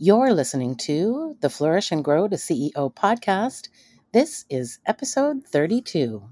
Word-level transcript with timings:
You're 0.00 0.32
listening 0.32 0.76
to 0.86 1.36
the 1.40 1.50
Flourish 1.50 1.90
and 1.90 2.04
Grow 2.04 2.28
to 2.28 2.36
CEO 2.36 2.94
podcast. 2.94 3.68
This 4.12 4.44
is 4.48 4.78
episode 4.86 5.42
32. 5.44 6.22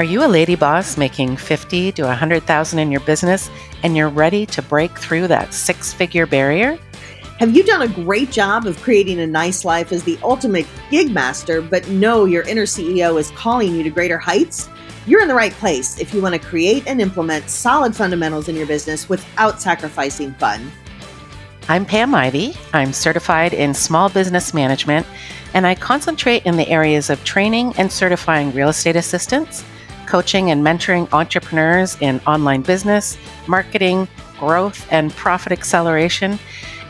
Are 0.00 0.12
you 0.12 0.24
a 0.24 0.26
lady 0.26 0.54
boss 0.54 0.96
making 0.96 1.36
50 1.36 1.92
to 1.92 2.04
100,000 2.04 2.78
in 2.78 2.90
your 2.90 3.02
business 3.02 3.50
and 3.82 3.94
you're 3.94 4.08
ready 4.08 4.46
to 4.46 4.62
break 4.62 4.98
through 4.98 5.28
that 5.28 5.52
six-figure 5.52 6.24
barrier? 6.24 6.78
Have 7.38 7.54
you 7.54 7.62
done 7.62 7.82
a 7.82 7.88
great 7.88 8.30
job 8.30 8.64
of 8.64 8.80
creating 8.80 9.20
a 9.20 9.26
nice 9.26 9.62
life 9.62 9.92
as 9.92 10.02
the 10.02 10.18
ultimate 10.22 10.66
gig 10.90 11.10
master, 11.12 11.60
but 11.60 11.86
know 11.90 12.24
your 12.24 12.44
inner 12.44 12.62
CEO 12.62 13.20
is 13.20 13.30
calling 13.32 13.74
you 13.74 13.82
to 13.82 13.90
greater 13.90 14.16
heights? 14.16 14.70
You're 15.06 15.20
in 15.20 15.28
the 15.28 15.34
right 15.34 15.52
place 15.52 16.00
if 16.00 16.14
you 16.14 16.22
want 16.22 16.34
to 16.34 16.40
create 16.40 16.86
and 16.86 16.98
implement 16.98 17.50
solid 17.50 17.94
fundamentals 17.94 18.48
in 18.48 18.56
your 18.56 18.66
business 18.66 19.06
without 19.06 19.60
sacrificing 19.60 20.32
fun. 20.32 20.72
I'm 21.68 21.84
Pam 21.84 22.14
Ivy. 22.14 22.54
I'm 22.72 22.94
certified 22.94 23.52
in 23.52 23.74
small 23.74 24.08
business 24.08 24.54
management, 24.54 25.06
and 25.52 25.66
I 25.66 25.74
concentrate 25.74 26.46
in 26.46 26.56
the 26.56 26.68
areas 26.70 27.10
of 27.10 27.22
training 27.22 27.74
and 27.76 27.92
certifying 27.92 28.50
real 28.54 28.70
estate 28.70 28.96
assistants 28.96 29.62
coaching 30.10 30.50
and 30.50 30.64
mentoring 30.64 31.08
entrepreneurs 31.12 31.96
in 32.00 32.18
online 32.26 32.62
business, 32.62 33.16
marketing, 33.46 34.08
growth, 34.40 34.84
and 34.90 35.12
profit 35.12 35.52
acceleration. 35.52 36.36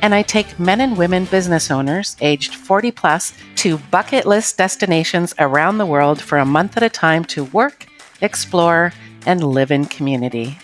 And 0.01 0.15
I 0.15 0.23
take 0.23 0.59
men 0.59 0.81
and 0.81 0.97
women 0.97 1.27
business 1.27 1.71
owners 1.71 2.17
aged 2.23 2.55
40 2.55 2.91
plus 2.93 3.35
to 3.57 3.77
bucket 3.91 4.25
list 4.25 4.57
destinations 4.57 5.35
around 5.39 5.77
the 5.77 5.85
world 5.85 6.19
for 6.19 6.39
a 6.39 6.47
month 6.47 6.79
at 6.79 6.83
a 6.83 6.89
time 6.89 7.27
to 7.27 7.45
work, 7.45 7.85
explore, 8.23 8.91
and 9.27 9.45
live 9.45 9.71
in 9.71 9.85
community. 9.85 10.57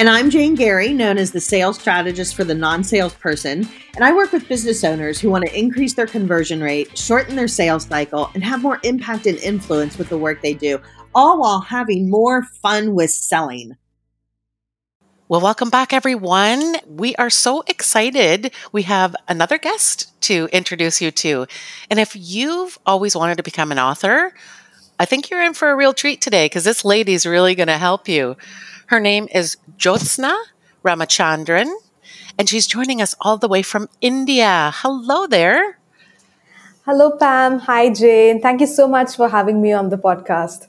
And 0.00 0.08
I'm 0.08 0.30
Jane 0.30 0.54
Gary, 0.54 0.92
known 0.92 1.18
as 1.18 1.30
the 1.30 1.40
sales 1.40 1.78
strategist 1.78 2.34
for 2.34 2.42
the 2.42 2.54
non 2.54 2.82
salesperson. 2.82 3.68
And 3.94 4.04
I 4.04 4.12
work 4.12 4.32
with 4.32 4.48
business 4.48 4.82
owners 4.82 5.20
who 5.20 5.30
want 5.30 5.46
to 5.46 5.56
increase 5.56 5.94
their 5.94 6.06
conversion 6.06 6.60
rate, 6.62 6.96
shorten 6.96 7.36
their 7.36 7.46
sales 7.46 7.84
cycle, 7.84 8.30
and 8.34 8.42
have 8.42 8.62
more 8.62 8.80
impact 8.82 9.26
and 9.26 9.36
influence 9.38 9.98
with 9.98 10.08
the 10.08 10.18
work 10.18 10.40
they 10.42 10.54
do 10.54 10.80
all 11.14 11.40
while 11.40 11.60
having 11.60 12.10
more 12.10 12.42
fun 12.42 12.94
with 12.94 13.10
selling. 13.10 13.76
Well, 15.28 15.40
welcome 15.40 15.70
back, 15.70 15.92
everyone. 15.92 16.74
We 16.88 17.14
are 17.14 17.30
so 17.30 17.62
excited. 17.68 18.52
We 18.72 18.82
have 18.82 19.14
another 19.28 19.58
guest 19.58 20.20
to 20.22 20.48
introduce 20.52 21.00
you 21.00 21.12
to. 21.12 21.46
And 21.88 22.00
if 22.00 22.16
you've 22.16 22.76
always 22.84 23.14
wanted 23.14 23.36
to 23.36 23.44
become 23.44 23.70
an 23.70 23.78
author, 23.78 24.34
I 24.98 25.04
think 25.04 25.30
you're 25.30 25.42
in 25.42 25.54
for 25.54 25.70
a 25.70 25.76
real 25.76 25.92
treat 25.92 26.20
today 26.20 26.46
because 26.46 26.64
this 26.64 26.84
lady's 26.84 27.26
really 27.26 27.54
going 27.54 27.68
to 27.68 27.78
help 27.78 28.08
you. 28.08 28.36
Her 28.86 28.98
name 28.98 29.28
is 29.32 29.56
Jyotsna 29.78 30.36
Ramachandran, 30.84 31.72
and 32.36 32.48
she's 32.48 32.66
joining 32.66 33.00
us 33.00 33.14
all 33.20 33.38
the 33.38 33.46
way 33.46 33.62
from 33.62 33.88
India. 34.00 34.72
Hello 34.74 35.28
there. 35.28 35.78
Hello, 36.84 37.12
Pam. 37.12 37.60
Hi, 37.60 37.88
Jane. 37.90 38.42
Thank 38.42 38.60
you 38.60 38.66
so 38.66 38.88
much 38.88 39.14
for 39.14 39.28
having 39.28 39.62
me 39.62 39.72
on 39.72 39.90
the 39.90 39.96
podcast. 39.98 40.66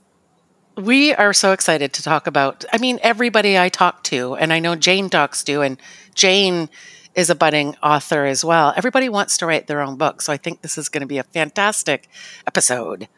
We 0.77 1.13
are 1.13 1.33
so 1.33 1.51
excited 1.51 1.91
to 1.93 2.03
talk 2.03 2.27
about. 2.27 2.63
I 2.71 2.77
mean, 2.77 2.97
everybody 3.03 3.57
I 3.57 3.67
talk 3.67 4.03
to, 4.05 4.35
and 4.35 4.53
I 4.53 4.59
know 4.59 4.75
Jane 4.75 5.09
talks 5.09 5.43
to, 5.43 5.61
and 5.61 5.77
Jane 6.15 6.69
is 7.13 7.29
a 7.29 7.35
budding 7.35 7.75
author 7.83 8.25
as 8.25 8.45
well. 8.45 8.73
Everybody 8.77 9.09
wants 9.09 9.37
to 9.39 9.45
write 9.45 9.67
their 9.67 9.81
own 9.81 9.97
book. 9.97 10.21
So 10.21 10.31
I 10.31 10.37
think 10.37 10.61
this 10.61 10.77
is 10.77 10.87
going 10.87 11.01
to 11.01 11.07
be 11.07 11.17
a 11.17 11.23
fantastic 11.23 12.07
episode. 12.47 13.09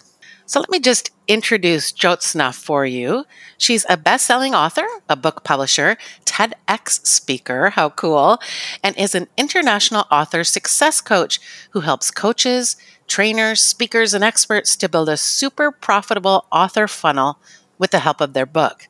So 0.45 0.59
let 0.59 0.69
me 0.69 0.79
just 0.79 1.11
introduce 1.27 1.91
Jyotsna 1.91 2.53
for 2.53 2.85
you. 2.85 3.25
She's 3.57 3.85
a 3.88 3.97
best-selling 3.97 4.56
author, 4.56 4.85
a 5.07 5.16
book 5.16 5.44
publisher, 5.44 5.95
TEDx 6.25 7.06
speaker, 7.06 7.69
how 7.69 7.91
cool, 7.91 8.39
and 8.83 8.97
is 8.97 9.16
an 9.16 9.27
international 9.38 10.06
author 10.11 10.44
success 10.44 11.01
coach 11.01 11.39
who 11.69 11.81
helps 11.81 12.11
coaches, 12.11 12.75
trainers, 13.07 13.61
speakers, 13.61 14.13
and 14.13 14.23
experts 14.23 14.75
to 14.77 14.89
build 14.89 15.09
a 15.09 15.17
super 15.17 15.71
profitable 15.71 16.45
author 16.51 16.87
funnel 16.87 17.37
with 17.77 17.91
the 17.91 17.99
help 17.99 18.21
of 18.21 18.33
their 18.33 18.45
book. 18.45 18.87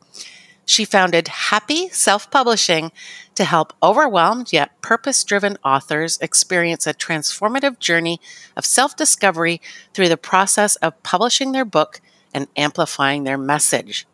She 0.66 0.85
founded 0.85 1.28
Happy 1.28 1.90
Self 1.90 2.31
Publishing 2.31 2.91
to 3.35 3.44
help 3.44 3.74
overwhelmed 3.81 4.53
yet 4.53 4.81
purpose 4.81 5.24
driven 5.24 5.57
authors 5.63 6.18
experience 6.22 6.88
a 6.88 6.94
transformative 6.94 7.79
journey 7.79 8.22
of 8.56 8.66
self 8.66 8.96
discovery 8.96 9.62
through 9.94 10.09
the 10.09 10.18
process 10.18 10.75
of 10.78 11.01
publishing 11.03 11.51
their 11.51 11.66
book 11.66 12.00
and 12.34 12.47
amplifying 12.56 13.24
their 13.24 13.38
message. 13.38 14.07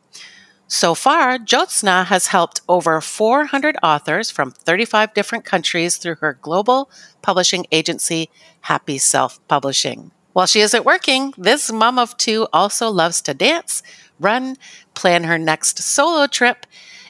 So 0.71 0.93
far, 0.93 1.39
Jyotsna 1.39 2.05
has 2.05 2.27
helped 2.27 2.61
over 2.69 3.01
400 3.01 3.75
authors 3.81 4.29
from 4.29 4.51
35 4.51 5.15
different 5.15 5.43
countries 5.43 5.97
through 5.97 6.17
her 6.21 6.37
global 6.39 6.91
publishing 7.23 7.65
agency, 7.71 8.29
Happy 8.61 8.99
Self 8.99 9.39
Publishing. 9.47 10.11
While 10.33 10.45
she 10.45 10.59
isn't 10.59 10.85
working, 10.85 11.33
this 11.39 11.71
mom 11.71 11.97
of 11.97 12.15
two 12.17 12.47
also 12.53 12.87
loves 12.91 13.19
to 13.23 13.33
dance, 13.33 13.81
run, 14.19 14.57
plan 14.93 15.23
her 15.23 15.39
next 15.39 15.79
solo 15.79 16.27
trip, 16.27 16.67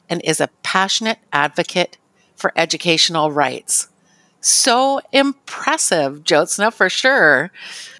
and 0.07 0.21
is 0.23 0.39
a 0.39 0.49
passionate 0.63 1.19
advocate 1.33 1.97
for 2.37 2.53
educational 2.55 3.29
rights. 3.29 3.89
So 4.41 5.01
impressive, 5.11 6.23
Jyotsna, 6.23 6.71
for 6.71 6.89
sure. 6.89 7.51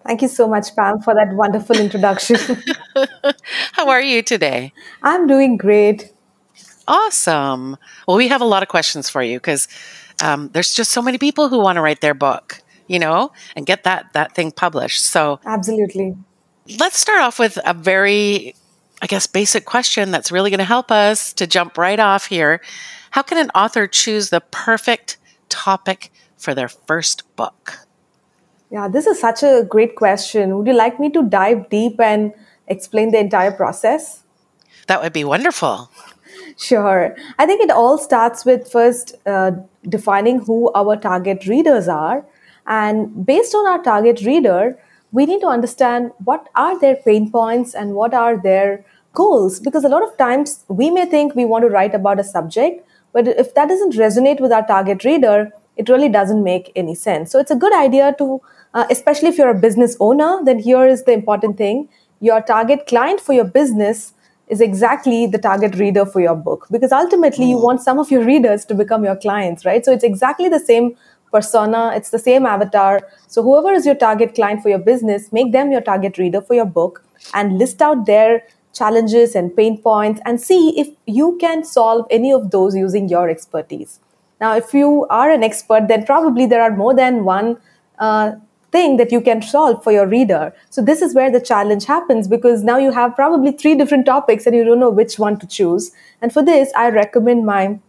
Thank 0.06 0.22
you 0.22 0.28
so 0.28 0.48
much, 0.48 0.74
Pam, 0.76 1.02
for 1.02 1.14
that 1.14 1.34
wonderful 1.34 1.78
introduction. 1.78 2.38
How 3.74 3.90
are 3.90 4.02
you 4.02 4.22
today? 4.22 4.72
I'm 5.04 5.28
doing 5.28 5.58
great. 5.58 6.14
Awesome. 6.88 7.78
Well, 8.08 8.18
we 8.18 8.30
have 8.30 8.42
a 8.42 8.46
lot 8.46 8.64
of 8.64 8.70
questions 8.70 9.10
for 9.10 9.22
you 9.22 9.38
because 9.38 9.68
um, 10.24 10.50
there's 10.54 10.74
just 10.74 10.92
so 10.92 11.02
many 11.02 11.18
people 11.18 11.50
who 11.50 11.60
want 11.60 11.76
to 11.76 11.82
write 11.82 12.02
their 12.02 12.14
book, 12.14 12.62
you 12.88 13.00
know, 13.00 13.32
and 13.56 13.66
get 13.66 13.84
that 13.84 14.14
that 14.14 14.34
thing 14.34 14.52
published. 14.52 15.06
So 15.06 15.40
absolutely. 15.46 16.18
Let's 16.80 16.98
start 16.98 17.22
off 17.22 17.38
with 17.38 17.60
a 17.66 17.74
very, 17.74 18.56
I 19.02 19.08
guess, 19.08 19.28
basic 19.28 19.66
question 19.66 20.12
that's 20.12 20.32
really 20.32 20.50
going 20.50 20.60
to 20.60 20.64
help 20.64 20.92
us 20.92 21.34
to 21.34 21.46
jump 21.48 21.78
right 21.78 22.00
off 22.00 22.26
here. 22.26 22.62
How 23.12 23.24
can 23.24 23.38
an 23.38 23.52
author 23.56 23.88
choose 23.88 24.30
the 24.30 24.42
perfect 24.42 25.18
topic 25.50 26.12
for 26.40 26.56
their 26.56 26.70
first 26.70 27.24
book? 27.36 27.80
Yeah, 28.72 28.88
this 28.88 29.06
is 29.06 29.20
such 29.20 29.44
a 29.44 29.66
great 29.68 29.96
question. 29.96 30.58
Would 30.58 30.68
you 30.68 30.74
like 30.74 31.00
me 31.00 31.10
to 31.12 31.24
dive 31.24 31.70
deep 31.70 32.00
and 32.00 32.34
explain 32.68 33.12
the 33.12 33.20
entire 33.20 33.52
process? 33.52 34.24
That 34.88 35.02
would 35.02 35.14
be 35.14 35.24
wonderful. 35.24 35.92
Sure. 36.58 37.16
I 37.38 37.46
think 37.46 37.62
it 37.62 37.72
all 37.72 37.98
starts 37.98 38.46
with 38.46 38.72
first 38.72 39.16
uh, 39.26 39.52
defining 39.88 40.40
who 40.40 40.72
our 40.74 40.96
target 40.98 41.48
readers 41.48 41.88
are. 41.88 42.26
And 42.68 43.26
based 43.26 43.56
on 43.56 43.68
our 43.68 43.82
target 43.82 44.22
reader, 44.22 44.78
we 45.12 45.26
need 45.26 45.42
to 45.42 45.48
understand 45.48 46.12
what 46.24 46.48
are 46.56 46.80
their 46.80 46.96
pain 46.98 47.32
points 47.32 47.74
and 47.74 47.94
what 47.94 48.14
are 48.14 48.38
their 48.38 48.86
goals. 49.14 49.60
Because 49.60 49.84
a 49.84 49.90
lot 49.90 50.04
of 50.04 50.16
times 50.18 50.64
we 50.68 50.92
may 50.92 51.06
think 51.06 51.34
we 51.34 51.46
want 51.46 51.64
to 51.64 51.70
write 51.70 51.96
about 51.96 52.20
a 52.20 52.24
subject, 52.24 52.86
but 53.14 53.28
if 53.28 53.56
that 53.56 53.70
doesn't 53.70 53.94
resonate 53.94 54.40
with 54.40 54.52
our 54.52 54.66
target 54.68 55.04
reader, 55.04 55.52
it 55.80 55.88
really 55.88 56.10
doesn't 56.10 56.44
make 56.44 56.72
any 56.76 56.94
sense. 56.94 57.32
So 57.32 57.40
it's 57.40 57.52
a 57.52 57.56
good 57.56 57.74
idea 57.74 58.14
to, 58.18 58.42
uh, 58.74 58.86
especially 58.92 59.30
if 59.30 59.38
you're 59.38 59.50
a 59.58 59.60
business 59.68 59.96
owner, 60.02 60.42
then 60.44 60.60
here 60.60 60.86
is 60.86 61.06
the 61.06 61.14
important 61.14 61.58
thing. 61.58 61.88
Your 62.20 62.42
target 62.42 62.86
client 62.86 63.22
for 63.22 63.34
your 63.34 63.46
business 63.46 64.14
is 64.50 64.60
exactly 64.60 65.26
the 65.26 65.38
target 65.38 65.76
reader 65.76 66.06
for 66.06 66.20
your 66.20 66.36
book 66.36 66.68
because 66.70 66.92
ultimately 66.92 67.46
mm. 67.46 67.52
you 67.52 67.58
want 67.58 67.82
some 67.82 67.98
of 67.98 68.12
your 68.12 68.26
readers 68.26 68.66
to 68.66 68.76
become 68.76 69.06
your 69.06 69.16
clients, 69.16 69.64
right? 69.64 69.86
So 69.86 69.94
it's 69.94 70.04
exactly 70.04 70.50
the 70.50 70.60
same 70.60 70.98
persona, 71.32 71.94
it's 71.96 72.10
the 72.10 72.20
same 72.20 72.46
avatar. 72.46 73.00
So 73.28 73.42
whoever 73.42 73.72
is 73.72 73.86
your 73.86 73.96
target 73.96 74.36
client 74.36 74.62
for 74.62 74.70
your 74.70 74.80
business, 74.80 75.32
make 75.32 75.54
them 75.54 75.72
your 75.72 75.82
target 75.82 76.18
reader 76.18 76.42
for 76.42 76.56
your 76.56 76.66
book 76.66 77.04
and 77.34 77.58
list 77.58 77.82
out 77.82 78.06
their 78.06 78.44
challenges 78.74 79.34
and 79.36 79.56
pain 79.56 79.82
points 79.82 80.20
and 80.26 80.42
see 80.42 80.78
if 80.78 80.90
you 81.06 81.38
can 81.40 81.64
solve 81.64 82.06
any 82.10 82.34
of 82.34 82.52
those 82.52 82.76
using 82.76 83.08
your 83.08 83.30
expertise. 83.30 84.00
Now, 84.40 84.56
if 84.56 84.74
you 84.74 85.06
are 85.10 85.30
an 85.30 85.44
expert, 85.44 85.88
then 85.88 86.06
probably 86.06 86.46
there 86.46 86.62
are 86.62 86.76
more 86.76 86.94
than 86.94 87.26
one 87.26 87.58
uh, 87.98 88.34
thing 88.72 88.98
that 88.98 89.12
you 89.12 89.22
can 89.22 89.42
solve 89.42 89.84
for 89.84 89.92
your 89.92 90.08
reader. 90.08 90.54
So, 90.70 90.82
this 90.82 91.02
is 91.02 91.14
where 91.14 91.32
the 91.32 91.42
challenge 91.42 91.86
happens 91.86 92.28
because 92.28 92.64
now 92.64 92.78
you 92.78 92.92
have 92.92 93.16
probably 93.16 93.52
three 93.52 93.76
different 93.76 94.06
topics 94.06 94.46
and 94.46 94.56
you 94.56 94.64
don't 94.64 94.80
know 94.80 94.90
which 94.90 95.20
one 95.20 95.38
to 95.40 95.48
choose. 95.48 95.92
And 96.22 96.32
for 96.32 96.44
this, 96.44 96.72
I 96.76 96.90
recommend 96.90 97.46
my 97.46 97.80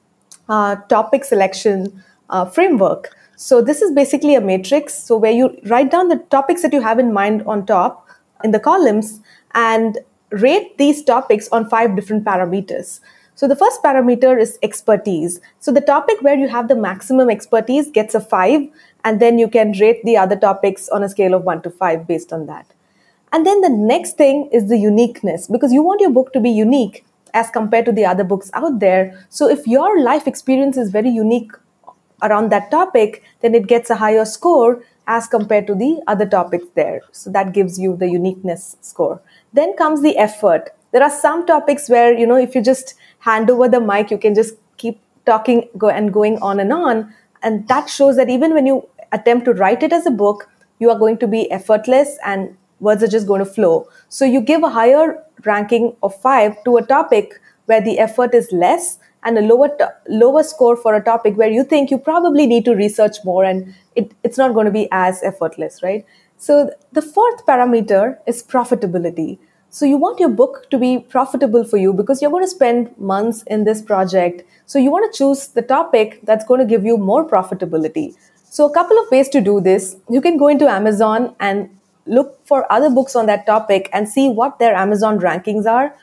uh, 0.49 0.77
topic 0.89 1.25
selection 1.25 2.03
uh, 2.29 2.45
framework. 2.45 3.15
So, 3.37 3.63
this 3.63 3.81
is 3.81 3.93
basically 3.93 4.35
a 4.35 4.41
matrix. 4.41 4.95
So, 4.95 5.17
where 5.17 5.33
you 5.33 5.57
write 5.67 5.91
down 5.91 6.09
the 6.09 6.19
topics 6.31 6.63
that 6.63 6.73
you 6.73 6.81
have 6.81 6.99
in 6.99 7.13
mind 7.13 7.43
on 7.47 7.67
top 7.67 8.09
in 8.43 8.51
the 8.51 8.61
columns 8.61 9.21
and 9.55 9.99
rate 10.31 10.79
these 10.79 11.03
topics 11.03 11.49
on 11.51 11.69
five 11.69 11.97
different 11.97 12.25
parameters. 12.25 13.01
So 13.41 13.49
the 13.49 13.57
first 13.57 13.83
parameter 13.83 14.39
is 14.39 14.59
expertise. 14.63 15.41
So 15.61 15.73
the 15.73 15.81
topic 15.81 16.21
where 16.21 16.37
you 16.37 16.47
have 16.49 16.69
the 16.69 16.75
maximum 16.77 17.31
expertise 17.31 17.91
gets 17.91 18.15
a 18.15 18.21
five, 18.21 18.69
and 19.03 19.19
then 19.19 19.39
you 19.39 19.49
can 19.49 19.73
rate 19.81 20.05
the 20.05 20.19
other 20.19 20.37
topics 20.37 20.91
on 20.91 21.03
a 21.03 21.09
scale 21.09 21.33
of 21.33 21.45
one 21.45 21.63
to 21.63 21.71
five 21.71 22.07
based 22.07 22.35
on 22.35 22.45
that. 22.49 22.67
And 23.33 23.47
then 23.47 23.63
the 23.63 23.71
next 23.71 24.19
thing 24.19 24.51
is 24.53 24.69
the 24.69 24.77
uniqueness 24.77 25.47
because 25.47 25.73
you 25.73 25.83
want 25.83 26.03
your 26.03 26.11
book 26.11 26.35
to 26.35 26.41
be 26.41 26.51
unique 26.51 27.07
as 27.33 27.49
compared 27.49 27.87
to 27.87 27.93
the 27.93 28.05
other 28.05 28.25
books 28.25 28.51
out 28.53 28.79
there. 28.79 29.25
So 29.31 29.49
if 29.49 29.67
your 29.67 30.03
life 30.03 30.27
experience 30.27 30.77
is 30.77 30.91
very 30.91 31.09
unique 31.09 31.53
around 32.23 32.53
that 32.53 32.71
topic, 32.71 33.23
then 33.41 33.55
it 33.55 33.67
gets 33.67 33.89
a 33.89 33.97
higher 33.97 34.27
score 34.27 34.85
as 35.07 35.27
compared 35.27 35.67
to 35.69 35.75
the 35.75 36.03
other 36.07 36.27
topics 36.27 36.67
there. 36.75 37.01
So 37.11 37.31
that 37.31 37.55
gives 37.55 37.79
you 37.79 37.97
the 37.97 38.11
uniqueness 38.11 38.77
score. 38.83 39.23
Then 39.55 39.75
comes 39.79 40.03
the 40.03 40.19
effort. 40.19 40.75
There 40.93 41.03
are 41.03 41.11
some 41.11 41.47
topics 41.47 41.89
where, 41.89 42.17
you 42.17 42.27
know, 42.27 42.37
if 42.37 42.55
you 42.55 42.63
just 42.63 42.95
hand 43.21 43.51
over 43.51 43.69
the 43.69 43.81
mic, 43.81 44.11
you 44.11 44.19
can 44.19 44.35
just 44.35 44.55
keep 44.77 45.01
talking 45.27 45.69
go 45.79 45.89
and 45.89 46.13
going 46.13 46.39
on 46.39 46.61
and 46.61 46.73
on. 46.73 47.15
And 47.43 47.67
that 47.69 47.89
shows 47.89 48.17
that 48.17 48.29
even 48.29 48.55
when 48.55 48.67
you 48.67 48.89
attempt 49.13 49.45
to 49.47 49.53
write 49.53 49.83
it 49.83 49.93
as 49.93 50.07
a 50.07 50.11
book, 50.11 50.49
you 50.79 50.91
are 50.91 50.99
going 50.99 51.19
to 51.19 51.27
be 51.27 51.51
effortless 51.51 52.19
and 52.25 52.57
words 52.81 53.03
are 53.03 53.09
just 53.09 53.27
going 53.27 53.41
to 53.41 53.51
flow. 53.51 53.89
So 54.09 54.25
you 54.25 54.41
give 54.41 54.63
a 54.63 54.71
higher 54.71 55.23
ranking 55.45 55.95
of 56.03 56.15
five 56.21 56.63
to 56.65 56.77
a 56.77 56.83
topic 56.83 57.41
where 57.67 57.81
the 57.81 57.99
effort 57.99 58.35
is 58.35 58.51
less 58.51 58.99
and 59.23 59.39
a 59.39 59.43
lower 59.43 59.69
lower 60.09 60.43
score 60.43 60.77
for 60.77 60.95
a 60.95 61.03
topic 61.03 61.37
where 61.37 61.51
you 61.51 61.63
think 61.63 61.91
you 61.91 61.99
probably 61.99 62.47
need 62.47 62.65
to 62.65 62.75
research 62.75 63.19
more 63.25 63.45
and 63.45 63.75
it, 63.95 64.13
it's 64.25 64.39
not 64.39 64.55
going 64.55 64.67
to 64.67 64.73
be 64.73 64.89
as 64.91 65.23
effortless 65.23 65.83
right 65.83 66.07
so 66.39 66.71
the 66.93 67.03
fourth 67.03 67.45
parameter 67.45 68.17
is 68.27 68.43
profitability 68.43 69.39
so 69.71 69.87
you 69.87 69.97
want 69.97 70.19
your 70.19 70.29
book 70.29 70.69
to 70.71 70.79
be 70.79 70.99
profitable 70.99 71.65
for 71.65 71.77
you 71.77 71.93
because 71.93 72.21
you're 72.21 72.31
going 72.31 72.45
to 72.45 72.51
spend 72.51 72.93
months 72.99 73.43
in 73.47 73.65
this 73.65 73.81
project 73.81 74.43
so 74.67 74.79
you 74.79 74.91
want 74.91 75.11
to 75.11 75.17
choose 75.17 75.49
the 75.49 75.63
topic 75.63 76.21
that's 76.25 76.45
going 76.45 76.61
to 76.61 76.67
give 76.67 76.85
you 76.85 76.97
more 76.97 77.27
profitability 77.29 78.15
so 78.45 78.69
a 78.69 78.75
couple 78.75 78.99
of 78.99 79.11
ways 79.11 79.29
to 79.29 79.41
do 79.41 79.61
this 79.61 79.97
you 80.09 80.21
can 80.21 80.37
go 80.37 80.49
into 80.49 80.69
amazon 80.69 81.35
and 81.41 81.69
look 82.07 82.45
for 82.47 82.71
other 82.73 82.91
books 82.91 83.15
on 83.15 83.27
that 83.27 83.47
topic 83.47 83.89
and 83.93 84.09
see 84.09 84.29
what 84.29 84.59
their 84.59 84.75
amazon 84.75 85.21
rankings 85.21 85.67
are 85.67 85.95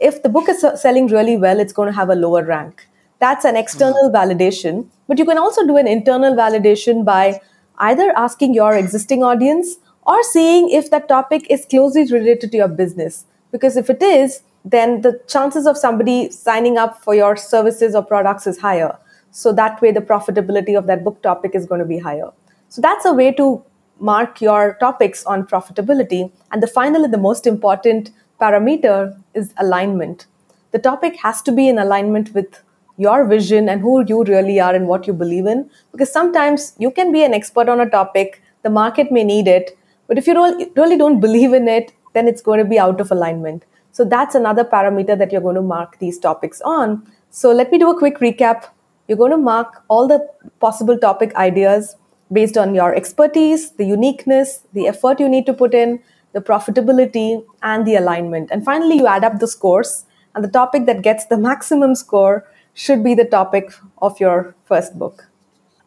if 0.00 0.22
the 0.22 0.28
book 0.28 0.48
is 0.48 0.64
selling 0.80 1.06
really 1.06 1.36
well, 1.36 1.60
it's 1.60 1.72
going 1.72 1.88
to 1.88 1.94
have 1.94 2.10
a 2.10 2.14
lower 2.14 2.44
rank. 2.44 2.86
That's 3.20 3.44
an 3.44 3.56
external 3.56 4.10
mm-hmm. 4.10 4.16
validation. 4.16 4.88
But 5.08 5.18
you 5.18 5.24
can 5.24 5.38
also 5.38 5.66
do 5.66 5.76
an 5.76 5.86
internal 5.86 6.34
validation 6.34 7.04
by 7.04 7.40
either 7.78 8.12
asking 8.16 8.54
your 8.54 8.74
existing 8.74 9.22
audience 9.22 9.76
or 10.06 10.22
seeing 10.22 10.70
if 10.70 10.90
that 10.90 11.08
topic 11.08 11.46
is 11.50 11.66
closely 11.66 12.04
related 12.12 12.50
to 12.52 12.56
your 12.56 12.68
business. 12.68 13.24
Because 13.52 13.76
if 13.76 13.88
it 13.88 14.02
is, 14.02 14.42
then 14.64 15.02
the 15.02 15.20
chances 15.28 15.66
of 15.66 15.76
somebody 15.76 16.30
signing 16.30 16.78
up 16.78 17.02
for 17.02 17.14
your 17.14 17.36
services 17.36 17.94
or 17.94 18.02
products 18.02 18.46
is 18.46 18.58
higher. 18.58 18.96
So 19.30 19.52
that 19.52 19.80
way, 19.82 19.90
the 19.90 20.00
profitability 20.00 20.78
of 20.78 20.86
that 20.86 21.04
book 21.04 21.22
topic 21.22 21.54
is 21.54 21.66
going 21.66 21.80
to 21.80 21.86
be 21.86 21.98
higher. 21.98 22.30
So 22.68 22.80
that's 22.80 23.04
a 23.04 23.12
way 23.12 23.32
to 23.32 23.64
mark 23.98 24.40
your 24.40 24.76
topics 24.80 25.24
on 25.26 25.46
profitability. 25.46 26.30
And 26.52 26.62
the 26.62 26.66
final 26.66 27.04
and 27.04 27.12
the 27.12 27.18
most 27.18 27.46
important 27.46 28.10
parameter 28.40 29.18
is 29.34 29.52
alignment. 29.58 30.26
The 30.72 30.78
topic 30.78 31.16
has 31.16 31.42
to 31.42 31.52
be 31.52 31.68
in 31.68 31.78
alignment 31.78 32.34
with 32.34 32.60
your 32.96 33.24
vision 33.26 33.68
and 33.68 33.80
who 33.80 34.04
you 34.06 34.24
really 34.24 34.60
are 34.60 34.74
and 34.74 34.86
what 34.88 35.06
you 35.06 35.12
believe 35.12 35.46
in. 35.46 35.70
Because 35.92 36.12
sometimes 36.12 36.74
you 36.78 36.90
can 36.90 37.12
be 37.12 37.24
an 37.24 37.34
expert 37.34 37.68
on 37.68 37.80
a 37.80 37.88
topic, 37.88 38.42
the 38.62 38.70
market 38.70 39.12
may 39.12 39.24
need 39.24 39.46
it, 39.46 39.76
but 40.06 40.18
if 40.18 40.26
you 40.26 40.34
really 40.76 40.96
don't 40.96 41.20
believe 41.20 41.52
in 41.52 41.68
it, 41.68 41.92
then 42.12 42.28
it's 42.28 42.42
going 42.42 42.58
to 42.58 42.64
be 42.64 42.78
out 42.78 43.00
of 43.00 43.10
alignment. 43.10 43.64
So 43.92 44.04
that's 44.04 44.34
another 44.34 44.64
parameter 44.64 45.16
that 45.18 45.30
you're 45.32 45.40
going 45.40 45.54
to 45.54 45.62
mark 45.62 45.98
these 45.98 46.18
topics 46.18 46.60
on. 46.62 47.06
So 47.30 47.52
let 47.52 47.70
me 47.70 47.78
do 47.78 47.90
a 47.90 47.98
quick 47.98 48.18
recap. 48.18 48.64
You're 49.06 49.18
going 49.18 49.30
to 49.30 49.36
mark 49.36 49.82
all 49.88 50.08
the 50.08 50.28
possible 50.60 50.98
topic 50.98 51.34
ideas 51.36 51.96
based 52.32 52.56
on 52.56 52.74
your 52.74 52.94
expertise, 52.94 53.72
the 53.72 53.84
uniqueness, 53.84 54.62
the 54.72 54.88
effort 54.88 55.20
you 55.20 55.28
need 55.28 55.46
to 55.46 55.52
put 55.52 55.74
in, 55.74 56.00
the 56.32 56.40
profitability, 56.40 57.44
and 57.62 57.86
the 57.86 57.94
alignment. 57.96 58.50
And 58.50 58.64
finally, 58.64 58.96
you 58.96 59.06
add 59.06 59.24
up 59.24 59.38
the 59.38 59.46
scores, 59.46 60.04
and 60.34 60.42
the 60.42 60.48
topic 60.48 60.86
that 60.86 61.02
gets 61.02 61.26
the 61.26 61.38
maximum 61.48 61.94
score 61.94 62.46
should 62.72 63.04
be 63.04 63.14
the 63.14 63.24
topic 63.24 63.72
of 64.02 64.18
your 64.18 64.56
first 64.64 64.98
book. 64.98 65.28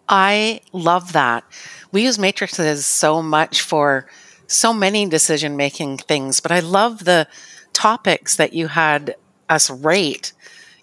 I 0.10 0.62
love 0.72 1.14
that. 1.14 1.44
We 1.92 2.04
use 2.04 2.18
matrices 2.20 2.86
so 2.86 3.22
much 3.22 3.62
for 3.62 4.08
so 4.48 4.74
many 4.74 5.06
decision 5.06 5.58
making 5.58 5.98
things, 5.98 6.40
but 6.40 6.52
I 6.52 6.60
love 6.60 7.06
the 7.06 7.28
topics 7.74 8.36
that 8.38 8.54
you 8.54 8.68
had 8.68 9.16
us 9.50 9.70
rate, 9.70 10.34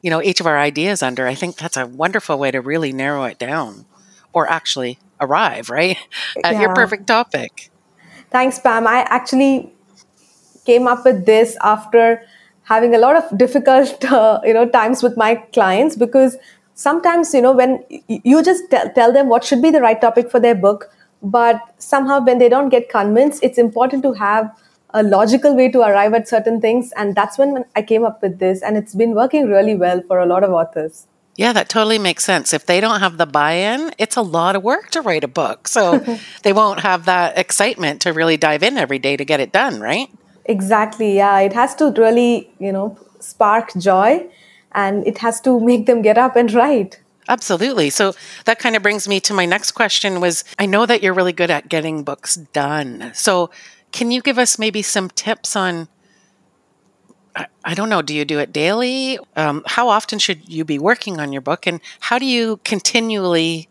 you 0.02 0.10
know, 0.10 0.22
each 0.22 0.40
of 0.40 0.46
our 0.46 0.58
ideas 0.58 1.02
under. 1.02 1.26
I 1.26 1.34
think 1.34 1.56
that's 1.56 1.76
a 1.76 1.86
wonderful 1.86 2.38
way 2.38 2.50
to 2.50 2.60
really 2.60 2.92
narrow 2.92 3.24
it 3.24 3.38
down 3.38 3.86
or 4.32 4.50
actually 4.50 4.98
arrive, 5.20 5.70
right? 5.70 5.96
At 6.44 6.54
yeah. 6.54 6.60
your 6.62 6.74
perfect 6.74 7.06
topic. 7.06 7.70
Thanks, 8.30 8.58
Pam. 8.58 8.86
I 8.86 9.06
actually 9.08 9.72
came 10.66 10.86
up 10.86 11.04
with 11.04 11.24
this 11.24 11.56
after 11.62 12.22
having 12.64 12.94
a 12.94 12.98
lot 12.98 13.16
of 13.16 13.38
difficult, 13.38 14.04
uh, 14.10 14.40
you 14.44 14.54
know, 14.54 14.68
times 14.68 15.02
with 15.02 15.16
my 15.16 15.36
clients 15.52 15.96
because 15.96 16.36
sometimes, 16.74 17.32
you 17.32 17.40
know, 17.40 17.52
when 17.52 17.84
you 18.08 18.42
just 18.42 18.70
tell, 18.70 18.90
tell 18.90 19.12
them 19.12 19.28
what 19.28 19.44
should 19.44 19.62
be 19.62 19.70
the 19.70 19.80
right 19.80 20.00
topic 20.00 20.30
for 20.30 20.40
their 20.40 20.54
book, 20.54 20.90
but 21.22 21.60
somehow 21.78 22.20
when 22.20 22.38
they 22.38 22.48
don't 22.48 22.68
get 22.68 22.88
convinced, 22.88 23.42
it's 23.42 23.58
important 23.58 24.02
to 24.02 24.12
have 24.12 24.54
a 24.90 25.02
logical 25.02 25.56
way 25.56 25.70
to 25.70 25.80
arrive 25.80 26.14
at 26.14 26.28
certain 26.28 26.60
things. 26.60 26.92
And 26.96 27.14
that's 27.14 27.38
when 27.38 27.64
I 27.74 27.82
came 27.82 28.04
up 28.04 28.22
with 28.22 28.38
this. 28.38 28.62
And 28.62 28.76
it's 28.76 28.94
been 28.94 29.14
working 29.14 29.46
really 29.46 29.74
well 29.74 30.02
for 30.06 30.18
a 30.18 30.26
lot 30.26 30.44
of 30.44 30.50
authors. 30.50 31.06
Yeah, 31.36 31.52
that 31.52 31.68
totally 31.68 31.98
makes 31.98 32.24
sense. 32.24 32.52
If 32.52 32.66
they 32.66 32.80
don't 32.80 33.00
have 33.00 33.16
the 33.16 33.26
buy 33.26 33.52
in, 33.54 33.92
it's 33.98 34.14
a 34.14 34.22
lot 34.22 34.54
of 34.54 34.62
work 34.62 34.90
to 34.90 35.00
write 35.00 35.24
a 35.24 35.28
book. 35.28 35.66
So 35.66 35.98
they 36.42 36.52
won't 36.52 36.80
have 36.80 37.06
that 37.06 37.36
excitement 37.36 38.02
to 38.02 38.12
really 38.12 38.36
dive 38.36 38.62
in 38.62 38.78
every 38.78 39.00
day 39.00 39.16
to 39.16 39.24
get 39.24 39.40
it 39.40 39.50
done, 39.50 39.80
right? 39.80 40.08
Exactly. 40.44 41.16
Yeah. 41.16 41.40
It 41.40 41.52
has 41.54 41.74
to 41.76 41.90
really, 41.90 42.52
you 42.60 42.70
know, 42.70 42.96
spark 43.18 43.72
joy 43.76 44.28
and 44.74 45.06
it 45.06 45.18
has 45.18 45.40
to 45.42 45.60
make 45.60 45.86
them 45.86 46.02
get 46.02 46.18
up 46.18 46.36
and 46.36 46.52
write. 46.52 47.00
Absolutely. 47.28 47.90
So 47.90 48.12
that 48.44 48.58
kind 48.58 48.76
of 48.76 48.82
brings 48.82 49.08
me 49.08 49.18
to 49.20 49.32
my 49.32 49.46
next 49.46 49.72
question 49.72 50.20
was 50.20 50.44
I 50.58 50.66
know 50.66 50.84
that 50.86 51.02
you're 51.02 51.14
really 51.14 51.32
good 51.32 51.50
at 51.50 51.68
getting 51.68 52.02
books 52.02 52.36
done. 52.36 53.12
So 53.14 53.50
can 53.92 54.10
you 54.10 54.20
give 54.20 54.38
us 54.38 54.58
maybe 54.58 54.82
some 54.82 55.08
tips 55.08 55.56
on 55.56 55.88
I, 57.64 57.74
don't 57.74 57.88
know, 57.88 58.00
do 58.00 58.14
you 58.14 58.24
do 58.24 58.38
it 58.38 58.52
daily? 58.52 59.18
Um, 59.34 59.64
how 59.66 59.88
often 59.88 60.20
should 60.20 60.48
you 60.48 60.64
be 60.64 60.78
working 60.78 61.18
on 61.18 61.32
your 61.32 61.42
book? 61.42 61.66
And 61.66 61.80
how 61.98 62.18
do 62.18 62.26
you 62.26 62.60
continually 62.64 63.68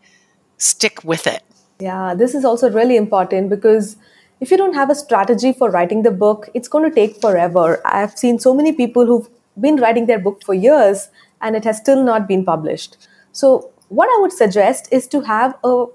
stick 0.58 1.02
with 1.02 1.26
it? 1.26 1.42
Yeah, 1.80 2.14
this 2.14 2.34
is 2.34 2.44
also 2.44 2.70
really 2.70 2.96
important 2.96 3.48
because 3.48 3.96
if 4.40 4.50
you 4.50 4.56
don't 4.56 4.74
have 4.74 4.90
a 4.90 4.94
strategy 4.94 5.52
for 5.52 5.70
writing 5.70 6.02
the 6.02 6.10
book, 6.10 6.50
it's 6.52 6.68
going 6.68 6.88
to 6.88 6.94
take 6.94 7.20
forever. 7.20 7.80
I've 7.86 8.18
seen 8.18 8.38
so 8.38 8.54
many 8.54 8.72
people 8.72 9.06
who've 9.06 9.28
been 9.60 9.76
writing 9.76 10.06
their 10.06 10.18
book 10.18 10.42
for 10.44 10.54
years 10.54 11.08
and 11.40 11.56
it 11.56 11.64
has 11.64 11.76
still 11.76 12.02
not 12.02 12.26
been 12.26 12.44
published. 12.44 12.96
So, 13.32 13.70
what 13.88 14.08
I 14.08 14.20
would 14.20 14.32
suggest 14.32 14.88
is 14.90 15.06
to 15.08 15.20
have 15.22 15.56
a 15.62 15.86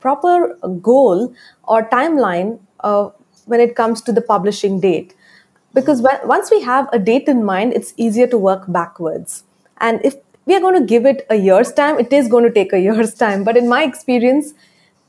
proper 0.00 0.54
goal 0.82 1.34
or 1.64 1.88
timeline 1.88 2.60
uh, 2.80 3.10
when 3.46 3.60
it 3.60 3.74
comes 3.74 4.00
to 4.02 4.12
the 4.12 4.20
publishing 4.20 4.80
date. 4.80 5.14
Because 5.74 6.00
once 6.24 6.50
we 6.50 6.62
have 6.62 6.88
a 6.92 6.98
date 6.98 7.28
in 7.28 7.44
mind 7.44 7.74
it's 7.74 7.92
easier 7.96 8.26
to 8.28 8.38
work 8.38 8.64
backwards. 8.68 9.44
And 9.78 10.00
if 10.04 10.14
we 10.46 10.54
are 10.54 10.60
going 10.60 10.78
to 10.80 10.86
give 10.86 11.04
it 11.04 11.26
a 11.28 11.36
year's 11.36 11.72
time 11.72 11.98
it 11.98 12.12
is 12.12 12.28
going 12.28 12.44
to 12.44 12.52
take 12.52 12.72
a 12.72 12.80
year's 12.88 13.14
time. 13.14 13.44
But 13.44 13.56
in 13.56 13.68
my 13.68 13.82
experience 13.82 14.54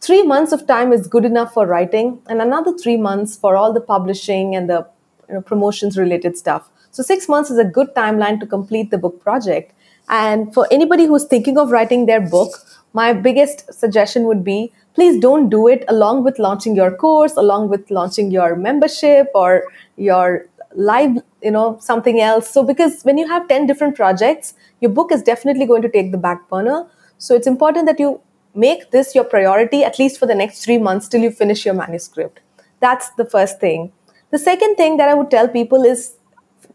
three 0.01 0.24
months 0.24 0.51
of 0.51 0.67
time 0.67 0.91
is 0.94 1.08
good 1.08 1.25
enough 1.25 1.53
for 1.53 1.65
writing 1.65 2.20
and 2.27 2.41
another 2.41 2.74
three 2.77 2.98
months 2.98 3.38
for 3.38 3.56
all 3.56 3.74
the 3.74 3.82
publishing 3.82 4.56
and 4.56 4.70
the 4.70 4.88
you 5.27 5.36
know, 5.36 5.41
promotions 5.41 5.98
related 5.98 6.38
stuff 6.38 6.70
so 6.98 7.04
six 7.04 7.30
months 7.30 7.51
is 7.51 7.60
a 7.60 7.63
good 7.63 7.94
timeline 7.96 8.39
to 8.39 8.48
complete 8.48 8.89
the 8.89 8.98
book 8.98 9.22
project. 9.22 9.72
And 10.10 10.51
for 10.51 10.68
anybody 10.72 11.06
who's 11.06 11.25
thinking 11.25 11.56
of 11.60 11.70
writing 11.70 12.08
their 12.08 12.20
book 12.20 12.54
my 12.92 13.13
biggest 13.13 13.72
suggestion 13.72 14.24
would 14.24 14.44
be 14.44 14.74
please 14.96 15.20
don't 15.20 15.50
do 15.50 15.68
it 15.68 15.84
along 15.89 16.24
with 16.24 16.39
launching 16.39 16.75
your 16.75 16.89
course 17.04 17.36
along 17.38 17.70
with 17.70 17.92
launching 17.92 18.32
your 18.32 18.56
membership 18.56 19.27
or 19.36 19.66
your 19.96 20.48
live 20.74 21.18
you 21.44 21.51
know 21.51 21.77
something 21.80 22.20
else. 22.20 22.50
So 22.50 22.63
because 22.63 23.04
when 23.04 23.20
you 23.20 23.27
have 23.27 23.48
10 23.48 23.68
different 23.68 23.96
projects 23.96 24.56
your 24.80 24.89
book 24.89 25.12
is 25.12 25.22
definitely 25.22 25.68
going 25.68 25.84
to 25.84 25.89
take 25.89 26.12
the 26.12 26.18
back 26.18 26.50
burner. 26.50 26.88
So 27.20 27.36
it's 27.36 27.46
important 27.46 27.86
that 27.86 28.00
you 28.00 28.22
make 28.56 28.89
this 28.89 29.13
your 29.13 29.24
priority 29.36 29.84
at 29.84 30.00
least 30.00 30.20
for 30.20 30.25
the 30.25 30.42
next 30.44 30.66
3 30.66 30.80
months 30.80 31.08
till 31.08 31.22
you 31.22 31.30
finish 31.30 31.63
your 31.63 31.75
manuscript. 31.75 32.39
That's 32.80 33.12
the 33.22 33.25
first 33.25 33.60
thing. 33.60 33.92
The 34.32 34.39
second 34.39 34.75
thing 34.75 34.98
that 34.98 35.10
i 35.10 35.13
would 35.13 35.30
tell 35.32 35.48
people 35.48 35.86
is 35.96 36.16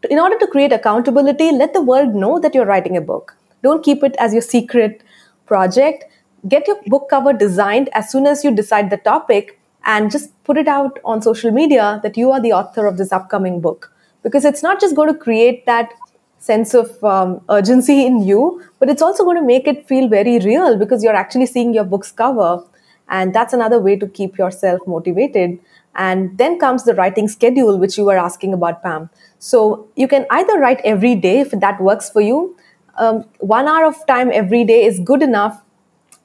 in 0.09 0.19
order 0.19 0.37
to 0.37 0.47
create 0.47 0.71
accountability 0.71 1.51
let 1.51 1.73
the 1.73 1.81
world 1.81 2.13
know 2.13 2.39
that 2.39 2.53
you're 2.53 2.65
writing 2.65 2.97
a 2.97 3.01
book. 3.01 3.35
Don't 3.63 3.83
keep 3.83 4.03
it 4.03 4.15
as 4.19 4.33
your 4.33 4.41
secret 4.41 5.03
project. 5.45 6.05
Get 6.47 6.67
your 6.67 6.77
book 6.87 7.09
cover 7.09 7.33
designed 7.33 7.89
as 7.93 8.11
soon 8.11 8.27
as 8.27 8.43
you 8.43 8.53
decide 8.53 8.89
the 8.89 8.97
topic 8.97 9.59
and 9.85 10.11
just 10.11 10.31
put 10.43 10.57
it 10.57 10.67
out 10.67 10.99
on 11.05 11.21
social 11.21 11.51
media 11.51 11.99
that 12.03 12.17
you 12.17 12.31
are 12.31 12.41
the 12.41 12.53
author 12.53 12.85
of 12.85 12.97
this 12.97 13.11
upcoming 13.11 13.61
book. 13.61 13.91
Because 14.23 14.45
it's 14.45 14.63
not 14.63 14.79
just 14.79 14.95
going 14.95 15.11
to 15.11 15.17
create 15.17 15.65
that 15.65 15.93
sense 16.39 16.73
of 16.73 17.01
um, 17.03 17.41
urgency 17.49 18.05
in 18.05 18.21
you, 18.21 18.61
but 18.79 18.89
it's 18.89 19.01
also 19.01 19.23
going 19.23 19.37
to 19.37 19.43
make 19.43 19.67
it 19.67 19.87
feel 19.87 20.09
very 20.09 20.39
real 20.39 20.77
because 20.77 21.03
you're 21.03 21.15
actually 21.15 21.45
seeing 21.45 21.73
your 21.73 21.85
book's 21.85 22.11
cover. 22.11 22.63
And 23.13 23.31
that's 23.31 23.53
another 23.53 23.79
way 23.79 23.95
to 23.95 24.07
keep 24.07 24.39
yourself 24.39 24.81
motivated. 24.87 25.59
And 25.95 26.35
then 26.39 26.57
comes 26.57 26.83
the 26.83 26.95
writing 26.95 27.27
schedule, 27.27 27.77
which 27.77 27.95
you 27.95 28.05
were 28.05 28.17
asking 28.17 28.53
about, 28.53 28.81
Pam. 28.81 29.11
So 29.37 29.87
you 29.95 30.07
can 30.07 30.25
either 30.31 30.57
write 30.57 30.81
every 30.83 31.13
day 31.13 31.41
if 31.41 31.51
that 31.51 31.79
works 31.79 32.09
for 32.09 32.21
you. 32.21 32.57
Um, 32.97 33.25
one 33.37 33.67
hour 33.67 33.85
of 33.85 34.03
time 34.07 34.31
every 34.33 34.63
day 34.63 34.83
is 34.83 34.99
good 34.99 35.21
enough 35.21 35.61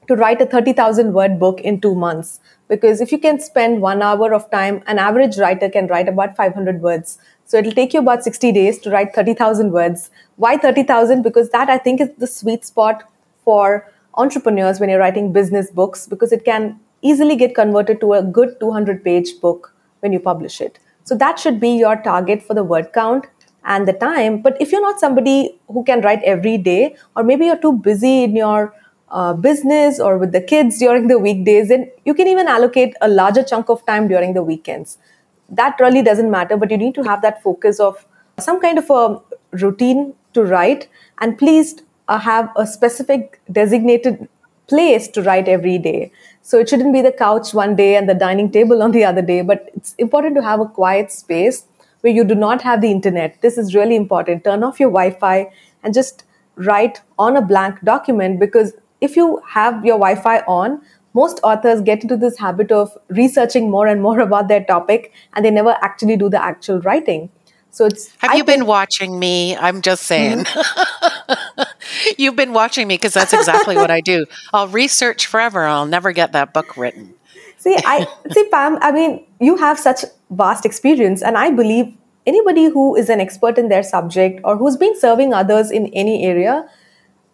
to 0.07 0.17
write 0.17 0.41
a 0.41 0.47
30,000 0.47 1.13
word 1.13 1.39
book 1.39 1.61
in 1.61 1.79
two 1.79 1.95
months. 1.95 2.41
Because 2.69 3.03
if 3.03 3.13
you 3.13 3.19
can 3.19 3.39
spend 3.39 3.83
one 3.83 4.01
hour 4.01 4.33
of 4.33 4.51
time, 4.51 4.83
an 4.87 4.99
average 4.99 5.37
writer 5.37 5.69
can 5.69 5.89
write 5.89 6.09
about 6.09 6.37
500 6.37 6.81
words. 6.81 7.19
So 7.45 7.59
it'll 7.59 7.73
take 7.73 7.93
you 7.93 8.01
about 8.01 8.25
60 8.25 8.51
days 8.53 8.79
to 8.79 8.91
write 8.91 9.15
30,000 9.15 9.73
words. 9.73 10.11
Why 10.37 10.57
30,000? 10.57 11.21
Because 11.21 11.51
that 11.51 11.69
I 11.69 11.77
think 11.77 12.01
is 12.01 12.09
the 12.17 12.27
sweet 12.27 12.65
spot 12.65 13.11
for 13.45 13.93
entrepreneurs 14.19 14.81
when 14.81 14.91
you're 14.91 14.99
writing 14.99 15.33
business 15.33 15.71
books 15.71 16.07
because 16.07 16.33
it 16.33 16.45
can 16.45 16.79
easily 17.03 17.37
get 17.37 17.55
converted 17.55 18.01
to 18.01 18.13
a 18.15 18.23
good 18.23 18.59
200 18.61 19.03
page 19.05 19.41
book 19.41 19.75
when 20.01 20.13
you 20.13 20.21
publish 20.21 20.61
it. 20.61 20.79
So 21.05 21.17
that 21.17 21.39
should 21.39 21.59
be 21.61 21.71
your 21.71 21.97
target 21.97 22.43
for 22.43 22.55
the 22.55 22.65
word 22.65 22.93
count 22.93 23.27
and 23.65 23.89
the 23.89 23.93
time. 23.93 24.43
But 24.43 24.61
if 24.61 24.73
you're 24.73 24.83
not 24.83 25.01
somebody 25.01 25.59
who 25.69 25.85
can 25.85 26.01
write 26.03 26.23
every 26.23 26.59
day, 26.59 26.97
or 27.17 27.23
maybe 27.23 27.47
you're 27.47 27.61
too 27.61 27.73
busy 27.73 28.25
in 28.25 28.37
your 28.37 28.75
uh, 29.11 29.33
business 29.33 30.01
or 30.01 30.19
with 30.19 30.33
the 30.33 30.41
kids 30.41 30.79
during 30.79 31.07
the 31.07 31.19
weekdays, 31.19 31.69
then 31.69 31.91
you 32.05 32.15
can 32.15 32.29
even 32.29 32.47
allocate 32.47 32.95
a 33.01 33.09
larger 33.09 33.43
chunk 33.43 33.69
of 33.69 33.85
time 33.87 34.09
during 34.09 34.35
the 34.35 34.43
weekends. 34.43 34.99
That 35.49 35.77
really 35.81 36.03
doesn't 36.03 36.31
matter, 36.31 36.57
but 36.57 36.71
you 36.71 36.77
need 36.77 36.95
to 36.97 37.03
have 37.05 37.23
that 37.23 37.43
focus 37.43 37.81
of 37.81 38.05
some 38.39 38.61
kind 38.61 38.79
of 38.79 38.91
a 38.91 39.21
routine 39.53 40.15
to 40.35 40.45
write. 40.45 40.89
And 41.21 41.39
please 41.39 41.83
uh, 42.09 42.19
have 42.19 42.51
a 42.57 42.67
specific 42.67 43.41
designated 43.51 44.29
place 44.69 45.09
to 45.09 45.23
write 45.23 45.49
every 45.49 45.79
day. 45.79 46.13
So 46.43 46.59
it 46.59 46.69
shouldn't 46.69 46.93
be 46.93 47.03
the 47.03 47.13
couch 47.13 47.53
one 47.55 47.75
day 47.77 47.97
and 47.97 48.09
the 48.09 48.15
dining 48.15 48.51
table 48.51 48.83
on 48.87 48.93
the 48.93 49.05
other 49.05 49.23
day, 49.23 49.43
but 49.43 49.71
it's 49.75 49.95
important 49.99 50.37
to 50.37 50.43
have 50.43 50.61
a 50.61 50.67
quiet 50.67 51.11
space 51.11 51.65
where 52.01 52.13
you 52.13 52.25
do 52.25 52.35
not 52.35 52.63
have 52.63 52.81
the 52.81 52.91
internet. 52.91 53.41
This 53.43 53.59
is 53.59 53.75
really 53.75 53.97
important. 53.97 54.45
Turn 54.45 54.63
off 54.63 54.79
your 54.79 54.91
Wi 54.91 55.11
Fi 55.19 55.51
and 55.83 55.93
just 55.93 56.25
write 56.57 57.01
on 57.19 57.37
a 57.37 57.43
blank 57.43 57.81
document 57.83 58.39
because 58.39 58.73
if 59.01 59.17
you 59.17 59.41
have 59.49 59.85
your 59.85 59.99
Wi 59.99 60.15
Fi 60.21 60.41
on, 60.41 60.81
most 61.15 61.41
authors 61.43 61.81
get 61.81 62.03
into 62.03 62.17
this 62.17 62.39
habit 62.39 62.71
of 62.71 62.97
researching 63.09 63.71
more 63.71 63.87
and 63.87 64.03
more 64.03 64.21
about 64.29 64.49
their 64.49 64.65
topic 64.65 65.13
and 65.35 65.45
they 65.45 65.51
never 65.51 65.77
actually 65.83 66.17
do 66.17 66.29
the 66.29 66.43
actual 66.43 66.81
writing. 66.81 67.31
So 67.71 67.87
it's. 67.87 68.09
Have 68.19 68.31
I 68.31 68.35
you 68.35 68.45
think, 68.45 68.61
been 68.61 68.67
watching 68.67 69.19
me? 69.19 69.57
I'm 69.57 69.83
just 69.83 70.05
saying. 70.05 70.45
Mm-hmm. 70.45 71.63
You've 72.19 72.37
been 72.37 72.53
watching 72.53 72.89
me 72.89 72.95
because 72.95 73.15
that's 73.15 73.33
exactly 73.33 73.77
what 73.77 73.91
I 73.91 74.01
do. 74.01 74.27
I'll 74.53 74.69
research 74.69 75.27
forever. 75.27 75.65
I'll 75.65 75.87
never 75.87 76.13
get 76.13 76.33
that 76.33 76.53
book 76.53 76.77
written. 76.77 77.15
See, 77.57 77.77
I 77.85 78.07
see, 78.33 78.49
Pam. 78.51 78.79
I 78.81 78.93
mean, 78.93 79.25
you 79.41 79.57
have 79.57 79.79
such 79.79 80.05
vast 80.31 80.65
experience, 80.65 81.23
and 81.23 81.37
I 81.37 81.51
believe 81.51 81.93
anybody 82.27 82.67
who 82.67 82.95
is 82.95 83.09
an 83.09 83.21
expert 83.21 83.59
in 83.59 83.69
their 83.69 83.83
subject 83.83 84.41
or 84.45 84.57
who's 84.57 84.77
been 84.77 84.99
serving 84.99 85.33
others 85.33 85.71
in 85.71 85.87
any 85.89 86.25
area 86.25 86.69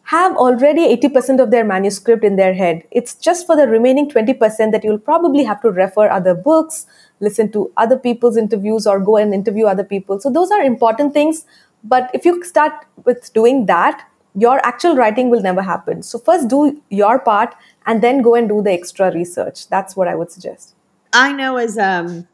have 0.05 0.37
already 0.37 0.95
80% 0.97 1.43
of 1.43 1.51
their 1.51 1.65
manuscript 1.65 2.25
in 2.25 2.37
their 2.37 2.53
head. 2.53 2.85
It's 2.91 3.15
just 3.15 3.47
for 3.47 3.57
the 3.57 3.67
remaining 3.67 4.11
20% 4.11 4.71
that 4.73 4.85
you'll 4.85 4.99
probably 4.99 5.45
have 5.45 5.63
to 5.63 5.71
refer 5.71 6.11
other 6.11 6.35
books, 6.35 6.87
listen 7.21 7.51
to 7.53 7.73
other 7.79 7.99
people's 7.99 8.37
interviews, 8.37 8.87
or 8.87 9.01
go 9.01 9.17
and 9.17 9.33
interview 9.33 9.65
other 9.65 9.85
people. 9.85 10.21
So, 10.21 10.31
those 10.31 10.51
are 10.51 10.61
important 10.61 11.15
things. 11.15 11.47
But 11.83 12.11
if 12.15 12.25
you 12.25 12.43
start 12.45 12.73
with 13.05 13.33
doing 13.33 13.67
that, 13.67 14.07
your 14.35 14.65
actual 14.67 14.97
writing 14.97 15.31
will 15.31 15.41
never 15.41 15.63
happen. 15.63 16.03
So, 16.03 16.19
first 16.19 16.49
do 16.49 16.81
your 16.91 17.19
part 17.19 17.55
and 17.87 18.03
then 18.03 18.23
go 18.23 18.35
and 18.35 18.49
do 18.49 18.63
the 18.63 18.73
extra 18.73 19.13
research. 19.13 19.69
That's 19.69 19.97
what 19.97 20.09
I 20.09 20.15
would 20.15 20.31
suggest. 20.31 20.75
I 21.13 21.33
know 21.33 21.57
as 21.57 21.79
um 21.79 22.27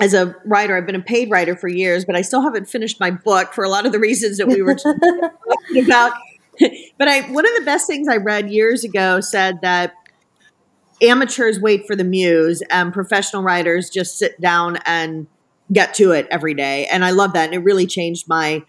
as 0.00 0.14
a 0.14 0.34
writer, 0.44 0.76
I've 0.76 0.86
been 0.86 0.94
a 0.94 1.00
paid 1.00 1.28
writer 1.30 1.56
for 1.56 1.66
years, 1.68 2.04
but 2.04 2.14
I 2.14 2.22
still 2.22 2.42
haven't 2.42 2.66
finished 2.66 3.00
my 3.00 3.10
book 3.10 3.52
for 3.52 3.64
a 3.64 3.68
lot 3.68 3.84
of 3.84 3.90
the 3.90 3.98
reasons 3.98 4.38
that 4.38 4.46
we 4.46 4.62
were 4.62 4.74
talking 4.76 5.84
about. 5.84 6.12
but 6.98 7.08
I 7.08 7.22
one 7.32 7.46
of 7.46 7.52
the 7.58 7.64
best 7.64 7.86
things 7.86 8.08
I 8.08 8.16
read 8.16 8.50
years 8.50 8.84
ago 8.84 9.20
said 9.20 9.60
that 9.62 9.94
amateurs 11.02 11.60
wait 11.60 11.86
for 11.86 11.96
the 11.96 12.04
muse 12.04 12.62
and 12.70 12.92
professional 12.92 13.42
writers 13.42 13.90
just 13.90 14.18
sit 14.18 14.40
down 14.40 14.78
and 14.84 15.26
get 15.72 15.94
to 15.94 16.12
it 16.12 16.26
every 16.30 16.54
day. 16.54 16.86
And 16.86 17.04
I 17.04 17.10
love 17.10 17.32
that. 17.34 17.46
And 17.46 17.54
it 17.54 17.58
really 17.58 17.86
changed 17.86 18.28
my 18.28 18.62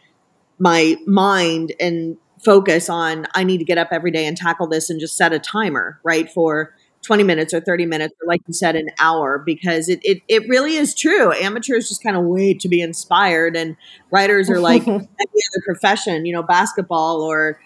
my 0.60 0.98
mind 1.08 1.74
and 1.80 2.18
focus 2.44 2.90
on 2.90 3.28
I 3.36 3.44
need 3.44 3.58
to 3.60 3.66
get 3.66 3.78
up 3.78 3.90
every 3.92 4.12
day 4.12 4.26
and 4.26 4.36
tackle 4.36 4.68
this 4.68 4.90
and 4.90 5.00
just 5.00 5.18
set 5.18 5.34
a 5.34 5.40
timer, 5.40 6.00
right? 6.04 6.30
For 6.32 6.74
20 7.02 7.24
minutes 7.24 7.54
or 7.54 7.62
30 7.62 7.86
minutes 7.86 8.14
or 8.22 8.28
like 8.28 8.42
you 8.48 8.54
said 8.54 8.76
an 8.76 8.90
hour 9.00 9.40
because 9.40 9.88
it, 9.88 10.00
it, 10.04 10.22
it 10.28 10.48
really 10.50 10.76
is 10.76 10.94
true 10.94 11.32
amateurs 11.34 11.88
just 11.88 12.04
kind 12.04 12.18
of 12.18 12.26
wait 12.26 12.60
to 12.60 12.68
be 12.68 12.82
inspired 12.82 13.56
and 13.56 13.78
writers 14.12 14.50
are 14.50 14.60
like 14.60 14.86
any 14.88 14.98
other 14.98 15.64
profession 15.66 16.26
you 16.26 16.34
know 16.34 16.44
basketball 16.44 17.22
or 17.22 17.58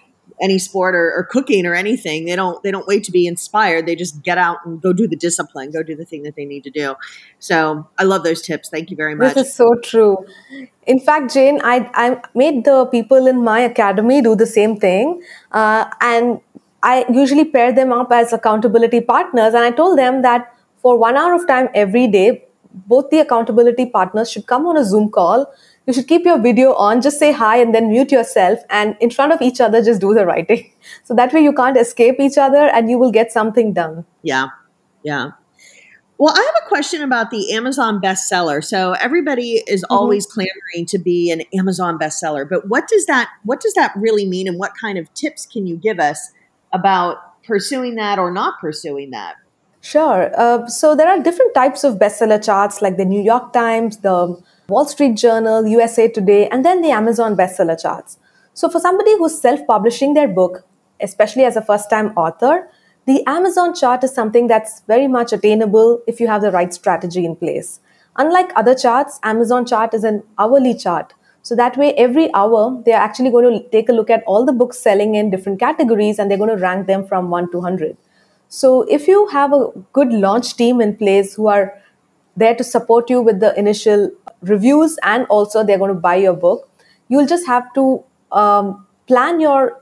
any 0.42 0.60
sport 0.60 0.96
or, 0.96 1.14
or, 1.16 1.24
cooking 1.30 1.66
or 1.66 1.74
anything 1.74 2.26
they 2.26 2.36
don't 2.36 2.62
they 2.64 2.72
don't 2.72 2.88
wait 2.88 3.04
to 3.04 3.12
be 3.12 3.26
inspired. 3.28 3.86
They 3.86 3.96
just 3.96 4.22
get 4.24 4.38
out 4.38 4.58
and 4.66 4.82
go 4.82 4.94
do 4.94 5.08
the 5.08 5.16
discipline 5.16 5.72
go 5.72 5.84
do 5.84 5.96
the 5.96 6.06
thing 6.06 6.24
that 6.24 6.36
they 6.36 6.46
need 6.46 6.64
to 6.64 6.70
do. 6.70 6.96
So 7.40 7.88
i 7.98 8.04
love 8.04 8.24
those 8.24 8.42
tips. 8.42 8.70
Thank 8.70 8.92
you 8.92 8.98
very 8.98 9.16
much. 9.16 9.34
this 9.34 9.48
is 9.48 9.54
so 9.54 9.76
true. 9.84 10.26
In 10.86 11.00
fact 11.00 11.34
jane 11.34 11.60
i, 11.64 11.90
I 11.94 12.22
made 12.36 12.66
the 12.66 12.86
people 12.86 13.28
in 13.28 13.44
my 13.44 13.60
academy 13.62 14.22
do 14.22 14.36
the 14.36 14.46
same 14.46 14.78
thing 14.78 15.22
uh, 15.52 15.86
and 16.02 16.40
i 16.82 17.06
usually 17.10 17.46
pair 17.46 17.72
them 17.72 17.94
up 17.94 18.12
as 18.12 18.34
accountability 18.34 19.02
partners 19.02 19.54
and 19.54 19.64
i 19.64 19.72
told 19.72 19.98
them 19.98 20.22
that 20.22 20.54
for 20.82 20.98
one 20.98 21.16
hour 21.16 21.34
of 21.34 21.48
time 21.48 21.70
every 21.74 22.08
day 22.08 22.44
both 22.74 23.10
the 23.10 23.20
accountability 23.20 23.86
partners 23.86 24.32
should 24.32 24.46
come 24.48 24.66
on 24.66 24.78
a 24.78 24.84
zoom 24.84 25.10
call 25.10 25.46
you 25.86 25.94
should 25.94 26.08
keep 26.08 26.26
your 26.26 26.40
video 26.42 26.74
on, 26.76 27.02
just 27.02 27.20
say 27.20 27.32
hi 27.32 27.58
and 27.58 27.76
then 27.76 27.90
mute 27.90 28.12
yourself 28.12 28.60
and 28.70 28.96
in 29.02 29.10
front 29.10 29.34
of 29.34 29.42
each 29.42 29.60
other, 29.60 29.84
just 29.84 30.02
do 30.02 30.14
the 30.14 30.26
writing. 30.26 30.70
So 31.04 31.14
that 31.16 31.32
way 31.34 31.42
you 31.42 31.54
can't 31.54 31.78
escape 31.78 32.20
each 32.20 32.38
other 32.38 32.66
and 32.66 32.90
you 32.90 32.98
will 32.98 33.12
get 33.12 33.32
something 33.32 33.72
done. 33.74 34.06
Yeah. 34.22 34.48
Yeah. 35.02 35.32
Well, 36.18 36.34
I 36.34 36.40
have 36.40 36.64
a 36.66 36.68
question 36.68 37.02
about 37.02 37.32
the 37.32 37.54
Amazon 37.54 38.00
bestseller. 38.02 38.64
So 38.64 38.94
everybody 38.94 39.64
is 39.68 39.84
mm-hmm. 39.84 39.94
always 39.94 40.26
clamoring 40.26 40.86
to 40.88 40.98
be 40.98 41.32
an 41.32 41.42
Amazon 41.58 41.98
bestseller, 41.98 42.48
but 42.48 42.68
what 42.68 42.88
does 42.88 43.06
that 43.08 43.30
what 43.44 43.60
does 43.62 43.74
that 43.74 43.94
really 43.96 44.26
mean 44.26 44.48
and 44.48 44.60
what 44.60 44.72
kind 44.80 44.98
of 44.98 45.14
tips 45.14 45.46
can 45.46 45.68
you 45.68 45.76
give 45.76 46.00
us 46.00 46.32
about 46.72 47.42
pursuing 47.44 47.96
that 47.96 48.20
or 48.20 48.32
not 48.32 48.60
pursuing 48.60 49.12
that? 49.12 49.36
Sure. 49.82 50.32
Uh, 50.38 50.66
so 50.68 50.96
there 50.96 51.10
are 51.10 51.22
different 51.22 51.54
types 51.54 51.84
of 51.84 51.96
bestseller 51.96 52.44
charts 52.44 52.82
like 52.82 52.96
the 52.96 53.06
New 53.06 53.22
York 53.22 53.52
Times, 53.52 53.98
the 53.98 54.42
Wall 54.70 54.86
Street 54.86 55.16
Journal, 55.16 55.68
USA 55.68 56.08
Today, 56.08 56.48
and 56.48 56.64
then 56.64 56.82
the 56.82 56.92
Amazon 56.92 57.36
bestseller 57.36 57.80
charts. 57.82 58.18
So, 58.54 58.70
for 58.70 58.80
somebody 58.80 59.18
who's 59.18 59.40
self 59.40 59.60
publishing 59.68 60.14
their 60.14 60.28
book, 60.28 60.66
especially 61.02 61.44
as 61.44 61.58
a 61.58 61.62
first 61.62 61.90
time 61.90 62.14
author, 62.16 62.70
the 63.06 63.24
Amazon 63.28 63.76
chart 63.76 64.04
is 64.06 64.14
something 64.14 64.48
that's 64.48 64.82
very 64.88 65.08
much 65.08 65.34
attainable 65.34 66.02
if 66.08 66.22
you 66.22 66.28
have 66.28 66.42
the 66.42 66.52
right 66.52 66.74
strategy 66.74 67.26
in 67.26 67.36
place. 67.36 67.82
Unlike 68.16 68.52
other 68.56 68.74
charts, 68.74 69.20
Amazon 69.24 69.66
chart 69.66 69.94
is 69.94 70.06
an 70.06 70.24
hourly 70.38 70.74
chart. 70.74 71.14
So 71.42 71.56
that 71.56 71.76
way, 71.76 71.94
every 71.96 72.34
hour, 72.34 72.82
they're 72.86 72.96
actually 72.96 73.32
going 73.32 73.60
to 73.60 73.70
take 73.70 73.90
a 73.90 73.92
look 73.92 74.10
at 74.10 74.24
all 74.26 74.46
the 74.46 74.54
books 74.54 74.80
selling 74.80 75.16
in 75.16 75.30
different 75.30 75.60
categories 75.60 76.20
and 76.20 76.32
they're 76.32 76.38
going 76.38 76.56
to 76.56 76.62
rank 76.62 76.88
them 76.88 77.06
from 77.06 77.30
1 77.30 77.52
to 77.52 77.58
100. 77.58 77.98
So 78.48 78.84
if 78.84 79.08
you 79.10 79.28
have 79.28 79.52
a 79.52 79.68
good 79.92 80.14
launch 80.14 80.56
team 80.56 80.80
in 80.80 80.96
place 80.96 81.34
who 81.34 81.48
are 81.48 81.74
there 82.36 82.56
to 82.56 82.64
support 82.64 83.10
you 83.10 83.22
with 83.22 83.40
the 83.40 83.58
initial 83.58 84.12
reviews 84.42 84.98
and 85.04 85.26
also 85.28 85.64
they're 85.64 85.78
going 85.78 85.94
to 85.94 86.00
buy 86.00 86.16
your 86.16 86.34
book. 86.34 86.70
You'll 87.08 87.28
just 87.28 87.46
have 87.48 87.72
to 87.76 88.04
um, 88.32 88.86
plan 89.08 89.40
your 89.40 89.82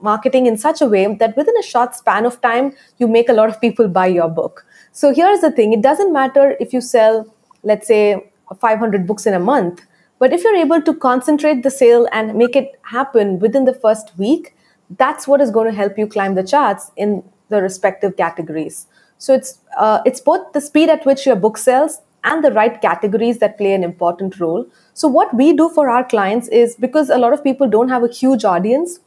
marketing 0.00 0.46
in 0.46 0.56
such 0.56 0.80
a 0.80 0.86
way 0.86 1.14
that 1.14 1.36
within 1.36 1.56
a 1.56 1.62
short 1.62 1.94
span 1.94 2.26
of 2.26 2.40
time 2.40 2.72
you 2.98 3.06
make 3.06 3.28
a 3.28 3.32
lot 3.32 3.48
of 3.48 3.60
people 3.60 3.88
buy 3.88 4.06
your 4.06 4.28
book. 4.28 4.66
So 4.90 5.14
here's 5.14 5.40
the 5.40 5.50
thing 5.50 5.72
it 5.72 5.82
doesn't 5.82 6.12
matter 6.12 6.56
if 6.58 6.72
you 6.72 6.80
sell 6.80 7.32
let's 7.62 7.86
say 7.86 8.32
500 8.60 9.06
books 9.06 9.26
in 9.26 9.34
a 9.34 9.40
month 9.40 9.86
but 10.18 10.32
if 10.32 10.44
you're 10.44 10.56
able 10.56 10.82
to 10.82 10.94
concentrate 10.94 11.62
the 11.62 11.70
sale 11.70 12.08
and 12.12 12.34
make 12.34 12.54
it 12.56 12.78
happen 12.82 13.38
within 13.38 13.64
the 13.64 13.74
first 13.74 14.12
week 14.18 14.54
that's 14.98 15.26
what 15.26 15.40
is 15.40 15.50
going 15.50 15.70
to 15.70 15.76
help 15.76 15.96
you 15.96 16.06
climb 16.06 16.34
the 16.34 16.42
charts 16.42 16.90
in 16.96 17.22
the 17.48 17.62
respective 17.62 18.16
categories 18.16 18.86
so 19.22 19.32
it's 19.34 19.58
uh, 19.78 20.00
it's 20.04 20.20
both 20.20 20.52
the 20.52 20.60
speed 20.60 20.88
at 20.88 21.06
which 21.06 21.26
your 21.26 21.36
book 21.36 21.56
sells 21.56 22.00
and 22.24 22.44
the 22.44 22.50
right 22.52 22.80
categories 22.80 23.38
that 23.38 23.56
play 23.56 23.72
an 23.72 23.84
important 23.84 24.38
role. 24.40 24.66
So 24.94 25.08
what 25.08 25.34
we 25.34 25.52
do 25.52 25.68
for 25.68 25.88
our 25.88 26.04
clients 26.04 26.48
is 26.48 26.74
because 26.74 27.08
a 27.08 27.18
lot 27.18 27.32
of 27.32 27.44
people 27.44 27.68
don't 27.68 27.88
have 27.88 28.02
a 28.02 28.08
huge 28.08 28.44
audience, 28.44 28.98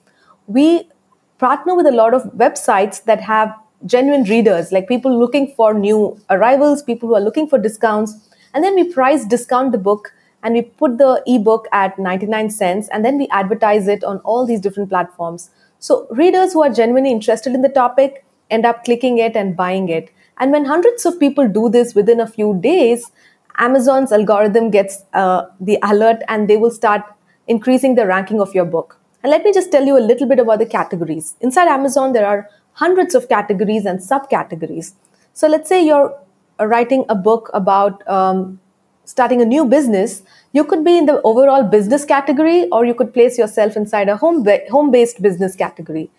we 0.48 0.89
partner 1.38 1.75
with 1.75 1.86
a 1.86 1.91
lot 1.91 2.13
of 2.13 2.24
websites 2.43 3.03
that 3.05 3.22
have 3.22 3.53
genuine 3.86 4.24
readers, 4.24 4.72
like 4.72 4.88
people 4.88 5.17
looking 5.19 5.53
for 5.55 5.74
new 5.74 6.17
arrivals, 6.29 6.81
people 6.81 7.10
who 7.10 7.15
are 7.15 7.22
looking 7.29 7.48
for 7.48 7.60
discounts, 7.60 8.15
and 8.53 8.63
then 8.63 8.75
we 8.75 8.91
price 8.93 9.25
discount 9.25 9.74
the 9.74 9.77
book 9.77 10.13
and 10.43 10.53
we 10.53 10.62
put 10.62 10.98
the 10.98 11.22
ebook 11.27 11.67
at 11.74 12.00
99 12.00 12.50
cents 12.51 12.88
and 12.89 13.03
then 13.03 13.17
we 13.17 13.27
advertise 13.31 13.88
it 13.89 14.03
on 14.03 14.19
all 14.19 14.45
these 14.45 14.62
different 14.62 14.89
platforms. 14.89 15.50
So 15.79 16.07
readers 16.10 16.53
who 16.53 16.63
are 16.63 16.69
genuinely 16.69 17.12
interested 17.12 17.53
in 17.53 17.62
the 17.62 17.69
topic 17.69 18.25
end 18.49 18.65
up 18.65 18.83
clicking 18.83 19.17
it 19.17 19.35
and 19.35 19.55
buying 19.55 19.89
it. 19.89 20.11
And 20.37 20.51
when 20.51 20.65
hundreds 20.65 21.05
of 21.05 21.19
people 21.19 21.47
do 21.47 21.69
this 21.69 21.95
within 21.95 22.19
a 22.19 22.27
few 22.27 22.59
days, 22.61 23.11
Amazon's 23.57 24.11
algorithm 24.11 24.69
gets 24.69 25.03
uh, 25.13 25.45
the 25.59 25.77
alert 25.81 26.21
and 26.27 26.49
they 26.49 26.57
will 26.57 26.71
start 26.71 27.01
increasing 27.47 27.95
the 27.95 28.05
ranking 28.05 28.41
of 28.41 28.53
your 28.53 28.65
book. 28.65 28.99
And 29.23 29.31
let 29.31 29.43
me 29.43 29.53
just 29.53 29.71
tell 29.71 29.85
you 29.85 29.97
a 29.97 29.99
little 29.99 30.27
bit 30.27 30.39
about 30.39 30.59
the 30.59 30.65
categories. 30.65 31.35
Inside 31.41 31.67
Amazon, 31.67 32.13
there 32.13 32.27
are 32.27 32.49
hundreds 32.73 33.15
of 33.15 33.29
categories 33.29 33.85
and 33.85 33.99
subcategories. 33.99 34.93
So 35.33 35.47
let's 35.47 35.69
say 35.69 35.85
you're 35.85 36.17
writing 36.59 37.05
a 37.09 37.15
book 37.15 37.49
about 37.53 38.07
um, 38.07 38.59
starting 39.05 39.41
a 39.41 39.45
new 39.45 39.65
business. 39.65 40.21
You 40.51 40.63
could 40.63 40.83
be 40.83 40.97
in 40.97 41.05
the 41.05 41.21
overall 41.23 41.63
business 41.63 42.05
category, 42.05 42.67
or 42.69 42.85
you 42.85 42.93
could 42.93 43.13
place 43.13 43.37
yourself 43.37 43.75
inside 43.75 44.09
a 44.09 44.17
home 44.17 44.45
home 44.69 44.91
based 44.91 45.21
business 45.21 45.55
category. 45.55 46.09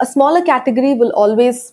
A 0.00 0.06
smaller 0.06 0.42
category 0.42 0.94
will 0.94 1.10
always 1.10 1.72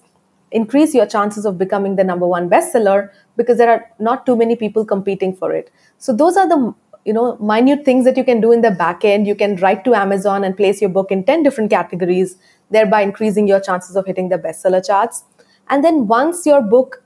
increase 0.52 0.94
your 0.96 1.06
chances 1.06 1.46
of 1.46 1.58
becoming 1.58 1.96
the 1.96 2.04
number 2.04 2.28
one 2.28 2.50
bestseller 2.50 3.10
because 3.36 3.58
there 3.58 3.70
are 3.70 3.86
not 4.00 4.26
too 4.26 4.36
many 4.36 4.56
people 4.56 4.86
competing 4.86 5.36
for 5.36 5.54
it. 5.54 5.72
So 5.98 6.16
those 6.16 6.38
are 6.38 6.48
the 6.48 6.74
you 7.04 7.14
know 7.14 7.38
minute 7.38 7.86
things 7.86 8.04
that 8.06 8.18
you 8.18 8.24
can 8.24 8.42
do 8.42 8.52
in 8.52 8.62
the 8.62 8.72
back 8.72 9.06
end. 9.06 9.28
You 9.28 9.36
can 9.36 9.58
write 9.58 9.84
to 9.86 9.94
Amazon 9.94 10.44
and 10.44 10.58
place 10.58 10.82
your 10.82 10.90
book 10.90 11.12
in 11.12 11.24
10 11.24 11.44
different 11.44 11.70
categories, 11.70 12.38
thereby 12.72 13.02
increasing 13.02 13.48
your 13.48 13.60
chances 13.60 13.96
of 13.96 14.06
hitting 14.06 14.30
the 14.30 14.38
bestseller 14.38 14.86
charts. 14.86 15.24
And 15.70 15.84
then 15.84 16.08
once 16.08 16.46
your 16.46 16.62
book 16.62 17.04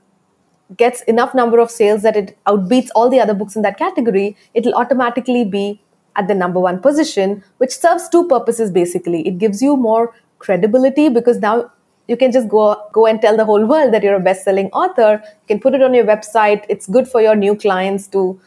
gets 0.76 1.02
enough 1.02 1.34
number 1.34 1.58
of 1.58 1.70
sales 1.70 2.02
that 2.02 2.16
it 2.16 2.38
outbeats 2.46 2.88
all 2.94 3.10
the 3.10 3.20
other 3.20 3.34
books 3.34 3.56
in 3.56 3.62
that 3.62 3.76
category, 3.76 4.36
it'll 4.54 4.74
automatically 4.74 5.44
be 5.44 5.82
at 6.16 6.28
the 6.28 6.34
number 6.34 6.60
one 6.60 6.80
position, 6.80 7.42
which 7.58 7.76
serves 7.76 8.08
two 8.08 8.26
purposes 8.28 8.70
basically. 8.70 9.26
It 9.26 9.38
gives 9.38 9.62
you 9.62 9.76
more 9.76 10.14
credibility 10.40 11.08
because 11.08 11.38
now 11.38 11.70
you 12.08 12.16
can 12.16 12.32
just 12.32 12.48
go 12.48 12.62
go 12.92 13.06
and 13.06 13.20
tell 13.22 13.36
the 13.40 13.44
whole 13.50 13.66
world 13.72 13.94
that 13.94 14.02
you're 14.02 14.16
a 14.16 14.24
best-selling 14.28 14.70
author. 14.84 15.10
You 15.24 15.46
can 15.50 15.60
put 15.60 15.74
it 15.74 15.82
on 15.82 15.94
your 15.94 16.04
website. 16.04 16.64
It's 16.68 16.86
good 16.96 17.08
for 17.08 17.20
your 17.26 17.36
new 17.36 17.56
clients 17.56 18.08
to 18.16 18.40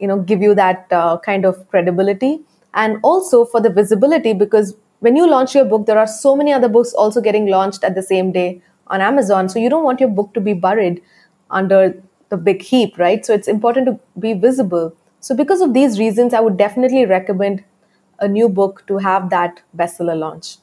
you 0.00 0.08
know 0.08 0.18
give 0.30 0.42
you 0.46 0.54
that 0.60 0.86
uh, 0.90 1.18
kind 1.18 1.44
of 1.44 1.68
credibility. 1.68 2.40
And 2.72 2.98
also 3.02 3.44
for 3.44 3.60
the 3.60 3.70
visibility 3.70 4.32
because 4.32 4.74
when 5.00 5.16
you 5.16 5.28
launch 5.28 5.54
your 5.54 5.64
book 5.64 5.86
there 5.86 5.98
are 5.98 6.06
so 6.06 6.36
many 6.36 6.52
other 6.52 6.68
books 6.68 6.92
also 6.92 7.20
getting 7.20 7.46
launched 7.46 7.84
at 7.84 7.94
the 7.94 8.02
same 8.02 8.32
day 8.32 8.62
on 8.86 9.00
amazon. 9.00 9.48
So 9.48 9.58
you 9.58 9.68
don't 9.68 9.84
want 9.84 10.00
your 10.00 10.08
book 10.20 10.32
to 10.34 10.40
be 10.40 10.54
buried 10.54 11.02
under 11.50 11.82
the 12.28 12.36
big 12.36 12.62
heap 12.62 12.96
right? 12.98 13.26
So 13.26 13.34
it's 13.34 13.48
important 13.48 13.86
to 13.86 13.98
be 14.26 14.34
visible. 14.34 14.96
So 15.18 15.36
because 15.36 15.60
of 15.60 15.74
these 15.74 15.98
reasons 15.98 16.32
i 16.32 16.40
would 16.40 16.56
definitely 16.56 17.04
recommend 17.06 17.64
a 18.20 18.28
new 18.28 18.48
book 18.48 18.84
to 18.86 18.98
have 18.98 19.30
that 19.30 19.62
bestseller 19.76 20.18
launch 20.18 20.56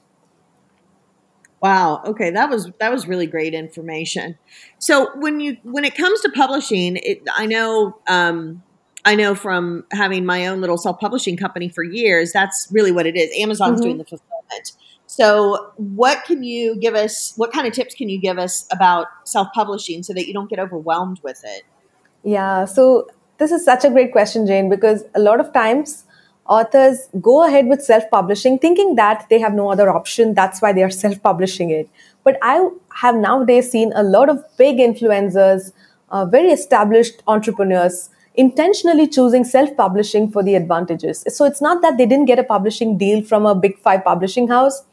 Wow. 1.62 2.04
Okay, 2.06 2.30
that 2.32 2.50
was 2.50 2.72
that 2.80 2.92
was 2.92 3.08
really 3.08 3.26
great 3.26 3.54
information. 3.54 4.38
So 4.78 5.10
when 5.18 5.40
you 5.40 5.58
when 5.64 5.86
it 5.86 5.96
comes 5.96 6.22
to 6.22 6.30
publishing, 6.30 6.98
it, 6.98 7.24
I 7.36 7.48
know 7.48 7.98
um, 8.08 8.62
I 9.06 9.16
know 9.16 9.34
from 9.36 9.86
having 9.92 10.26
my 10.26 10.48
own 10.48 10.62
little 10.62 10.78
self 10.78 11.00
publishing 11.00 11.38
company 11.38 11.70
for 11.70 11.84
years. 11.84 12.32
That's 12.32 12.68
really 12.72 12.92
what 12.92 13.08
it 13.08 13.16
is. 13.16 13.32
Amazon's 13.40 13.80
mm-hmm. 13.80 13.84
doing 13.84 13.98
the 13.98 14.06
fulfillment. 14.06 14.74
So 15.08 15.72
what 15.78 16.26
can 16.26 16.44
you 16.44 16.78
give 16.78 16.94
us? 16.94 17.34
What 17.38 17.52
kind 17.52 17.66
of 17.66 17.74
tips 17.74 17.96
can 17.96 18.10
you 18.10 18.20
give 18.20 18.38
us 18.38 18.68
about 18.72 19.08
self 19.24 19.48
publishing 19.54 20.04
so 20.04 20.14
that 20.14 20.28
you 20.28 20.34
don't 20.34 20.50
get 20.50 20.60
overwhelmed 20.60 21.22
with 21.24 21.42
it? 21.44 21.64
Yeah. 22.24 22.66
So 22.66 23.08
this 23.38 23.52
is 23.52 23.64
such 23.64 23.86
a 23.86 23.90
great 23.90 24.12
question, 24.12 24.46
Jane, 24.46 24.70
because 24.70 25.06
a 25.16 25.20
lot 25.20 25.40
of 25.40 25.54
times 25.54 26.04
authors 26.48 27.10
go 27.22 27.46
ahead 27.46 27.68
with 27.68 27.84
self 27.84 28.04
publishing 28.10 28.58
thinking 28.60 28.96
that 28.96 29.26
they 29.30 29.40
have 29.40 29.54
no 29.54 29.72
other 29.72 29.90
option. 29.90 30.34
That's 30.34 30.62
why 30.62 30.74
they 30.74 30.84
are 30.84 30.90
self 30.90 31.22
publishing 31.22 31.70
it. 31.70 31.90
But 32.24 32.38
I 32.42 32.70
have 32.96 33.16
nowadays 33.16 33.72
seen 33.72 33.94
a 33.96 34.04
lot 34.04 34.30
of 34.30 34.44
big 34.58 34.78
influencers, 34.78 35.72
uh, 36.10 36.26
very 36.26 36.50
established 36.50 37.24
entrepreneurs 37.28 38.10
intentionally 38.36 39.08
choosing 39.08 39.44
self 39.44 39.76
publishing 39.76 40.32
for 40.32 40.44
the 40.44 40.56
advantages. 40.56 41.24
So 41.28 41.46
it's 41.46 41.62
not 41.62 41.82
that 41.82 41.98
they 41.98 42.06
didn't 42.06 42.26
get 42.26 42.40
a 42.40 42.44
publishing 42.44 42.98
deal 42.98 43.24
from 43.24 43.46
a 43.46 43.56
big 43.56 43.78
five 43.80 44.04
publishing 44.04 44.48
house, 44.48 44.84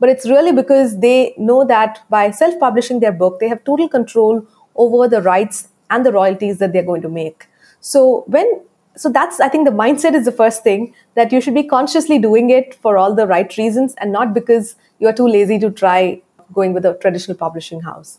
but 0.00 0.08
it's 0.08 0.28
really 0.28 0.52
because 0.52 0.98
they 1.00 1.34
know 1.36 1.64
that 1.64 2.00
by 2.10 2.30
self 2.30 2.58
publishing 2.58 3.00
their 3.00 3.12
book, 3.12 3.40
they 3.40 3.48
have 3.48 3.62
total 3.64 3.88
control 3.88 4.46
over 4.74 5.06
the 5.06 5.22
rights 5.22 5.68
and 5.90 6.04
the 6.04 6.12
royalties 6.12 6.58
that 6.58 6.72
they're 6.72 6.82
going 6.82 7.02
to 7.02 7.08
make. 7.08 7.46
So 7.80 8.24
when 8.26 8.60
so 8.96 9.08
that's 9.08 9.40
i 9.40 9.48
think 9.48 9.66
the 9.66 9.74
mindset 9.82 10.14
is 10.14 10.24
the 10.24 10.32
first 10.32 10.62
thing 10.62 10.94
that 11.14 11.32
you 11.32 11.40
should 11.40 11.54
be 11.54 11.64
consciously 11.64 12.18
doing 12.18 12.50
it 12.50 12.74
for 12.74 12.96
all 12.96 13.14
the 13.14 13.26
right 13.26 13.56
reasons 13.56 13.94
and 13.98 14.12
not 14.12 14.34
because 14.34 14.76
you 14.98 15.08
are 15.08 15.12
too 15.12 15.26
lazy 15.26 15.58
to 15.58 15.70
try 15.70 16.20
going 16.52 16.72
with 16.72 16.84
a 16.84 16.94
traditional 17.00 17.36
publishing 17.36 17.80
house. 17.80 18.18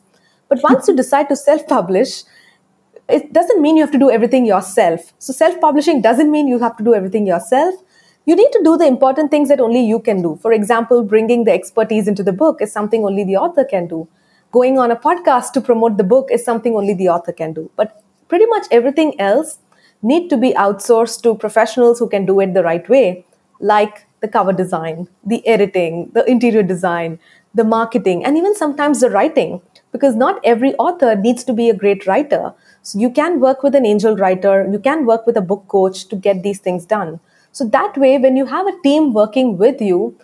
But 0.49 0.61
once 0.63 0.87
you 0.87 0.95
decide 0.95 1.29
to 1.29 1.35
self 1.35 1.67
publish 1.67 2.23
it 3.07 3.31
doesn't 3.33 3.61
mean 3.61 3.77
you 3.77 3.83
have 3.83 3.91
to 3.91 3.99
do 3.99 4.09
everything 4.09 4.47
yourself. 4.47 5.13
So 5.19 5.31
self 5.31 5.59
publishing 5.61 6.01
doesn't 6.01 6.31
mean 6.31 6.47
you 6.47 6.59
have 6.59 6.75
to 6.77 6.83
do 6.83 6.95
everything 6.95 7.27
yourself. 7.27 7.75
You 8.25 8.35
need 8.35 8.51
to 8.51 8.61
do 8.63 8.77
the 8.77 8.87
important 8.87 9.29
things 9.29 9.49
that 9.49 9.59
only 9.59 9.81
you 9.85 9.99
can 9.99 10.23
do. 10.23 10.39
For 10.41 10.51
example 10.51 11.03
bringing 11.03 11.43
the 11.43 11.51
expertise 11.51 12.07
into 12.07 12.23
the 12.23 12.33
book 12.33 12.61
is 12.61 12.71
something 12.71 13.05
only 13.05 13.23
the 13.23 13.37
author 13.37 13.63
can 13.63 13.87
do. 13.87 14.07
Going 14.51 14.79
on 14.79 14.89
a 14.89 14.95
podcast 14.95 15.51
to 15.53 15.61
promote 15.61 15.97
the 15.97 16.03
book 16.03 16.29
is 16.31 16.43
something 16.43 16.75
only 16.75 16.93
the 16.95 17.09
author 17.09 17.31
can 17.31 17.53
do. 17.53 17.69
But 17.75 18.01
pretty 18.27 18.47
much 18.47 18.65
everything 18.71 19.19
else 19.19 19.59
need 20.01 20.29
to 20.29 20.37
be 20.37 20.53
outsourced 20.53 21.21
to 21.23 21.35
professionals 21.35 21.99
who 21.99 22.07
can 22.07 22.25
do 22.25 22.39
it 22.39 22.53
the 22.53 22.63
right 22.63 22.87
way, 22.89 23.25
like 23.59 24.05
the 24.21 24.27
cover 24.27 24.53
design, 24.53 25.07
the 25.25 25.45
editing, 25.47 26.11
the 26.13 26.23
interior 26.29 26.63
design, 26.63 27.19
the 27.53 27.63
marketing, 27.63 28.25
and 28.25 28.37
even 28.37 28.55
sometimes 28.55 29.01
the 29.01 29.09
writing. 29.09 29.61
Because 29.91 30.15
not 30.15 30.41
every 30.43 30.75
author 30.75 31.15
needs 31.15 31.43
to 31.45 31.53
be 31.53 31.69
a 31.69 31.73
great 31.73 32.05
writer. 32.05 32.53
So 32.81 32.99
you 32.99 33.09
can 33.09 33.39
work 33.39 33.63
with 33.63 33.75
an 33.75 33.85
angel 33.85 34.17
writer, 34.17 34.67
you 34.69 34.79
can 34.79 35.05
work 35.05 35.25
with 35.25 35.37
a 35.37 35.41
book 35.41 35.67
coach 35.67 36.07
to 36.09 36.15
get 36.15 36.43
these 36.43 36.59
things 36.59 36.85
done. 36.85 37.19
So 37.51 37.65
that 37.69 37.97
way, 37.97 38.17
when 38.17 38.35
you 38.35 38.45
have 38.47 38.67
a 38.67 38.77
team 38.81 39.13
working 39.13 39.57
with 39.57 39.81
you, 39.81 40.17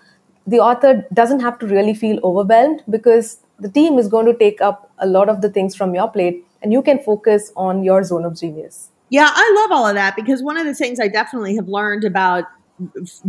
the 0.45 0.59
author 0.59 1.07
doesn't 1.13 1.39
have 1.39 1.57
to 1.59 1.67
really 1.67 1.93
feel 1.93 2.19
overwhelmed 2.23 2.83
because 2.89 3.39
the 3.59 3.69
team 3.69 3.97
is 3.97 4.07
going 4.07 4.25
to 4.25 4.37
take 4.37 4.59
up 4.59 4.91
a 4.97 5.07
lot 5.07 5.29
of 5.29 5.41
the 5.41 5.49
things 5.49 5.75
from 5.75 5.95
your 5.95 6.09
plate 6.09 6.45
and 6.61 6.73
you 6.73 6.81
can 6.81 6.99
focus 6.99 7.51
on 7.55 7.83
your 7.83 8.03
zone 8.03 8.25
of 8.25 8.37
genius. 8.37 8.90
Yeah, 9.11 9.29
I 9.29 9.53
love 9.61 9.77
all 9.77 9.85
of 9.85 9.95
that 9.95 10.15
because 10.15 10.41
one 10.41 10.57
of 10.57 10.65
the 10.65 10.73
things 10.73 10.99
I 10.99 11.09
definitely 11.09 11.55
have 11.57 11.67
learned 11.67 12.05
about 12.05 12.45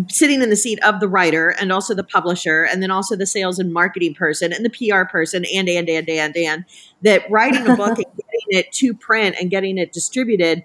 sitting 0.09 0.41
in 0.41 0.49
the 0.49 0.57
seat 0.57 0.79
of 0.85 1.01
the 1.01 1.09
writer 1.09 1.49
and 1.49 1.73
also 1.73 1.93
the 1.93 2.05
publisher 2.05 2.63
and 2.63 2.83
then 2.83 2.91
also 2.91 3.17
the 3.17 3.27
sales 3.27 3.59
and 3.59 3.73
marketing 3.73 4.15
person 4.15 4.53
and 4.53 4.65
the 4.65 4.71
PR 4.71 5.05
person 5.11 5.45
and 5.53 5.69
and 5.69 5.89
and 5.89 6.09
and 6.09 6.37
and 6.37 6.65
that 7.03 7.29
writing 7.31 7.67
a 7.67 7.77
book 7.77 7.89
and 7.99 8.07
getting 8.07 8.47
it 8.49 8.73
to 8.73 8.95
print 8.95 9.37
and 9.41 9.51
getting 9.51 9.77
it 9.77 9.93
distributed 9.93 10.65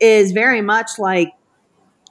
is 0.00 0.32
very 0.32 0.60
much 0.60 0.98
like 0.98 1.32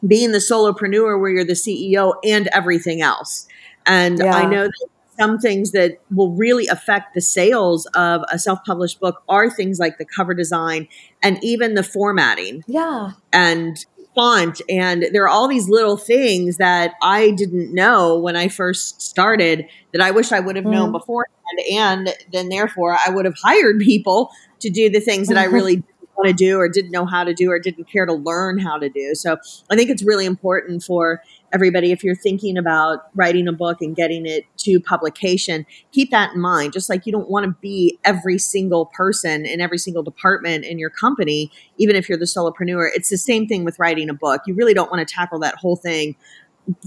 being 0.07 0.31
the 0.31 0.39
solopreneur 0.39 1.19
where 1.19 1.29
you're 1.29 1.45
the 1.45 1.53
CEO 1.53 2.13
and 2.23 2.47
everything 2.53 3.01
else. 3.01 3.47
And 3.85 4.19
yeah. 4.19 4.33
I 4.33 4.45
know 4.45 4.63
that 4.63 4.87
some 5.19 5.39
things 5.39 5.71
that 5.71 5.97
will 6.13 6.31
really 6.31 6.67
affect 6.67 7.13
the 7.13 7.21
sales 7.21 7.85
of 7.95 8.23
a 8.31 8.39
self-published 8.39 8.99
book 8.99 9.23
are 9.29 9.49
things 9.49 9.79
like 9.79 9.97
the 9.97 10.05
cover 10.05 10.33
design 10.33 10.87
and 11.25 11.43
even 11.43 11.73
the 11.73 11.83
formatting. 11.83 12.63
Yeah. 12.67 13.11
And 13.33 13.83
font 14.13 14.61
and 14.69 15.07
there 15.11 15.23
are 15.23 15.27
all 15.27 15.47
these 15.47 15.67
little 15.67 15.97
things 15.97 16.55
that 16.55 16.93
I 17.01 17.31
didn't 17.31 17.73
know 17.73 18.17
when 18.17 18.37
I 18.37 18.47
first 18.47 19.01
started 19.01 19.67
that 19.91 20.01
I 20.01 20.11
wish 20.11 20.31
I 20.31 20.39
would 20.39 20.55
have 20.55 20.63
mm. 20.63 20.71
known 20.71 20.93
beforehand 20.93 21.33
and 21.73 22.13
then 22.31 22.47
therefore 22.47 22.97
I 23.05 23.09
would 23.09 23.25
have 23.25 23.35
hired 23.43 23.79
people 23.79 24.29
to 24.61 24.69
do 24.69 24.89
the 24.89 25.01
things 25.01 25.27
that 25.27 25.37
I 25.37 25.45
really 25.45 25.75
didn't 25.99 26.09
want 26.15 26.27
to 26.29 26.33
do 26.33 26.57
or 26.57 26.69
didn't 26.69 26.91
know 26.91 27.05
how 27.05 27.25
to 27.25 27.33
do 27.33 27.51
or 27.51 27.59
didn't 27.59 27.91
care 27.91 28.05
to 28.05 28.13
learn 28.13 28.57
how 28.57 28.77
to 28.77 28.87
do. 28.87 29.15
So 29.15 29.35
I 29.69 29.75
think 29.75 29.89
it's 29.89 30.03
really 30.03 30.25
important 30.25 30.83
for 30.83 31.21
everybody, 31.53 31.91
if 31.91 32.03
you're 32.03 32.15
thinking 32.15 32.57
about 32.57 33.09
writing 33.15 33.47
a 33.47 33.53
book 33.53 33.81
and 33.81 33.95
getting 33.95 34.25
it 34.25 34.45
to 34.57 34.79
publication, 34.79 35.65
keep 35.91 36.11
that 36.11 36.33
in 36.33 36.41
mind. 36.41 36.73
Just 36.73 36.89
like 36.89 37.05
you 37.05 37.11
don't 37.11 37.29
want 37.29 37.45
to 37.45 37.55
be 37.61 37.97
every 38.03 38.37
single 38.37 38.87
person 38.87 39.45
in 39.45 39.61
every 39.61 39.77
single 39.77 40.03
department 40.03 40.65
in 40.65 40.79
your 40.79 40.89
company, 40.89 41.51
even 41.77 41.95
if 41.95 42.09
you're 42.09 42.17
the 42.17 42.25
solopreneur. 42.25 42.89
It's 42.93 43.09
the 43.09 43.17
same 43.17 43.47
thing 43.47 43.63
with 43.63 43.79
writing 43.79 44.09
a 44.09 44.13
book. 44.13 44.41
You 44.45 44.53
really 44.55 44.73
don't 44.73 44.91
want 44.91 45.07
to 45.07 45.13
tackle 45.13 45.39
that 45.39 45.55
whole 45.55 45.75
thing 45.75 46.15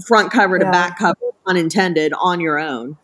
front 0.05 0.31
cover 0.31 0.57
yeah. 0.57 0.65
to 0.65 0.71
back 0.71 0.97
cover, 0.97 1.19
unintended, 1.47 2.13
on 2.19 2.39
your 2.39 2.59
own. 2.59 2.97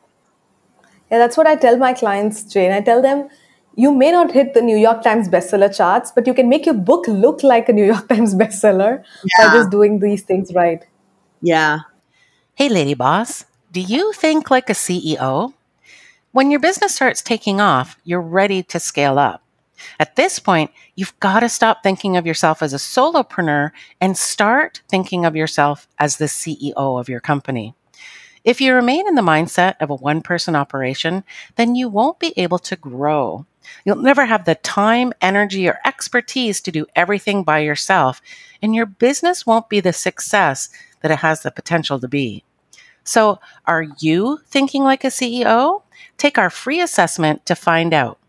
Yeah, 1.12 1.20
that's 1.20 1.38
what 1.38 1.48
I 1.48 1.56
tell 1.56 1.78
my 1.78 1.94
clients, 1.94 2.44
Jane. 2.44 2.72
I 2.72 2.82
tell 2.82 3.02
them, 3.02 3.30
you 3.76 3.94
may 3.94 4.12
not 4.12 4.32
hit 4.32 4.54
the 4.54 4.62
New 4.62 4.78
York 4.78 5.04
Times 5.04 5.28
bestseller 5.30 5.76
charts, 5.76 6.12
but 6.14 6.26
you 6.28 6.34
can 6.34 6.50
make 6.50 6.66
your 6.66 6.76
book 6.76 7.08
look 7.08 7.44
like 7.44 7.70
a 7.70 7.74
New 7.74 7.86
York 7.86 8.08
Times 8.10 8.34
bestseller 8.36 9.04
yeah. 9.24 9.48
by 9.48 9.54
just 9.54 9.70
doing 9.70 10.00
these 10.00 10.24
things 10.24 10.54
right. 10.54 10.86
Yeah. 11.42 11.80
Hey, 12.56 12.70
Lady 12.70 12.94
Boss, 12.94 13.46
do 13.72 13.82
you 13.82 14.14
think 14.14 14.50
like 14.50 14.70
a 14.70 14.74
CEO? 14.74 15.54
When 16.32 16.52
your 16.52 16.60
business 16.60 16.96
starts 16.96 17.22
taking 17.22 17.62
off, 17.62 17.98
you're 18.04 18.22
ready 18.22 18.64
to 18.64 18.80
scale 18.80 19.20
up. 19.20 19.42
At 20.00 20.16
this 20.16 20.40
point, 20.40 20.72
you've 20.96 21.18
got 21.20 21.42
to 21.42 21.50
stop 21.50 21.84
thinking 21.84 22.16
of 22.18 22.26
yourself 22.26 22.62
as 22.62 22.74
a 22.74 22.78
solopreneur 22.78 23.72
and 24.00 24.18
start 24.18 24.82
thinking 24.90 25.26
of 25.26 25.36
yourself 25.36 25.88
as 26.00 26.18
the 26.18 26.26
CEO 26.26 26.74
of 26.76 27.10
your 27.10 27.20
company. 27.20 27.76
If 28.44 28.62
you 28.62 28.74
remain 28.74 29.08
in 29.08 29.16
the 29.16 29.22
mindset 29.22 29.76
of 29.80 29.90
a 29.90 29.96
one 29.96 30.22
person 30.22 30.56
operation, 30.56 31.24
then 31.56 31.76
you 31.76 31.90
won't 31.90 32.20
be 32.20 32.34
able 32.38 32.60
to 32.60 32.76
grow. 32.76 33.46
You'll 33.86 33.98
never 33.98 34.26
have 34.26 34.46
the 34.46 34.56
time, 34.56 35.14
energy, 35.22 35.68
or 35.68 35.80
expertise 35.86 36.62
to 36.62 36.72
do 36.72 36.86
everything 36.96 37.44
by 37.44 37.60
yourself, 37.60 38.22
and 38.62 38.74
your 38.76 38.86
business 38.86 39.46
won't 39.46 39.70
be 39.70 39.80
the 39.80 39.94
success 39.94 40.70
that 41.02 41.12
it 41.12 41.20
has 41.20 41.42
the 41.42 41.52
potential 41.52 42.00
to 42.00 42.08
be. 42.08 42.44
So, 43.04 43.40
are 43.66 43.86
you 44.00 44.40
thinking 44.48 44.84
like 44.84 45.04
a 45.04 45.08
CEO? 45.08 45.84
Take 46.18 46.38
our 46.38 46.50
free 46.50 46.82
assessment 46.82 47.46
to 47.46 47.56
find 47.56 47.94
out. 47.94 48.20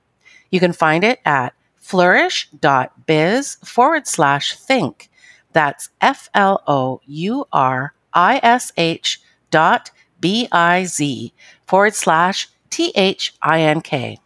You 0.50 0.60
can 0.60 0.72
find 0.72 1.02
it 1.02 1.20
at 1.24 1.54
flourish.biz 1.76 3.56
forward 3.64 4.06
slash 4.06 4.56
think. 4.56 5.08
That's 5.52 5.88
F 6.00 6.28
L 6.34 6.62
O 6.66 7.00
U 7.06 7.46
R 7.52 7.94
I 8.12 8.40
S 8.42 8.72
H 8.76 9.20
dot 9.50 9.90
B 10.20 10.48
I 10.52 10.84
Z 10.84 11.32
forward 11.66 11.94
slash 11.94 12.48
T 12.68 12.92
H 12.94 13.34
I 13.40 13.62
N 13.62 13.80
K. 13.80 14.18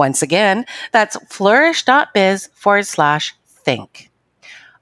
Once 0.00 0.22
again, 0.22 0.64
that's 0.92 1.18
flourish.biz 1.28 2.48
forward 2.54 2.86
slash 2.86 3.34
think. 3.44 4.10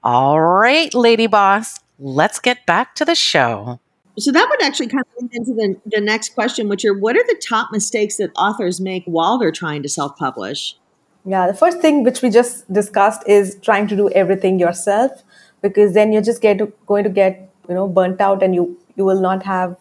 All 0.01 0.39
right, 0.39 0.93
lady 0.93 1.27
boss, 1.27 1.77
let's 1.99 2.39
get 2.39 2.65
back 2.65 2.95
to 2.95 3.03
the 3.03 3.15
show. 3.15 3.81
So 4.17 4.31
that 4.31 4.47
would 4.49 4.63
actually 4.63 4.87
kind 4.87 5.03
of 5.03 5.21
lead 5.21 5.31
into 5.33 5.53
the, 5.53 5.75
the 5.85 5.99
next 5.99 6.35
question, 6.35 6.69
which 6.69 6.85
are 6.85 6.93
what 6.97 7.17
are 7.17 7.25
the 7.27 7.41
top 7.45 7.69
mistakes 7.73 8.15
that 8.15 8.31
authors 8.37 8.79
make 8.79 9.03
while 9.07 9.37
they're 9.37 9.51
trying 9.51 9.83
to 9.83 9.89
self 9.89 10.15
publish? 10.15 10.77
Yeah, 11.25 11.47
the 11.47 11.53
first 11.53 11.81
thing 11.81 12.03
which 12.03 12.21
we 12.21 12.29
just 12.29 12.71
discussed 12.71 13.27
is 13.27 13.57
trying 13.61 13.87
to 13.89 13.97
do 13.97 14.09
everything 14.11 14.57
yourself 14.57 15.11
because 15.61 15.93
then 15.95 16.13
you're 16.13 16.21
just 16.21 16.41
get 16.41 16.59
to, 16.59 16.71
going 16.85 17.03
to 17.03 17.09
get 17.09 17.51
you 17.67 17.75
know 17.75 17.89
burnt 17.89 18.21
out 18.21 18.41
and 18.41 18.55
you 18.55 18.79
you 18.95 19.03
will 19.03 19.19
not 19.19 19.43
have 19.43 19.75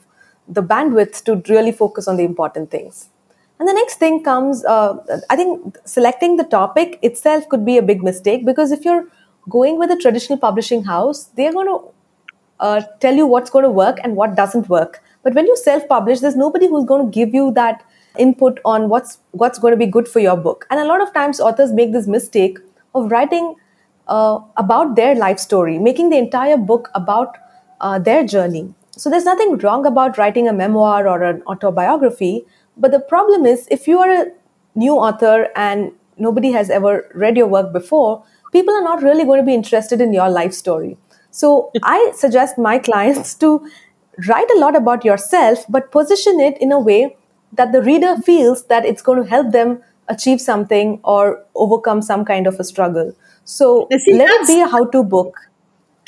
the 0.49 0.65
bandwidth 0.65 1.23
to 1.27 1.41
really 1.49 1.71
focus 1.71 2.09
on 2.09 2.17
the 2.17 2.25
important 2.25 2.73
things. 2.73 3.09
And 3.59 3.69
the 3.69 3.73
next 3.73 3.97
thing 3.97 4.23
comes, 4.23 4.65
uh, 4.65 4.97
I 5.31 5.37
think 5.37 5.77
selecting 5.85 6.37
the 6.37 6.45
topic 6.45 6.99
itself 7.03 7.49
could 7.49 7.65
be 7.65 7.77
a 7.77 7.83
big 7.83 8.03
mistake 8.03 8.47
because 8.47 8.71
if 8.71 8.85
you're 8.85 9.07
going 9.49 9.79
with 9.79 9.91
a 9.91 9.97
traditional 9.97 10.39
publishing 10.39 10.85
house, 10.85 11.25
they're 11.37 11.53
going 11.53 11.67
to 11.67 11.91
uh, 12.61 12.83
tell 13.01 13.15
you 13.15 13.27
what's 13.27 13.51
going 13.51 13.65
to 13.65 13.71
work 13.71 13.99
and 14.05 14.17
what 14.17 14.37
doesn't 14.37 14.69
work. 14.69 15.03
But 15.23 15.35
when 15.35 15.47
you 15.47 15.57
self-publish, 15.57 16.21
there's 16.21 16.37
nobody 16.37 16.69
who's 16.69 16.85
going 16.85 17.05
to 17.05 17.11
give 17.11 17.35
you 17.35 17.53
that 17.53 17.85
input 18.17 18.61
on 18.65 18.89
what's 18.89 19.19
what's 19.33 19.59
going 19.59 19.73
to 19.73 19.77
be 19.77 19.87
good 19.87 20.09
for 20.09 20.21
your 20.21 20.37
book. 20.37 20.67
And 20.71 20.81
a 20.81 20.85
lot 20.85 21.01
of 21.01 21.13
times, 21.13 21.41
authors 21.41 21.73
make 21.73 21.93
this 21.93 22.07
mistake 22.07 22.59
of 22.95 23.11
writing 23.11 23.55
uh, 24.07 24.41
about 24.57 24.97
their 24.97 25.15
life 25.15 25.39
story, 25.39 25.79
making 25.79 26.11
the 26.11 26.17
entire 26.17 26.57
book 26.57 26.91
about 26.95 27.37
uh, 27.81 27.99
their 27.99 28.25
journey. 28.25 28.73
So 28.93 29.11
there's 29.11 29.25
nothing 29.25 29.59
wrong 29.59 29.87
about 29.87 30.19
writing 30.19 30.49
a 30.49 30.53
memoir 30.53 31.07
or 31.07 31.23
an 31.23 31.43
autobiography. 31.43 32.45
But 32.79 32.93
the 32.93 33.01
problem 33.01 33.45
is, 33.45 33.67
if 33.71 33.89
you 33.89 33.99
are 33.99 34.11
a 34.11 34.27
new 34.75 34.95
author 34.95 35.49
and 35.57 35.93
nobody 36.17 36.53
has 36.53 36.71
ever 36.71 37.11
read 37.15 37.37
your 37.37 37.47
work 37.47 37.73
before, 37.73 38.25
people 38.53 38.75
are 38.75 38.83
not 38.83 39.03
really 39.03 39.25
going 39.25 39.41
to 39.41 39.47
be 39.47 39.55
interested 39.55 40.01
in 40.01 40.13
your 40.13 40.31
life 40.31 40.53
story. 40.53 40.97
So 41.31 41.71
I 41.83 42.13
suggest 42.17 42.59
my 42.59 42.79
clients 42.79 43.35
to 43.37 43.69
write 44.29 44.51
a 44.57 44.59
lot 44.59 44.77
about 44.77 45.05
yourself, 45.05 45.65
but 45.69 45.91
position 45.93 46.41
it 46.41 46.57
in 46.61 46.73
a 46.73 46.79
way 46.79 47.17
that 47.53 47.73
the 47.73 47.83
reader 47.83 48.17
feels 48.17 48.65
that 48.67 48.85
it's 48.85 49.03
going 49.03 49.23
to 49.23 49.29
help 49.29 49.53
them 49.53 49.83
achieve 50.09 50.41
something 50.41 51.01
or 51.05 51.45
overcome 51.55 52.03
some 52.03 52.25
kind 52.25 52.47
of 52.47 52.59
a 52.59 52.65
struggle. 52.65 53.15
So 53.45 53.89
see, 53.99 54.15
let 54.15 54.29
it 54.31 54.47
be 54.47 54.61
a 54.61 54.67
how-to 54.67 55.03
book. 55.03 55.39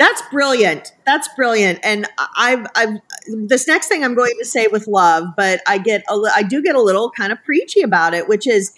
That's 0.00 0.22
brilliant. 0.30 0.94
That's 1.04 1.28
brilliant. 1.36 1.78
And 1.82 2.06
I've, 2.34 2.66
I've, 2.74 3.00
this 3.28 3.68
next 3.68 3.88
thing 3.88 4.02
I'm 4.02 4.14
going 4.14 4.32
to 4.38 4.46
say 4.46 4.66
with 4.66 4.86
love, 4.86 5.24
but 5.36 5.60
I 5.68 5.76
get, 5.76 6.02
a, 6.10 6.18
I 6.34 6.42
do 6.42 6.62
get 6.62 6.74
a 6.74 6.80
little 6.80 7.10
kind 7.10 7.32
of 7.32 7.44
preachy 7.44 7.82
about 7.82 8.14
it, 8.14 8.26
which 8.26 8.46
is 8.46 8.72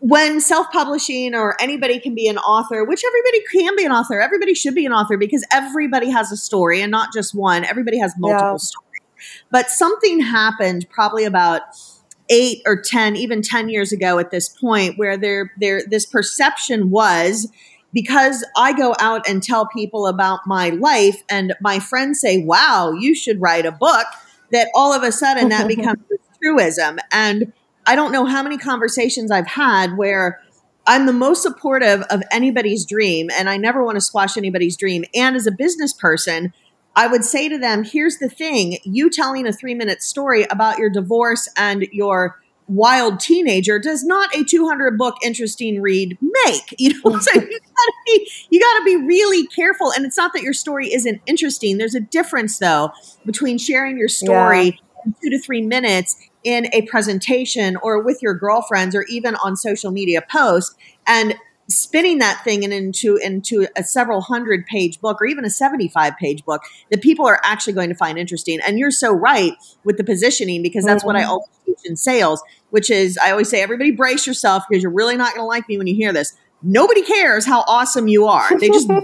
when 0.00 0.42
self-publishing 0.42 1.34
or 1.34 1.56
anybody 1.58 1.98
can 1.98 2.14
be 2.14 2.28
an 2.28 2.36
author 2.36 2.84
which 2.84 3.02
everybody 3.06 3.42
can 3.50 3.74
be 3.74 3.86
an 3.86 3.90
author 3.90 4.20
everybody 4.20 4.52
should 4.52 4.74
be 4.74 4.84
an 4.84 4.92
author 4.92 5.16
because 5.16 5.42
everybody 5.50 6.10
has 6.10 6.30
a 6.30 6.36
story 6.36 6.82
and 6.82 6.90
not 6.90 7.10
just 7.10 7.34
one 7.34 7.64
everybody 7.64 7.98
has 7.98 8.12
multiple 8.18 8.50
yeah. 8.50 8.56
stories 8.58 9.40
but 9.50 9.70
something 9.70 10.20
happened 10.20 10.86
probably 10.90 11.24
about 11.24 11.62
eight 12.28 12.60
or 12.66 12.78
ten 12.78 13.16
even 13.16 13.40
10 13.40 13.70
years 13.70 13.92
ago 13.92 14.18
at 14.18 14.30
this 14.30 14.50
point 14.50 14.98
where 14.98 15.16
there 15.16 15.50
there 15.58 15.80
this 15.88 16.04
perception 16.04 16.90
was 16.90 17.48
because 17.94 18.44
I 18.56 18.72
go 18.72 18.94
out 18.98 19.26
and 19.26 19.42
tell 19.42 19.66
people 19.66 20.06
about 20.06 20.40
my 20.46 20.70
life 20.70 21.22
and 21.30 21.54
my 21.62 21.78
friends 21.78 22.20
say, 22.20 22.38
wow, 22.44 22.90
you 22.92 23.14
should 23.14 23.40
write 23.40 23.64
a 23.64 23.72
book, 23.72 24.06
that 24.50 24.68
all 24.74 24.92
of 24.92 25.02
a 25.02 25.12
sudden 25.12 25.48
that 25.48 25.68
becomes 25.76 26.00
a 26.12 26.16
truism. 26.42 26.98
And 27.12 27.52
I 27.86 27.94
don't 27.94 28.12
know 28.12 28.26
how 28.26 28.42
many 28.42 28.58
conversations 28.58 29.30
I've 29.30 29.46
had 29.46 29.96
where 29.96 30.40
I'm 30.86 31.06
the 31.06 31.12
most 31.12 31.42
supportive 31.42 32.02
of 32.10 32.22
anybody's 32.30 32.84
dream 32.84 33.30
and 33.30 33.48
I 33.48 33.56
never 33.56 33.82
want 33.82 33.96
to 33.96 34.00
squash 34.00 34.36
anybody's 34.36 34.76
dream. 34.76 35.04
And 35.14 35.36
as 35.36 35.46
a 35.46 35.52
business 35.52 35.92
person, 35.92 36.52
I 36.96 37.06
would 37.06 37.24
say 37.24 37.48
to 37.48 37.58
them, 37.58 37.84
here's 37.84 38.18
the 38.18 38.28
thing 38.28 38.78
you 38.84 39.08
telling 39.08 39.46
a 39.46 39.52
three 39.52 39.74
minute 39.74 40.02
story 40.02 40.44
about 40.50 40.78
your 40.78 40.90
divorce 40.90 41.48
and 41.56 41.82
your 41.92 42.40
wild 42.66 43.20
teenager 43.20 43.78
does 43.78 44.04
not 44.04 44.34
a 44.34 44.44
200 44.44 44.96
book 44.96 45.16
interesting 45.22 45.80
read 45.80 46.16
make? 46.20 46.74
You 46.78 46.90
know 46.90 47.18
so 47.18 47.30
you 47.34 47.60
gotta 47.60 47.92
be 48.06 48.30
you 48.50 48.60
gotta 48.60 48.84
be 48.84 48.96
really 48.96 49.46
careful 49.46 49.92
and 49.92 50.04
it's 50.04 50.16
not 50.16 50.32
that 50.34 50.42
your 50.42 50.52
story 50.52 50.92
isn't 50.92 51.20
interesting. 51.26 51.78
There's 51.78 51.94
a 51.94 52.00
difference 52.00 52.58
though 52.58 52.90
between 53.24 53.58
sharing 53.58 53.96
your 53.96 54.08
story 54.08 54.64
yeah. 54.64 55.02
in 55.06 55.14
two 55.22 55.30
to 55.30 55.38
three 55.38 55.62
minutes 55.62 56.16
in 56.42 56.68
a 56.72 56.82
presentation 56.82 57.76
or 57.82 58.02
with 58.02 58.20
your 58.20 58.34
girlfriends 58.34 58.94
or 58.94 59.04
even 59.04 59.34
on 59.36 59.56
social 59.56 59.90
media 59.90 60.22
posts 60.30 60.74
and 61.06 61.36
spinning 61.68 62.18
that 62.18 62.42
thing 62.44 62.62
into 62.62 63.16
into 63.16 63.66
a 63.76 63.82
several 63.82 64.20
hundred 64.20 64.66
page 64.66 65.00
book 65.00 65.20
or 65.20 65.26
even 65.26 65.44
a 65.44 65.50
75 65.50 66.16
page 66.18 66.44
book 66.44 66.62
that 66.90 67.00
people 67.00 67.26
are 67.26 67.40
actually 67.42 67.72
going 67.72 67.88
to 67.88 67.94
find 67.94 68.18
interesting 68.18 68.58
and 68.66 68.78
you're 68.78 68.90
so 68.90 69.12
right 69.12 69.54
with 69.82 69.96
the 69.96 70.04
positioning 70.04 70.62
because 70.62 70.84
that's 70.84 71.02
mm-hmm. 71.02 71.06
what 71.06 71.16
i 71.16 71.22
mm-hmm. 71.22 71.30
always 71.30 71.48
teach 71.64 71.78
in 71.84 71.96
sales 71.96 72.42
which 72.70 72.90
is 72.90 73.18
i 73.18 73.30
always 73.30 73.48
say 73.48 73.62
everybody 73.62 73.90
brace 73.90 74.26
yourself 74.26 74.64
because 74.68 74.82
you're 74.82 74.92
really 74.92 75.16
not 75.16 75.34
going 75.34 75.40
to 75.40 75.46
like 75.46 75.66
me 75.68 75.78
when 75.78 75.86
you 75.86 75.94
hear 75.94 76.12
this 76.12 76.36
nobody 76.62 77.02
cares 77.02 77.46
how 77.46 77.64
awesome 77.66 78.08
you 78.08 78.26
are 78.26 78.58
they 78.58 78.68
just 78.68 78.90
are 78.90 79.02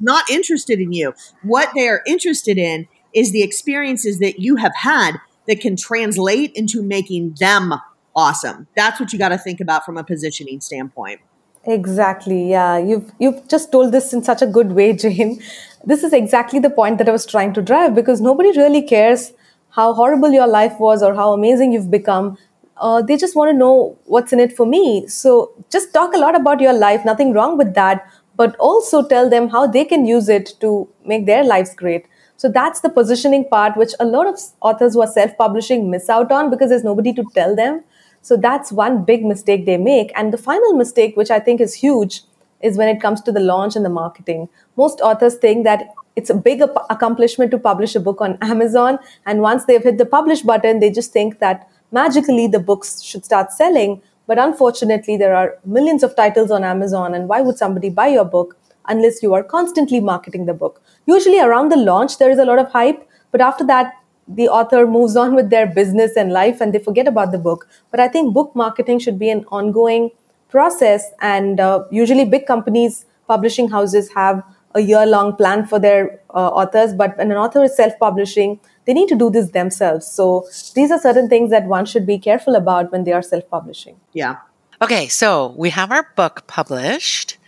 not 0.00 0.28
interested 0.30 0.78
in 0.78 0.92
you 0.92 1.12
what 1.42 1.70
they 1.74 1.88
are 1.88 2.02
interested 2.06 2.56
in 2.56 2.86
is 3.12 3.32
the 3.32 3.42
experiences 3.42 4.20
that 4.20 4.38
you 4.38 4.56
have 4.56 4.74
had 4.76 5.16
that 5.48 5.60
can 5.60 5.76
translate 5.76 6.52
into 6.54 6.82
making 6.82 7.34
them 7.40 7.74
awesome. 8.16 8.66
That's 8.74 8.98
what 8.98 9.12
you 9.12 9.18
got 9.18 9.28
to 9.28 9.38
think 9.38 9.60
about 9.60 9.84
from 9.84 9.96
a 9.96 10.02
positioning 10.02 10.60
standpoint. 10.60 11.20
Exactly. 11.68 12.50
Yeah, 12.50 12.78
you've 12.78 13.10
you've 13.18 13.46
just 13.48 13.72
told 13.72 13.92
this 13.92 14.12
in 14.12 14.22
such 14.22 14.42
a 14.42 14.46
good 14.46 14.72
way, 14.72 14.92
Jane. 15.04 15.40
This 15.84 16.02
is 16.04 16.12
exactly 16.12 16.60
the 16.60 16.70
point 16.70 16.98
that 16.98 17.08
I 17.08 17.12
was 17.12 17.26
trying 17.26 17.52
to 17.54 17.62
drive 17.62 17.94
because 17.94 18.20
nobody 18.20 18.50
really 18.56 18.82
cares 18.82 19.32
how 19.70 19.92
horrible 19.94 20.30
your 20.30 20.46
life 20.46 20.78
was 20.80 21.02
or 21.02 21.14
how 21.14 21.32
amazing 21.32 21.72
you've 21.72 21.90
become. 21.90 22.36
Uh, 22.78 23.02
they 23.02 23.16
just 23.16 23.34
want 23.36 23.50
to 23.50 23.56
know 23.56 23.96
what's 24.04 24.32
in 24.32 24.40
it 24.40 24.54
for 24.56 24.66
me. 24.66 25.06
So 25.06 25.52
just 25.70 25.92
talk 25.94 26.14
a 26.14 26.18
lot 26.18 26.34
about 26.38 26.60
your 26.60 26.72
life. 26.72 27.04
Nothing 27.04 27.32
wrong 27.32 27.56
with 27.56 27.74
that, 27.74 28.06
but 28.36 28.54
also 28.56 29.06
tell 29.06 29.30
them 29.30 29.48
how 29.48 29.66
they 29.66 29.84
can 29.84 30.04
use 30.06 30.28
it 30.28 30.54
to 30.60 30.88
make 31.04 31.26
their 31.26 31.44
lives 31.44 31.74
great. 31.74 32.06
So 32.36 32.48
that's 32.48 32.80
the 32.80 32.90
positioning 32.90 33.48
part, 33.48 33.76
which 33.76 33.92
a 33.98 34.04
lot 34.04 34.26
of 34.26 34.38
authors 34.60 34.94
who 34.94 35.00
are 35.02 35.06
self 35.06 35.36
publishing 35.38 35.90
miss 35.90 36.08
out 36.10 36.30
on 36.30 36.50
because 36.50 36.68
there's 36.70 36.84
nobody 36.84 37.12
to 37.14 37.24
tell 37.34 37.56
them. 37.56 37.82
So 38.26 38.36
that's 38.36 38.72
one 38.72 39.04
big 39.04 39.24
mistake 39.24 39.66
they 39.66 39.76
make. 39.76 40.10
And 40.16 40.32
the 40.32 40.38
final 40.38 40.72
mistake, 40.72 41.16
which 41.16 41.30
I 41.30 41.38
think 41.38 41.60
is 41.60 41.74
huge, 41.74 42.22
is 42.60 42.76
when 42.76 42.88
it 42.88 43.00
comes 43.00 43.20
to 43.22 43.32
the 43.32 43.40
launch 43.40 43.76
and 43.76 43.84
the 43.84 43.90
marketing. 43.90 44.48
Most 44.76 45.00
authors 45.00 45.36
think 45.36 45.64
that 45.64 45.94
it's 46.16 46.30
a 46.30 46.34
big 46.34 46.62
accomplishment 46.90 47.50
to 47.52 47.58
publish 47.58 47.94
a 47.94 48.00
book 48.00 48.20
on 48.20 48.36
Amazon. 48.42 48.98
And 49.26 49.42
once 49.42 49.66
they've 49.66 49.82
hit 49.82 49.98
the 49.98 50.06
publish 50.06 50.42
button, 50.42 50.80
they 50.80 50.90
just 50.90 51.12
think 51.12 51.38
that 51.38 51.68
magically 51.92 52.48
the 52.48 52.58
books 52.58 53.00
should 53.00 53.24
start 53.24 53.52
selling. 53.52 54.02
But 54.26 54.40
unfortunately, 54.40 55.16
there 55.16 55.36
are 55.36 55.58
millions 55.64 56.02
of 56.02 56.16
titles 56.16 56.50
on 56.50 56.64
Amazon. 56.64 57.14
And 57.14 57.28
why 57.28 57.42
would 57.42 57.58
somebody 57.58 57.90
buy 57.90 58.08
your 58.08 58.24
book 58.24 58.56
unless 58.88 59.22
you 59.22 59.34
are 59.34 59.44
constantly 59.44 60.00
marketing 60.00 60.46
the 60.46 60.54
book? 60.54 60.82
usually 61.06 61.40
around 61.40 61.70
the 61.70 61.76
launch 61.76 62.18
there 62.18 62.30
is 62.30 62.38
a 62.38 62.44
lot 62.44 62.58
of 62.58 62.70
hype 62.72 63.08
but 63.30 63.40
after 63.40 63.64
that 63.64 63.94
the 64.28 64.48
author 64.48 64.86
moves 64.86 65.16
on 65.16 65.34
with 65.34 65.50
their 65.50 65.66
business 65.66 66.16
and 66.16 66.32
life 66.32 66.60
and 66.60 66.72
they 66.72 66.78
forget 66.78 67.06
about 67.06 67.32
the 67.32 67.38
book 67.38 67.68
but 67.90 68.00
i 68.00 68.08
think 68.08 68.34
book 68.34 68.54
marketing 68.54 68.98
should 68.98 69.18
be 69.18 69.30
an 69.30 69.44
ongoing 69.48 70.10
process 70.48 71.10
and 71.20 71.60
uh, 71.60 71.84
usually 71.90 72.24
big 72.24 72.46
companies 72.46 73.04
publishing 73.28 73.68
houses 73.68 74.10
have 74.14 74.42
a 74.74 74.80
year 74.80 75.06
long 75.06 75.34
plan 75.36 75.66
for 75.66 75.78
their 75.78 76.20
uh, 76.30 76.48
authors 76.48 76.92
but 76.94 77.16
when 77.18 77.30
an 77.30 77.36
author 77.36 77.62
is 77.62 77.76
self 77.76 77.92
publishing 78.00 78.58
they 78.84 78.92
need 78.92 79.08
to 79.08 79.16
do 79.16 79.30
this 79.30 79.50
themselves 79.50 80.06
so 80.06 80.46
these 80.74 80.90
are 80.90 81.00
certain 81.00 81.28
things 81.28 81.50
that 81.50 81.64
one 81.64 81.84
should 81.84 82.06
be 82.06 82.18
careful 82.18 82.54
about 82.54 82.92
when 82.92 83.04
they 83.04 83.12
are 83.12 83.22
self 83.22 83.48
publishing 83.50 83.96
yeah 84.12 84.36
Okay, 84.82 85.08
so 85.08 85.54
we 85.56 85.70
have 85.70 85.90
our 85.90 86.06
book 86.16 86.46
published. 86.46 87.38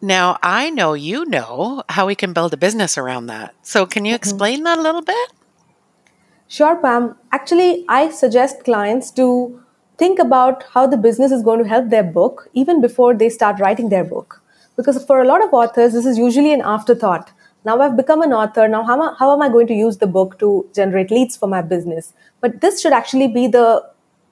Now, 0.00 0.38
I 0.42 0.70
know 0.70 0.94
you 0.94 1.26
know 1.26 1.82
how 1.90 2.06
we 2.06 2.14
can 2.14 2.32
build 2.32 2.54
a 2.54 2.56
business 2.56 2.96
around 2.96 3.26
that. 3.26 3.54
So, 3.62 3.84
can 3.84 4.06
you 4.06 4.14
explain 4.14 4.62
that 4.62 4.78
a 4.78 4.80
little 4.80 5.02
bit? 5.02 5.32
Sure, 6.48 6.76
Pam. 6.76 7.16
Actually, 7.32 7.84
I 7.88 8.10
suggest 8.10 8.64
clients 8.64 9.10
to 9.12 9.60
think 9.98 10.18
about 10.18 10.64
how 10.72 10.86
the 10.86 10.96
business 10.96 11.32
is 11.32 11.42
going 11.42 11.62
to 11.62 11.68
help 11.68 11.88
their 11.88 12.04
book 12.04 12.48
even 12.54 12.80
before 12.80 13.14
they 13.14 13.28
start 13.28 13.58
writing 13.60 13.88
their 13.88 14.04
book. 14.04 14.42
Because 14.76 15.02
for 15.04 15.20
a 15.20 15.26
lot 15.26 15.42
of 15.42 15.52
authors, 15.52 15.92
this 15.92 16.06
is 16.06 16.18
usually 16.18 16.52
an 16.52 16.60
afterthought. 16.60 17.32
Now 17.64 17.80
I've 17.80 17.96
become 17.96 18.22
an 18.22 18.32
author. 18.32 18.68
Now, 18.68 18.84
how 18.84 18.92
am, 18.92 19.02
I, 19.02 19.14
how 19.18 19.32
am 19.32 19.42
I 19.42 19.48
going 19.48 19.66
to 19.68 19.74
use 19.74 19.96
the 19.96 20.06
book 20.06 20.38
to 20.38 20.68
generate 20.72 21.10
leads 21.10 21.36
for 21.36 21.48
my 21.48 21.62
business? 21.62 22.12
But 22.40 22.60
this 22.60 22.80
should 22.80 22.92
actually 22.92 23.26
be 23.28 23.48
the 23.48 23.84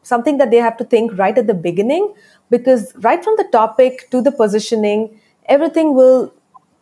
something 0.03 0.38
that 0.38 0.50
they 0.50 0.59
have 0.59 0.77
to 0.77 0.85
think 0.85 1.18
right 1.18 1.37
at 1.37 1.46
the 1.46 1.55
beginning 1.55 2.14
because 2.50 2.92
right 2.96 3.24
from 3.24 3.35
the 3.38 3.48
topic 3.50 4.09
to 4.11 4.20
the 4.20 4.31
positioning, 4.31 5.18
everything 5.46 5.94
will 5.94 6.33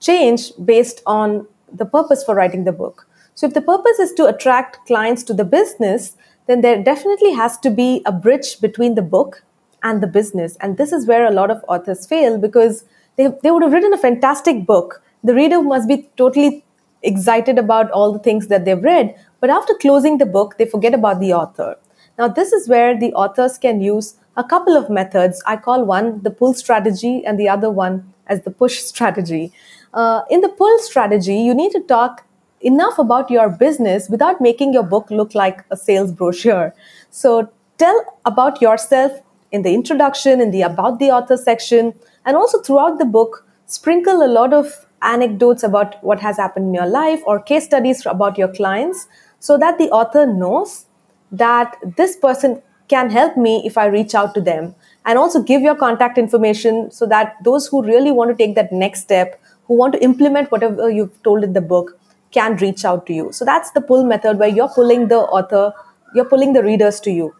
change 0.00 0.52
based 0.62 1.00
on 1.06 1.46
the 1.72 1.86
purpose 1.86 2.22
for 2.24 2.34
writing 2.34 2.64
the 2.64 2.72
book. 2.72 3.06
So 3.34 3.46
if 3.46 3.54
the 3.54 3.62
purpose 3.62 3.98
is 3.98 4.12
to 4.14 4.26
attract 4.26 4.86
clients 4.86 5.22
to 5.24 5.34
the 5.34 5.44
business, 5.44 6.16
then 6.46 6.60
there 6.60 6.82
definitely 6.82 7.32
has 7.32 7.58
to 7.58 7.70
be 7.70 8.02
a 8.04 8.12
bridge 8.12 8.60
between 8.60 8.94
the 8.94 9.02
book 9.02 9.44
and 9.82 10.02
the 10.02 10.06
business. 10.06 10.56
And 10.60 10.76
this 10.76 10.92
is 10.92 11.06
where 11.06 11.26
a 11.26 11.32
lot 11.32 11.50
of 11.50 11.64
authors 11.68 12.06
fail 12.06 12.38
because 12.38 12.84
they, 13.16 13.28
they 13.42 13.50
would 13.50 13.62
have 13.62 13.72
written 13.72 13.92
a 13.92 13.98
fantastic 13.98 14.66
book. 14.66 15.02
The 15.24 15.34
reader 15.34 15.62
must 15.62 15.88
be 15.88 16.10
totally 16.16 16.64
excited 17.02 17.58
about 17.58 17.90
all 17.90 18.12
the 18.12 18.18
things 18.18 18.48
that 18.48 18.64
they've 18.64 18.82
read, 18.82 19.14
but 19.40 19.50
after 19.50 19.74
closing 19.74 20.18
the 20.18 20.26
book, 20.26 20.56
they 20.58 20.66
forget 20.66 20.94
about 20.94 21.20
the 21.20 21.32
author. 21.32 21.76
Now, 22.18 22.28
this 22.28 22.52
is 22.52 22.68
where 22.68 22.98
the 22.98 23.12
authors 23.14 23.58
can 23.58 23.80
use 23.80 24.14
a 24.36 24.44
couple 24.44 24.76
of 24.76 24.88
methods. 24.88 25.42
I 25.46 25.56
call 25.56 25.84
one 25.84 26.22
the 26.22 26.30
pull 26.30 26.54
strategy 26.54 27.24
and 27.24 27.38
the 27.38 27.48
other 27.48 27.70
one 27.70 28.12
as 28.26 28.42
the 28.42 28.50
push 28.50 28.78
strategy. 28.78 29.52
Uh, 29.92 30.22
in 30.30 30.40
the 30.40 30.48
pull 30.48 30.78
strategy, 30.78 31.36
you 31.36 31.54
need 31.54 31.72
to 31.72 31.80
talk 31.80 32.24
enough 32.62 32.98
about 32.98 33.30
your 33.30 33.48
business 33.48 34.08
without 34.08 34.40
making 34.40 34.72
your 34.72 34.82
book 34.82 35.10
look 35.10 35.34
like 35.34 35.64
a 35.70 35.76
sales 35.76 36.12
brochure. 36.12 36.74
So 37.10 37.50
tell 37.78 38.18
about 38.24 38.62
yourself 38.62 39.12
in 39.50 39.62
the 39.62 39.74
introduction, 39.74 40.40
in 40.40 40.50
the 40.50 40.62
about 40.62 40.98
the 40.98 41.10
author 41.10 41.36
section, 41.36 41.94
and 42.24 42.36
also 42.36 42.60
throughout 42.62 42.98
the 42.98 43.04
book, 43.04 43.46
sprinkle 43.66 44.22
a 44.22 44.26
lot 44.26 44.52
of 44.52 44.86
anecdotes 45.02 45.62
about 45.62 46.02
what 46.02 46.20
has 46.20 46.36
happened 46.36 46.68
in 46.68 46.74
your 46.74 46.86
life 46.86 47.20
or 47.26 47.40
case 47.40 47.64
studies 47.64 48.06
about 48.06 48.38
your 48.38 48.48
clients 48.48 49.08
so 49.40 49.58
that 49.58 49.78
the 49.78 49.90
author 49.90 50.26
knows 50.26 50.86
that 51.32 51.76
this 51.96 52.16
person 52.16 52.62
can 52.88 53.10
help 53.10 53.36
me 53.36 53.62
if 53.64 53.76
I 53.78 53.86
reach 53.86 54.14
out 54.14 54.34
to 54.34 54.40
them. 54.40 54.74
And 55.04 55.18
also 55.18 55.42
give 55.42 55.62
your 55.62 55.74
contact 55.74 56.18
information 56.18 56.90
so 56.90 57.06
that 57.06 57.36
those 57.42 57.66
who 57.66 57.82
really 57.82 58.12
want 58.12 58.30
to 58.30 58.36
take 58.36 58.54
that 58.54 58.70
next 58.70 59.00
step, 59.00 59.40
who 59.64 59.74
want 59.74 59.94
to 59.94 60.02
implement 60.02 60.52
whatever 60.52 60.90
you've 60.90 61.20
told 61.22 61.42
in 61.42 61.54
the 61.54 61.60
book, 61.60 61.98
can 62.32 62.56
reach 62.56 62.84
out 62.84 63.06
to 63.06 63.12
you. 63.12 63.32
So 63.32 63.44
that's 63.44 63.70
the 63.72 63.80
pull 63.80 64.04
method 64.04 64.38
where 64.38 64.48
you're 64.48 64.68
pulling 64.68 65.08
the 65.08 65.18
author, 65.18 65.72
you're 66.14 66.24
pulling 66.24 66.52
the 66.52 66.62
readers 66.62 66.98
to 67.00 67.10
you. 67.10 67.34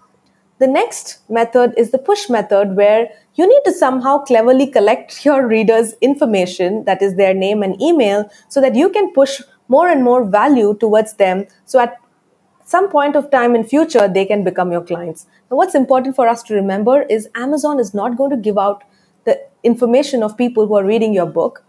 The 0.58 0.66
next 0.68 1.18
method 1.28 1.74
is 1.76 1.90
the 1.90 1.98
push 1.98 2.28
method 2.30 2.76
where 2.76 3.08
you 3.34 3.48
need 3.48 3.62
to 3.64 3.72
somehow 3.72 4.18
cleverly 4.18 4.66
collect 4.68 5.24
your 5.24 5.46
readers' 5.46 5.94
information, 6.00 6.84
that 6.84 7.02
is 7.02 7.16
their 7.16 7.34
name 7.34 7.62
and 7.62 7.80
email, 7.80 8.30
so 8.48 8.60
that 8.60 8.74
you 8.74 8.90
can 8.90 9.12
push 9.12 9.40
more 9.68 9.88
and 9.88 10.04
more 10.04 10.24
value 10.24 10.76
towards 10.78 11.14
them. 11.14 11.46
So 11.64 11.80
at 11.80 11.96
some 12.64 12.90
point 12.90 13.16
of 13.16 13.30
time 13.30 13.54
in 13.54 13.64
future, 13.64 14.06
they 14.06 14.24
can 14.24 14.44
become 14.44 14.70
your 14.70 14.82
clients. 14.82 15.26
Now, 15.50 15.56
what's 15.56 15.74
important 15.74 16.14
for 16.14 16.28
us 16.28 16.42
to 16.44 16.54
remember 16.54 17.02
is 17.02 17.28
Amazon 17.34 17.80
is 17.80 17.92
not 17.92 18.16
going 18.16 18.30
to 18.30 18.36
give 18.36 18.58
out 18.58 18.84
the 19.24 19.40
information 19.62 20.22
of 20.22 20.36
people 20.36 20.66
who 20.66 20.76
are 20.76 20.84
reading 20.84 21.12
your 21.14 21.26
book 21.26 21.64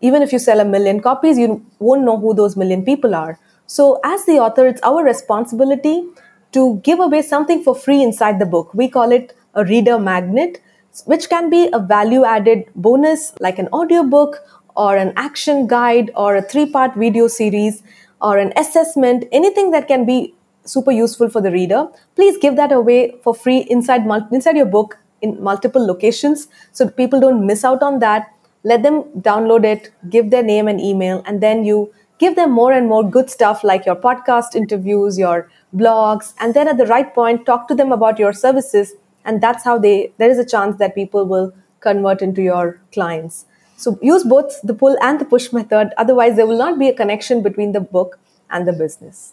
even 0.00 0.22
if 0.22 0.32
you 0.32 0.38
sell 0.38 0.60
a 0.60 0.64
million 0.64 1.00
copies, 1.00 1.38
you 1.38 1.64
won't 1.78 2.02
know 2.02 2.18
who 2.18 2.34
those 2.34 2.56
million 2.56 2.84
people 2.84 3.14
are. 3.14 3.38
So, 3.66 4.00
as 4.04 4.24
the 4.26 4.38
author, 4.38 4.66
it's 4.66 4.80
our 4.82 5.04
responsibility 5.04 6.04
to 6.52 6.80
give 6.82 6.98
away 6.98 7.22
something 7.22 7.62
for 7.62 7.74
free 7.74 8.02
inside 8.02 8.38
the 8.38 8.46
book. 8.46 8.74
We 8.74 8.88
call 8.88 9.12
it 9.12 9.36
a 9.54 9.64
reader 9.64 9.98
magnet, 9.98 10.60
which 11.04 11.28
can 11.28 11.50
be 11.50 11.68
a 11.72 11.78
value 11.78 12.24
added 12.24 12.64
bonus 12.74 13.32
like 13.38 13.58
an 13.58 13.68
audiobook 13.72 14.38
or 14.76 14.96
an 14.96 15.12
action 15.16 15.66
guide 15.66 16.10
or 16.16 16.36
a 16.36 16.42
three 16.42 16.66
part 16.70 16.94
video 16.94 17.28
series 17.28 17.82
or 18.20 18.38
an 18.38 18.52
assessment, 18.56 19.24
anything 19.32 19.70
that 19.70 19.86
can 19.88 20.04
be 20.04 20.34
super 20.64 20.90
useful 20.90 21.28
for 21.28 21.40
the 21.40 21.50
reader. 21.50 21.86
Please 22.16 22.36
give 22.38 22.56
that 22.56 22.72
away 22.72 23.14
for 23.22 23.34
free 23.34 23.58
inside, 23.70 24.02
inside 24.32 24.56
your 24.56 24.66
book 24.66 24.98
in 25.22 25.42
multiple 25.42 25.84
locations 25.86 26.48
so 26.72 26.88
people 26.88 27.20
don't 27.20 27.46
miss 27.46 27.64
out 27.64 27.82
on 27.82 27.98
that 27.98 28.32
let 28.62 28.82
them 28.82 29.04
download 29.18 29.64
it, 29.64 29.90
give 30.08 30.30
their 30.30 30.42
name 30.42 30.68
and 30.68 30.80
email, 30.80 31.22
and 31.26 31.40
then 31.40 31.64
you 31.64 31.92
give 32.18 32.36
them 32.36 32.50
more 32.50 32.72
and 32.72 32.86
more 32.86 33.08
good 33.08 33.30
stuff 33.30 33.64
like 33.64 33.86
your 33.86 33.96
podcast 33.96 34.54
interviews, 34.54 35.18
your 35.18 35.50
blogs, 35.74 36.34
and 36.38 36.54
then 36.54 36.68
at 36.68 36.76
the 36.76 36.86
right 36.86 37.14
point, 37.14 37.46
talk 37.46 37.68
to 37.68 37.74
them 37.74 37.92
about 37.92 38.18
your 38.18 38.32
services. 38.32 38.92
And 39.24 39.40
that's 39.40 39.64
how 39.64 39.78
they, 39.78 40.12
there 40.18 40.30
is 40.30 40.38
a 40.38 40.44
chance 40.44 40.76
that 40.78 40.94
people 40.94 41.26
will 41.26 41.52
convert 41.80 42.22
into 42.22 42.42
your 42.42 42.80
clients. 42.92 43.46
So 43.76 43.98
use 44.02 44.24
both 44.24 44.60
the 44.62 44.74
pull 44.74 44.96
and 45.00 45.18
the 45.18 45.24
push 45.24 45.52
method. 45.52 45.92
Otherwise, 45.96 46.36
there 46.36 46.46
will 46.46 46.58
not 46.58 46.78
be 46.78 46.88
a 46.88 46.94
connection 46.94 47.42
between 47.42 47.72
the 47.72 47.80
book 47.80 48.18
and 48.50 48.68
the 48.68 48.72
business. 48.72 49.32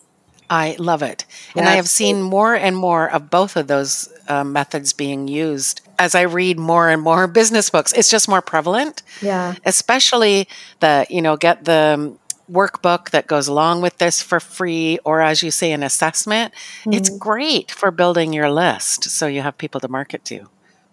I 0.50 0.78
love 0.80 1.04
it. 1.04 1.26
And 1.56 1.68
I 1.68 1.76
have 1.76 1.90
seen 1.90 2.22
more 2.22 2.56
and 2.56 2.78
more 2.78 3.12
of 3.12 3.30
both 3.30 3.58
of 3.58 3.68
those 3.68 4.08
uh, 4.30 4.46
methods 4.46 4.94
being 4.94 5.28
used 5.28 5.82
as 6.00 6.16
I 6.16 6.22
read 6.22 6.60
more 6.60 6.90
and 6.90 7.02
more 7.02 7.28
business 7.40 7.70
books. 7.70 7.94
It's 7.94 8.10
just 8.10 8.28
more 8.28 8.42
prevalent. 8.42 9.04
Yeah. 9.22 9.56
Especially 9.66 10.48
the, 10.80 11.06
you 11.10 11.22
know, 11.22 11.38
get 11.38 11.66
the 11.66 12.16
workbook 12.52 13.10
that 13.10 13.28
goes 13.28 13.48
along 13.48 13.82
with 13.82 13.98
this 13.98 14.22
for 14.22 14.40
free, 14.40 15.00
or 15.04 15.22
as 15.22 15.44
you 15.44 15.52
say, 15.52 15.72
an 15.74 15.84
assessment. 15.84 16.54
Mm-hmm. 16.54 16.94
It's 16.94 17.10
great 17.10 17.72
for 17.72 17.92
building 17.92 18.32
your 18.32 18.50
list 18.50 19.06
so 19.06 19.28
you 19.28 19.42
have 19.42 19.58
people 19.58 19.82
to 19.82 19.88
market 19.88 20.24
to. 20.26 20.48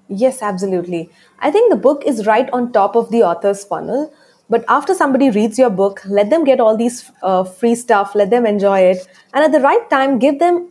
Yes, 0.08 0.42
absolutely. 0.42 1.10
I 1.38 1.50
think 1.50 1.70
the 1.70 1.78
book 1.78 2.02
is 2.04 2.26
right 2.26 2.50
on 2.52 2.72
top 2.72 2.96
of 2.96 3.10
the 3.10 3.22
author's 3.22 3.64
funnel 3.64 4.12
but 4.50 4.64
after 4.68 4.94
somebody 4.94 5.30
reads 5.30 5.58
your 5.58 5.70
book, 5.70 6.02
let 6.06 6.30
them 6.30 6.44
get 6.44 6.60
all 6.60 6.76
these 6.76 7.10
uh, 7.22 7.44
free 7.44 7.74
stuff, 7.74 8.14
let 8.14 8.30
them 8.30 8.44
enjoy 8.44 8.80
it. 8.80 9.06
And 9.32 9.42
at 9.42 9.52
the 9.52 9.60
right 9.60 9.88
time, 9.88 10.18
give 10.18 10.38
them 10.38 10.68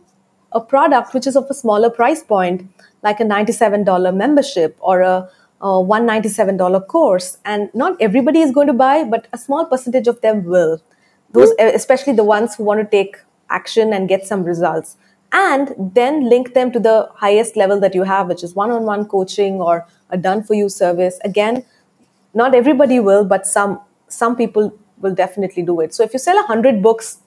a 0.52 0.60
product 0.60 1.12
which 1.12 1.26
is 1.26 1.36
of 1.36 1.46
a 1.50 1.54
smaller 1.54 1.90
price 1.90 2.22
point, 2.22 2.68
like 3.04 3.20
a 3.20 3.24
$97 3.24 4.16
membership 4.16 4.76
or 4.80 5.02
a, 5.02 5.30
a 5.60 5.66
$197 5.66 6.88
course. 6.88 7.38
And 7.44 7.72
not 7.74 7.96
everybody 8.00 8.40
is 8.40 8.50
going 8.50 8.66
to 8.66 8.72
buy, 8.72 9.04
but 9.04 9.28
a 9.32 9.38
small 9.38 9.66
percentage 9.66 10.08
of 10.08 10.20
them 10.20 10.44
will. 10.44 10.82
Those, 11.30 11.50
hmm. 11.50 11.68
especially 11.74 12.14
the 12.14 12.24
ones 12.24 12.56
who 12.56 12.64
want 12.64 12.80
to 12.80 12.86
take 12.86 13.18
action 13.50 13.92
and 13.92 14.08
get 14.08 14.26
some 14.26 14.42
results. 14.42 14.96
And 15.30 15.74
then 15.94 16.28
link 16.28 16.54
them 16.54 16.72
to 16.72 16.80
the 16.80 17.08
highest 17.14 17.56
level 17.56 17.78
that 17.80 17.94
you 17.94 18.04
have, 18.04 18.28
which 18.28 18.42
is 18.42 18.54
one 18.54 18.70
on 18.70 18.84
one 18.84 19.06
coaching 19.06 19.60
or 19.60 19.86
a 20.10 20.16
done 20.16 20.42
for 20.42 20.54
you 20.54 20.68
service. 20.68 21.18
Again, 21.24 21.64
not 22.34 22.54
everybody 22.54 23.00
will 23.00 23.24
but 23.24 23.46
some 23.46 23.80
some 24.08 24.36
people 24.36 24.72
will 25.00 25.14
definitely 25.14 25.62
do 25.62 25.80
it 25.80 25.94
so 25.94 26.02
if 26.02 26.12
you 26.12 26.18
sell 26.18 26.36
100 26.36 26.82
books 26.82 27.18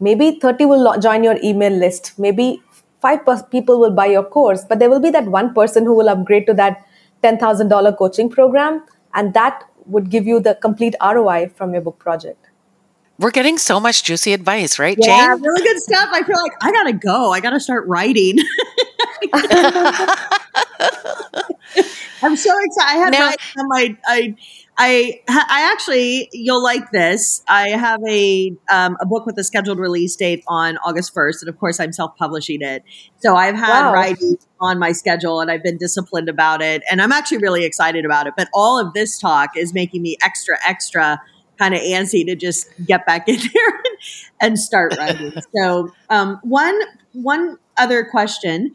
maybe 0.00 0.38
30 0.40 0.66
will 0.66 0.98
join 1.00 1.24
your 1.24 1.36
email 1.42 1.72
list 1.72 2.12
maybe 2.18 2.62
five 3.06 3.50
people 3.50 3.80
will 3.84 3.96
buy 4.02 4.06
your 4.06 4.24
course 4.24 4.64
but 4.64 4.78
there 4.78 4.90
will 4.90 5.04
be 5.06 5.10
that 5.10 5.32
one 5.38 5.54
person 5.54 5.84
who 5.84 5.94
will 5.94 6.08
upgrade 6.16 6.46
to 6.46 6.54
that 6.64 6.84
$10000 7.22 7.98
coaching 7.98 8.30
program 8.30 8.82
and 9.14 9.34
that 9.34 9.64
would 9.86 10.10
give 10.10 10.26
you 10.26 10.40
the 10.40 10.54
complete 10.66 10.94
roi 11.02 11.48
from 11.56 11.72
your 11.72 11.82
book 11.82 11.98
project 11.98 12.46
we're 13.18 13.30
getting 13.30 13.56
so 13.56 13.80
much 13.80 14.04
juicy 14.04 14.34
advice, 14.34 14.78
right, 14.78 14.98
yeah, 15.00 15.34
Jane? 15.34 15.42
really 15.42 15.62
good 15.62 15.80
stuff. 15.80 16.10
I 16.12 16.22
feel 16.22 16.36
like 16.36 16.52
I 16.60 16.70
gotta 16.70 16.92
go. 16.92 17.32
I 17.32 17.40
gotta 17.40 17.60
start 17.60 17.86
writing. 17.86 18.38
I'm 22.22 22.36
so 22.36 22.54
excited. 22.62 22.86
I 22.86 22.96
had 22.96 23.12
now, 23.12 23.32
on 23.58 23.68
my 23.68 23.96
I 24.06 24.36
I 24.78 25.20
I 25.28 25.70
actually 25.72 26.28
you'll 26.32 26.62
like 26.62 26.90
this. 26.90 27.42
I 27.48 27.70
have 27.70 28.00
a 28.06 28.52
um, 28.70 28.96
a 29.00 29.06
book 29.06 29.26
with 29.26 29.38
a 29.38 29.44
scheduled 29.44 29.78
release 29.78 30.14
date 30.16 30.44
on 30.48 30.76
August 30.78 31.14
1st, 31.14 31.42
and 31.42 31.48
of 31.48 31.58
course 31.58 31.80
I'm 31.80 31.92
self 31.92 32.16
publishing 32.16 32.60
it. 32.60 32.84
So 33.18 33.36
I've 33.36 33.54
had 33.54 33.86
wow. 33.86 33.92
writing 33.94 34.36
on 34.60 34.78
my 34.78 34.92
schedule, 34.92 35.40
and 35.40 35.50
I've 35.50 35.62
been 35.62 35.78
disciplined 35.78 36.28
about 36.28 36.60
it, 36.62 36.82
and 36.90 37.00
I'm 37.00 37.12
actually 37.12 37.38
really 37.38 37.64
excited 37.64 38.04
about 38.04 38.26
it. 38.26 38.34
But 38.36 38.48
all 38.52 38.78
of 38.78 38.92
this 38.92 39.18
talk 39.18 39.56
is 39.56 39.72
making 39.72 40.02
me 40.02 40.16
extra 40.22 40.56
extra 40.66 41.20
kind 41.58 41.74
of 41.74 41.80
antsy 41.80 42.26
to 42.26 42.36
just 42.36 42.68
get 42.86 43.06
back 43.06 43.28
in 43.28 43.38
there 43.38 43.82
and 44.40 44.58
start 44.58 44.96
writing. 44.98 45.32
so 45.56 45.90
um, 46.10 46.38
one 46.42 46.78
one 47.12 47.58
other 47.78 48.04
question 48.04 48.74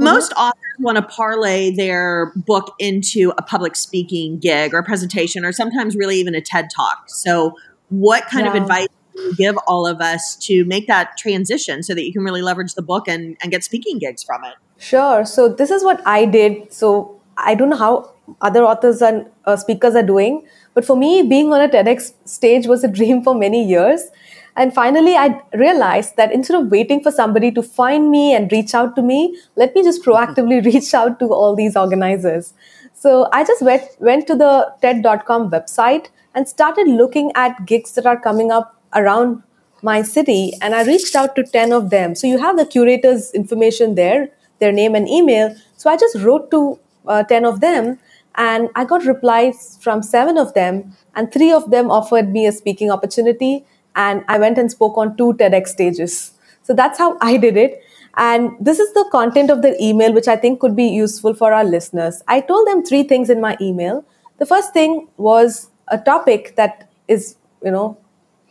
Mm-hmm. 0.00 0.14
Most 0.14 0.32
authors 0.32 0.56
want 0.78 0.96
to 0.96 1.02
parlay 1.02 1.70
their 1.70 2.32
book 2.34 2.74
into 2.78 3.34
a 3.36 3.42
public 3.42 3.76
speaking 3.76 4.38
gig 4.38 4.72
or 4.72 4.78
a 4.78 4.82
presentation, 4.82 5.44
or 5.44 5.52
sometimes 5.52 5.94
really 5.94 6.16
even 6.16 6.34
a 6.34 6.40
TED 6.40 6.68
talk. 6.74 7.04
So, 7.08 7.54
what 7.90 8.26
kind 8.28 8.46
yeah. 8.46 8.56
of 8.56 8.62
advice 8.62 8.88
you 9.14 9.34
give 9.36 9.58
all 9.66 9.86
of 9.86 10.00
us 10.00 10.36
to 10.36 10.64
make 10.64 10.86
that 10.86 11.18
transition 11.18 11.82
so 11.82 11.94
that 11.94 12.02
you 12.02 12.14
can 12.14 12.22
really 12.22 12.40
leverage 12.40 12.72
the 12.74 12.82
book 12.82 13.08
and, 13.08 13.36
and 13.42 13.50
get 13.50 13.62
speaking 13.62 13.98
gigs 13.98 14.22
from 14.22 14.42
it? 14.44 14.54
Sure. 14.78 15.26
So, 15.26 15.50
this 15.50 15.70
is 15.70 15.84
what 15.84 16.00
I 16.06 16.24
did. 16.24 16.72
So, 16.72 17.20
I 17.36 17.54
don't 17.54 17.68
know 17.68 17.76
how 17.76 18.10
other 18.40 18.64
authors 18.64 19.02
and 19.02 19.26
uh, 19.44 19.56
speakers 19.56 19.94
are 19.94 20.02
doing, 20.02 20.46
but 20.72 20.86
for 20.86 20.96
me, 20.96 21.22
being 21.22 21.52
on 21.52 21.60
a 21.60 21.68
TEDx 21.68 22.14
stage 22.24 22.66
was 22.66 22.84
a 22.84 22.88
dream 22.98 23.22
for 23.22 23.34
many 23.34 23.68
years. 23.68 24.10
And 24.56 24.74
finally, 24.74 25.16
I 25.16 25.40
realized 25.54 26.16
that 26.16 26.32
instead 26.32 26.60
of 26.60 26.70
waiting 26.70 27.02
for 27.02 27.10
somebody 27.10 27.50
to 27.52 27.62
find 27.62 28.10
me 28.10 28.34
and 28.34 28.50
reach 28.50 28.74
out 28.74 28.96
to 28.96 29.02
me, 29.02 29.38
let 29.56 29.74
me 29.74 29.82
just 29.82 30.04
proactively 30.04 30.64
reach 30.72 30.92
out 30.94 31.18
to 31.20 31.26
all 31.26 31.54
these 31.54 31.76
organizers. 31.76 32.52
So 32.94 33.28
I 33.32 33.44
just 33.44 33.62
went, 33.62 33.84
went 33.98 34.26
to 34.26 34.34
the 34.34 34.72
TED.com 34.82 35.50
website 35.50 36.08
and 36.34 36.48
started 36.48 36.86
looking 36.86 37.32
at 37.34 37.64
gigs 37.66 37.94
that 37.94 38.06
are 38.06 38.20
coming 38.20 38.50
up 38.50 38.76
around 38.94 39.42
my 39.82 40.02
city. 40.02 40.52
And 40.60 40.74
I 40.74 40.84
reached 40.84 41.14
out 41.14 41.34
to 41.36 41.44
10 41.44 41.72
of 41.72 41.90
them. 41.90 42.14
So 42.14 42.26
you 42.26 42.38
have 42.38 42.56
the 42.56 42.66
curator's 42.66 43.32
information 43.32 43.94
there, 43.94 44.30
their 44.58 44.72
name 44.72 44.94
and 44.94 45.08
email. 45.08 45.56
So 45.76 45.90
I 45.90 45.96
just 45.96 46.16
wrote 46.18 46.50
to 46.50 46.78
uh, 47.06 47.22
10 47.24 47.44
of 47.44 47.60
them 47.60 47.98
and 48.34 48.68
I 48.74 48.84
got 48.84 49.04
replies 49.04 49.78
from 49.80 50.02
seven 50.02 50.36
of 50.36 50.54
them. 50.54 50.96
And 51.14 51.32
three 51.32 51.52
of 51.52 51.70
them 51.70 51.90
offered 51.90 52.30
me 52.30 52.46
a 52.46 52.52
speaking 52.52 52.90
opportunity. 52.90 53.64
And 53.96 54.24
I 54.28 54.38
went 54.38 54.58
and 54.58 54.70
spoke 54.70 54.96
on 54.96 55.16
two 55.16 55.34
TEDx 55.34 55.68
stages. 55.68 56.32
So 56.62 56.74
that's 56.74 56.98
how 56.98 57.18
I 57.20 57.36
did 57.36 57.56
it. 57.56 57.82
And 58.16 58.50
this 58.60 58.78
is 58.78 58.92
the 58.92 59.08
content 59.12 59.50
of 59.50 59.62
the 59.62 59.80
email, 59.82 60.12
which 60.12 60.28
I 60.28 60.36
think 60.36 60.60
could 60.60 60.74
be 60.74 60.86
useful 60.86 61.34
for 61.34 61.52
our 61.52 61.64
listeners. 61.64 62.22
I 62.28 62.40
told 62.40 62.66
them 62.66 62.84
three 62.84 63.02
things 63.02 63.30
in 63.30 63.40
my 63.40 63.56
email. 63.60 64.04
The 64.38 64.46
first 64.46 64.72
thing 64.72 65.08
was 65.16 65.70
a 65.88 65.98
topic 65.98 66.56
that 66.56 66.90
is, 67.08 67.36
you 67.62 67.70
know, 67.70 67.98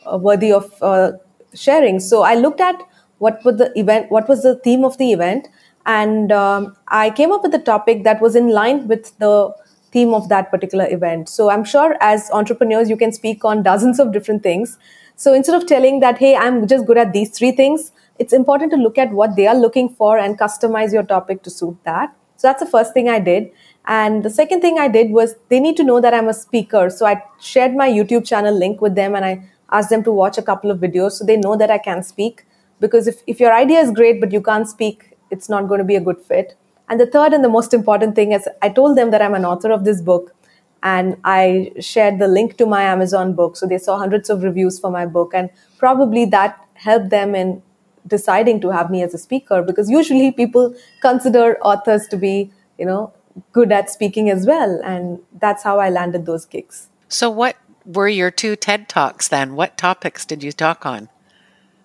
uh, 0.06 0.18
worthy 0.18 0.52
of 0.52 0.72
uh, 0.82 1.14
sharing. 1.54 2.00
So 2.00 2.24
I 2.24 2.36
looked 2.36 2.62
at 2.62 2.82
what 3.18 3.44
was 3.44 3.58
the 3.58 3.78
event, 3.78 4.12
what 4.12 4.30
was 4.30 4.44
the 4.44 4.56
theme 4.56 4.86
of 4.86 4.98
the 4.98 5.12
event, 5.12 5.48
and 5.86 6.32
um, 6.32 6.76
I 6.88 7.10
came 7.10 7.32
up 7.32 7.44
with 7.44 7.54
a 7.54 7.60
topic 7.60 8.04
that 8.04 8.22
was 8.22 8.36
in 8.36 8.50
line 8.50 8.88
with 8.88 9.18
the 9.20 9.54
theme 9.92 10.14
of 10.14 10.30
that 10.30 10.52
particular 10.52 10.88
event. 10.90 11.28
So 11.28 11.50
I'm 11.50 11.64
sure 11.64 11.98
as 12.00 12.30
entrepreneurs, 12.32 12.90
you 12.90 12.98
can 12.98 13.12
speak 13.12 13.44
on 13.44 13.64
dozens 13.64 14.00
of 14.00 14.12
different 14.12 14.44
things. 14.44 14.78
So 15.20 15.34
instead 15.34 15.62
of 15.62 15.68
telling 15.68 16.00
that, 16.00 16.18
hey, 16.18 16.34
I'm 16.38 16.66
just 16.66 16.86
good 16.86 16.98
at 16.98 17.12
these 17.12 17.38
three 17.38 17.52
things, 17.52 17.92
it's 18.20 18.32
important 18.32 18.72
to 18.72 18.78
look 18.78 18.98
at 18.98 19.12
what 19.12 19.36
they 19.36 19.48
are 19.48 19.56
looking 19.56 19.90
for 19.90 20.18
and 20.18 20.40
customize 20.40 20.94
your 20.94 21.04
topic 21.04 21.44
to 21.44 21.50
suit 21.50 21.78
that. 21.84 22.16
So 22.38 22.48
that's 22.48 22.64
the 22.64 22.70
first 22.70 22.94
thing 22.94 23.10
I 23.10 23.20
did. 23.20 23.52
And 23.86 24.24
the 24.24 24.30
second 24.30 24.62
thing 24.62 24.80
I 24.80 24.88
did 24.88 25.12
was 25.12 25.36
they 25.50 25.60
need 25.60 25.76
to 25.76 25.84
know 25.84 26.00
that 26.00 26.14
I'm 26.14 26.30
a 26.30 26.34
speaker. 26.34 26.90
So 26.90 27.06
I 27.06 27.22
shared 27.42 27.76
my 27.76 27.90
YouTube 27.90 28.26
channel 28.26 28.58
link 28.58 28.80
with 28.80 28.96
them 28.96 29.14
and 29.14 29.26
I 29.26 29.44
asked 29.74 29.90
them 29.90 30.06
to 30.06 30.12
watch 30.14 30.38
a 30.38 30.42
couple 30.42 30.72
of 30.72 30.80
videos 30.80 31.12
so 31.12 31.26
they 31.26 31.36
know 31.36 31.58
that 31.58 31.70
I 31.70 31.80
can 31.80 32.02
speak. 32.02 32.46
Because 32.80 33.06
if, 33.06 33.22
if 33.28 33.42
your 33.42 33.54
idea 33.54 33.82
is 33.82 33.92
great 33.92 34.22
but 34.22 34.32
you 34.32 34.42
can't 34.42 34.70
speak, 34.70 35.18
it's 35.32 35.50
not 35.50 35.68
going 35.68 35.80
to 35.80 35.84
be 35.84 35.98
a 35.98 36.02
good 36.02 36.22
fit. 36.22 36.56
And 36.88 36.98
the 36.98 37.06
third 37.06 37.34
and 37.34 37.44
the 37.44 37.50
most 37.50 37.74
important 37.74 38.16
thing 38.16 38.32
is 38.32 38.48
I 38.62 38.70
told 38.70 38.98
them 38.98 39.12
that 39.12 39.22
I'm 39.22 39.34
an 39.34 39.44
author 39.44 39.70
of 39.70 39.84
this 39.84 40.02
book 40.02 40.34
and 40.84 41.18
I 41.24 41.72
shared 41.80 42.20
the 42.20 42.28
link 42.28 42.58
to 42.58 42.66
my 42.66 42.84
Amazon 42.84 43.34
book. 43.34 43.58
So 43.58 43.68
they 43.68 43.78
saw 43.78 43.98
hundreds 43.98 44.30
of 44.30 44.44
reviews 44.44 44.80
for 44.80 44.90
my 44.92 45.06
book. 45.06 45.32
And 45.34 45.50
probably 45.78 46.26
that 46.26 46.60
helped 46.76 47.10
them 47.10 47.36
in 47.36 47.62
deciding 48.08 48.62
to 48.62 48.70
have 48.70 48.90
me 48.90 49.04
as 49.04 49.14
a 49.14 49.18
speaker 49.18 49.62
because 49.62 49.90
usually 49.90 50.32
people 50.32 50.74
consider 51.02 51.58
authors 51.62 52.08
to 52.08 52.18
be, 52.18 52.52
you 52.78 52.86
know, 52.86 53.14
good 53.52 53.72
at 53.72 53.90
speaking 53.90 54.30
as 54.30 54.46
well. 54.46 54.80
And 54.84 55.20
that's 55.40 55.64
how 55.64 55.80
I 55.80 55.90
landed 55.90 56.26
those 56.26 56.46
gigs. 56.46 56.88
So, 57.08 57.30
what 57.30 57.58
were 57.86 58.08
your 58.08 58.32
two 58.32 58.56
TED 58.56 58.88
Talks 58.88 59.28
then? 59.28 59.56
What 59.56 59.78
topics 59.78 60.26
did 60.26 60.44
you 60.44 60.52
talk 60.52 60.86
on? 60.86 61.10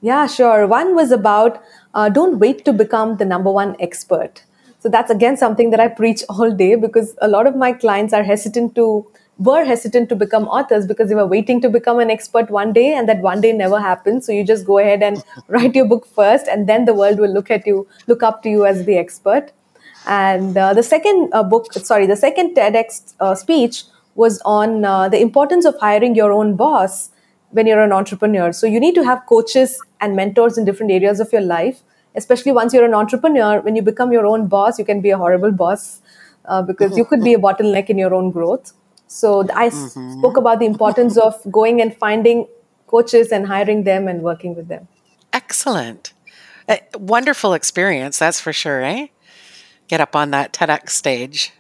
Yeah, 0.00 0.26
sure. 0.26 0.66
One 0.66 0.94
was 0.94 1.10
about 1.10 1.62
uh, 1.94 2.10
don't 2.10 2.38
wait 2.38 2.64
to 2.66 2.72
become 2.72 3.16
the 3.16 3.24
number 3.24 3.50
one 3.50 3.74
expert. 3.80 4.44
So, 4.84 4.90
that's 4.90 5.10
again 5.10 5.38
something 5.38 5.70
that 5.70 5.80
I 5.80 5.88
preach 5.88 6.22
all 6.28 6.50
day 6.52 6.74
because 6.74 7.14
a 7.22 7.26
lot 7.26 7.46
of 7.46 7.56
my 7.56 7.72
clients 7.72 8.12
are 8.12 8.22
hesitant 8.22 8.74
to 8.74 9.06
were 9.38 9.64
hesitant 9.64 10.10
to 10.10 10.14
become 10.14 10.44
authors 10.44 10.86
because 10.86 11.08
they 11.08 11.14
were 11.14 11.26
waiting 11.26 11.62
to 11.62 11.70
become 11.70 12.00
an 12.00 12.10
expert 12.10 12.50
one 12.50 12.74
day 12.74 12.92
and 12.92 13.08
that 13.08 13.22
one 13.22 13.40
day 13.40 13.54
never 13.54 13.80
happened. 13.80 14.24
So 14.24 14.30
you 14.32 14.44
just 14.44 14.66
go 14.66 14.78
ahead 14.78 15.02
and 15.02 15.24
write 15.48 15.74
your 15.74 15.86
book 15.86 16.06
first 16.06 16.48
and 16.48 16.68
then 16.68 16.84
the 16.84 16.92
world 16.92 17.18
will 17.18 17.32
look 17.32 17.50
at 17.50 17.66
you 17.66 17.88
look 18.08 18.22
up 18.22 18.42
to 18.42 18.50
you 18.50 18.66
as 18.66 18.84
the 18.84 18.98
expert. 18.98 19.52
And 20.06 20.54
uh, 20.54 20.74
the 20.74 20.82
second 20.82 21.30
uh, 21.32 21.42
book, 21.42 21.72
sorry, 21.72 22.06
the 22.06 22.16
second 22.16 22.54
TEDx 22.54 23.14
uh, 23.20 23.34
speech 23.34 23.84
was 24.16 24.38
on 24.44 24.84
uh, 24.84 25.08
the 25.08 25.18
importance 25.18 25.64
of 25.64 25.76
hiring 25.80 26.14
your 26.14 26.30
own 26.30 26.56
boss 26.56 27.10
when 27.52 27.66
you're 27.66 27.82
an 27.82 27.92
entrepreneur. 27.92 28.52
So 28.52 28.66
you 28.66 28.80
need 28.80 28.94
to 28.96 29.04
have 29.04 29.24
coaches 29.30 29.80
and 30.02 30.14
mentors 30.14 30.58
in 30.58 30.66
different 30.66 30.92
areas 30.92 31.20
of 31.20 31.32
your 31.32 31.40
life, 31.40 31.82
especially 32.14 32.52
once 32.52 32.72
you're 32.72 32.84
an 32.84 32.94
entrepreneur. 32.94 33.60
When 33.60 33.76
you 33.76 33.82
become 33.82 34.12
your 34.12 34.26
own 34.26 34.46
boss, 34.46 34.78
you 34.78 34.84
can 34.84 35.00
be 35.00 35.10
a 35.10 35.18
horrible 35.18 35.52
boss 35.52 36.00
uh, 36.44 36.62
because 36.62 36.96
you 36.96 37.04
could 37.04 37.22
be 37.22 37.34
a 37.34 37.38
bottleneck 37.38 37.90
in 37.90 37.98
your 37.98 38.14
own 38.14 38.30
growth. 38.30 38.72
So 39.06 39.40
I 39.54 39.68
mm-hmm. 39.68 40.18
spoke 40.18 40.36
about 40.36 40.58
the 40.58 40.66
importance 40.66 41.16
of 41.16 41.40
going 41.50 41.80
and 41.80 41.96
finding 41.96 42.46
coaches 42.86 43.32
and 43.32 43.46
hiring 43.46 43.84
them 43.84 44.08
and 44.08 44.22
working 44.22 44.54
with 44.54 44.68
them. 44.68 44.88
Excellent. 45.32 46.12
A 46.68 46.80
wonderful 46.96 47.52
experience, 47.52 48.18
that's 48.18 48.40
for 48.40 48.52
sure, 48.52 48.82
eh? 48.82 49.08
get 49.88 50.00
up 50.00 50.16
on 50.16 50.30
that 50.30 50.52
TEDx 50.52 50.90
stage? 50.90 51.52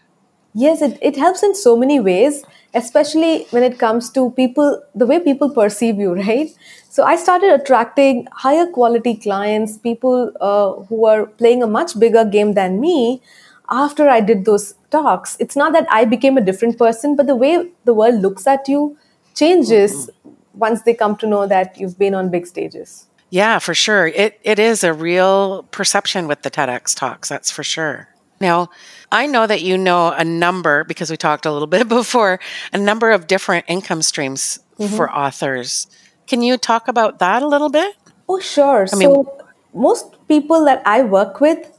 Yes, 0.54 0.82
it, 0.82 0.98
it 1.02 1.16
helps 1.16 1.42
in 1.42 1.54
so 1.54 1.76
many 1.76 2.00
ways, 2.00 2.44
especially 2.74 3.44
when 3.50 3.62
it 3.62 3.78
comes 3.78 4.10
to 4.10 4.30
people, 4.32 4.82
the 4.94 5.06
way 5.06 5.20
people 5.20 5.50
perceive 5.50 5.96
you, 5.96 6.14
right? 6.14 6.50
So 6.88 7.04
I 7.04 7.16
started 7.16 7.52
attracting 7.52 8.26
higher 8.32 8.66
quality 8.66 9.16
clients, 9.16 9.78
people 9.78 10.32
uh, 10.40 10.84
who 10.84 11.06
are 11.06 11.26
playing 11.26 11.62
a 11.62 11.66
much 11.66 11.98
bigger 11.98 12.24
game 12.24 12.54
than 12.54 12.80
me 12.80 13.22
after 13.70 14.08
I 14.08 14.20
did 14.20 14.44
those 14.44 14.74
talks. 14.90 15.36
It's 15.40 15.56
not 15.56 15.72
that 15.72 15.86
I 15.90 16.04
became 16.04 16.36
a 16.36 16.40
different 16.40 16.78
person, 16.78 17.16
but 17.16 17.26
the 17.26 17.36
way 17.36 17.70
the 17.84 17.94
world 17.94 18.20
looks 18.20 18.46
at 18.46 18.68
you 18.68 18.96
changes 19.34 20.06
mm-hmm. 20.06 20.30
once 20.54 20.82
they 20.82 20.94
come 20.94 21.16
to 21.16 21.26
know 21.26 21.46
that 21.46 21.78
you've 21.78 21.98
been 21.98 22.14
on 22.14 22.30
big 22.30 22.46
stages. 22.46 23.06
Yeah, 23.30 23.58
for 23.58 23.74
sure. 23.74 24.06
It 24.06 24.38
it 24.44 24.58
is 24.60 24.84
a 24.84 24.92
real 24.92 25.64
perception 25.72 26.28
with 26.28 26.42
the 26.42 26.50
TEDx 26.50 26.94
talks, 26.94 27.28
that's 27.28 27.50
for 27.50 27.64
sure. 27.64 28.13
Now, 28.40 28.70
I 29.12 29.26
know 29.26 29.46
that 29.46 29.62
you 29.62 29.78
know 29.78 30.12
a 30.12 30.24
number, 30.24 30.84
because 30.84 31.10
we 31.10 31.16
talked 31.16 31.46
a 31.46 31.52
little 31.52 31.66
bit 31.76 31.88
before, 31.88 32.40
a 32.72 32.78
number 32.78 33.10
of 33.10 33.26
different 33.26 33.64
income 33.68 34.02
streams 34.02 34.58
mm-hmm. 34.78 34.94
for 34.94 35.10
authors. 35.10 35.86
Can 36.26 36.42
you 36.42 36.56
talk 36.56 36.88
about 36.88 37.18
that 37.18 37.42
a 37.42 37.46
little 37.46 37.68
bit? 37.68 37.96
Oh, 38.28 38.40
sure. 38.40 38.86
I 38.92 38.96
mean, 38.96 39.08
so, 39.08 39.38
most 39.74 40.16
people 40.28 40.64
that 40.64 40.82
I 40.86 41.02
work 41.02 41.40
with 41.40 41.70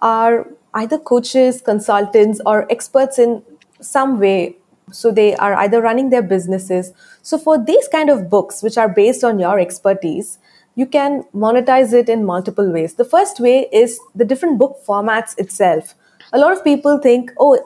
are 0.00 0.46
either 0.74 0.98
coaches, 0.98 1.60
consultants, 1.60 2.40
or 2.46 2.70
experts 2.70 3.18
in 3.18 3.42
some 3.80 4.18
way. 4.18 4.56
So, 4.92 5.10
they 5.10 5.36
are 5.36 5.54
either 5.54 5.80
running 5.80 6.10
their 6.10 6.22
businesses. 6.22 6.92
So, 7.22 7.38
for 7.38 7.62
these 7.62 7.86
kind 7.88 8.08
of 8.08 8.30
books, 8.30 8.62
which 8.62 8.78
are 8.78 8.88
based 8.88 9.22
on 9.22 9.38
your 9.38 9.58
expertise, 9.60 10.38
you 10.74 10.86
can 10.86 11.24
monetize 11.34 11.92
it 11.92 12.08
in 12.08 12.24
multiple 12.24 12.72
ways. 12.72 12.94
The 12.94 13.04
first 13.04 13.40
way 13.40 13.68
is 13.72 14.00
the 14.14 14.24
different 14.24 14.58
book 14.58 14.78
formats 14.86 15.38
itself 15.38 15.94
a 16.32 16.38
lot 16.38 16.52
of 16.52 16.62
people 16.64 16.98
think, 16.98 17.32
oh, 17.38 17.58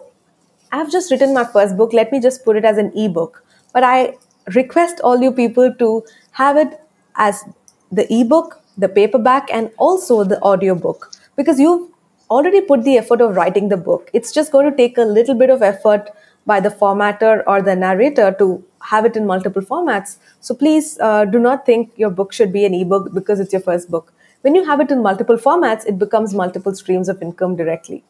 I've 0.72 0.90
just 0.90 1.10
written 1.10 1.34
my 1.34 1.44
first 1.44 1.76
book, 1.76 1.92
let 1.92 2.10
me 2.12 2.20
just 2.20 2.44
put 2.44 2.56
it 2.56 2.64
as 2.64 2.78
an 2.78 2.92
ebook. 2.96 3.44
But 3.72 3.84
I 3.84 4.16
request 4.54 5.00
all 5.02 5.20
you 5.20 5.32
people 5.32 5.72
to 5.74 6.04
have 6.32 6.56
it 6.56 6.80
as 7.16 7.44
the 7.92 8.12
ebook, 8.12 8.60
the 8.76 8.88
paperback, 8.88 9.48
and 9.52 9.70
also 9.78 10.24
the 10.24 10.40
audiobook 10.42 11.12
because 11.36 11.60
you've 11.60 11.90
already 12.30 12.60
put 12.60 12.84
the 12.84 12.96
effort 12.96 13.20
of 13.20 13.36
writing 13.36 13.68
the 13.68 13.76
book. 13.76 14.10
It's 14.12 14.32
just 14.32 14.50
going 14.50 14.70
to 14.70 14.76
take 14.76 14.98
a 14.98 15.02
little 15.02 15.34
bit 15.34 15.50
of 15.50 15.62
effort 15.62 16.10
by 16.46 16.60
the 16.60 16.70
formatter 16.70 17.42
or 17.46 17.62
the 17.62 17.76
narrator 17.76 18.34
to 18.38 18.64
have 18.90 19.04
it 19.04 19.16
in 19.16 19.26
multiple 19.26 19.62
formats. 19.62 20.16
So 20.40 20.54
please 20.54 20.98
uh, 21.00 21.24
do 21.24 21.38
not 21.38 21.66
think 21.66 21.92
your 21.96 22.10
book 22.10 22.32
should 22.32 22.52
be 22.52 22.64
an 22.64 22.74
ebook 22.74 23.12
because 23.12 23.40
it's 23.40 23.52
your 23.52 23.62
first 23.62 23.90
book. 23.90 24.12
When 24.42 24.54
you 24.54 24.64
have 24.64 24.80
it 24.80 24.90
in 24.90 25.02
multiple 25.02 25.36
formats, 25.36 25.86
it 25.86 25.98
becomes 25.98 26.34
multiple 26.34 26.74
streams 26.74 27.08
of 27.08 27.22
income 27.22 27.56
directly. 27.56 28.04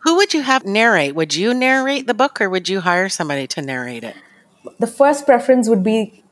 Who 0.00 0.16
would 0.16 0.34
you 0.34 0.42
have 0.42 0.64
narrate? 0.64 1.14
Would 1.14 1.34
you 1.34 1.54
narrate 1.54 2.06
the 2.06 2.14
book 2.14 2.40
or 2.40 2.50
would 2.50 2.68
you 2.68 2.80
hire 2.80 3.08
somebody 3.08 3.46
to 3.48 3.62
narrate 3.62 4.04
it? 4.04 4.16
The 4.78 4.86
first 4.86 5.26
preference 5.26 5.68
would 5.68 5.84
be 5.84 6.24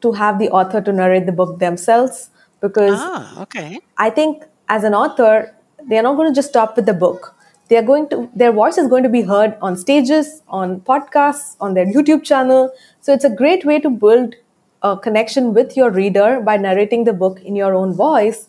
to 0.00 0.12
have 0.12 0.38
the 0.38 0.50
author 0.50 0.80
to 0.80 0.92
narrate 0.92 1.26
the 1.26 1.32
book 1.32 1.58
themselves 1.58 2.30
because 2.60 2.98
ah, 3.00 3.42
okay. 3.42 3.80
I 3.98 4.10
think 4.10 4.44
as 4.68 4.84
an 4.84 4.94
author, 4.94 5.54
they 5.88 5.98
are 5.98 6.02
not 6.02 6.16
going 6.16 6.28
to 6.32 6.34
just 6.34 6.48
stop 6.48 6.76
with 6.76 6.86
the 6.86 6.94
book. 6.94 7.34
They 7.68 7.76
are 7.76 7.82
going 7.82 8.08
to 8.10 8.30
their 8.34 8.52
voice 8.52 8.78
is 8.78 8.88
going 8.88 9.02
to 9.04 9.08
be 9.08 9.22
heard 9.22 9.56
on 9.62 9.76
stages, 9.76 10.42
on 10.48 10.80
podcasts, 10.80 11.56
on 11.60 11.74
their 11.74 11.86
YouTube 11.86 12.22
channel. 12.22 12.72
So 13.00 13.12
it's 13.12 13.24
a 13.24 13.30
great 13.30 13.64
way 13.64 13.80
to 13.80 13.90
build 13.90 14.34
a 14.82 14.96
connection 14.96 15.54
with 15.54 15.76
your 15.76 15.90
reader 15.90 16.40
by 16.40 16.56
narrating 16.58 17.04
the 17.04 17.14
book 17.14 17.40
in 17.40 17.56
your 17.56 17.74
own 17.74 17.94
voice 17.94 18.48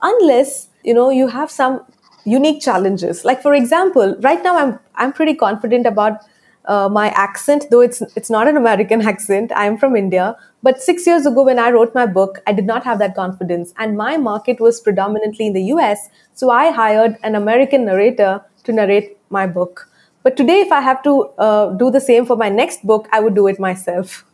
unless 0.00 0.68
you 0.84 0.94
know 0.94 1.10
you 1.10 1.28
have 1.28 1.50
some 1.50 1.84
unique 2.24 2.62
challenges. 2.62 3.24
Like 3.24 3.42
for 3.42 3.54
example, 3.54 4.16
right 4.20 4.42
now 4.42 4.56
I'm 4.56 4.78
I'm 4.94 5.12
pretty 5.12 5.34
confident 5.34 5.86
about 5.86 6.20
uh, 6.66 6.88
my 6.88 7.08
accent, 7.10 7.66
though 7.70 7.80
it's 7.80 8.02
it's 8.16 8.30
not 8.30 8.48
an 8.48 8.56
American 8.56 9.02
accent. 9.12 9.52
I'm 9.54 9.78
from 9.78 9.96
India, 9.96 10.36
but 10.62 10.80
six 10.80 11.06
years 11.06 11.26
ago 11.26 11.42
when 11.42 11.58
I 11.58 11.70
wrote 11.70 11.94
my 11.94 12.06
book, 12.06 12.40
I 12.46 12.52
did 12.52 12.66
not 12.66 12.84
have 12.84 12.98
that 13.00 13.14
confidence, 13.14 13.74
and 13.76 13.96
my 13.96 14.16
market 14.16 14.60
was 14.60 14.80
predominantly 14.80 15.46
in 15.48 15.52
the 15.52 15.64
U.S. 15.74 16.08
So 16.34 16.50
I 16.50 16.70
hired 16.70 17.16
an 17.22 17.34
American 17.34 17.84
narrator 17.86 18.40
to 18.64 18.72
narrate 18.72 19.18
my 19.30 19.46
book. 19.46 19.88
But 20.22 20.36
today, 20.36 20.60
if 20.60 20.70
I 20.70 20.80
have 20.80 21.02
to 21.02 21.22
uh, 21.38 21.70
do 21.74 21.90
the 21.90 22.00
same 22.00 22.26
for 22.26 22.36
my 22.36 22.48
next 22.48 22.86
book, 22.86 23.08
I 23.12 23.20
would 23.20 23.34
do 23.34 23.48
it 23.48 23.58
myself. 23.58 24.24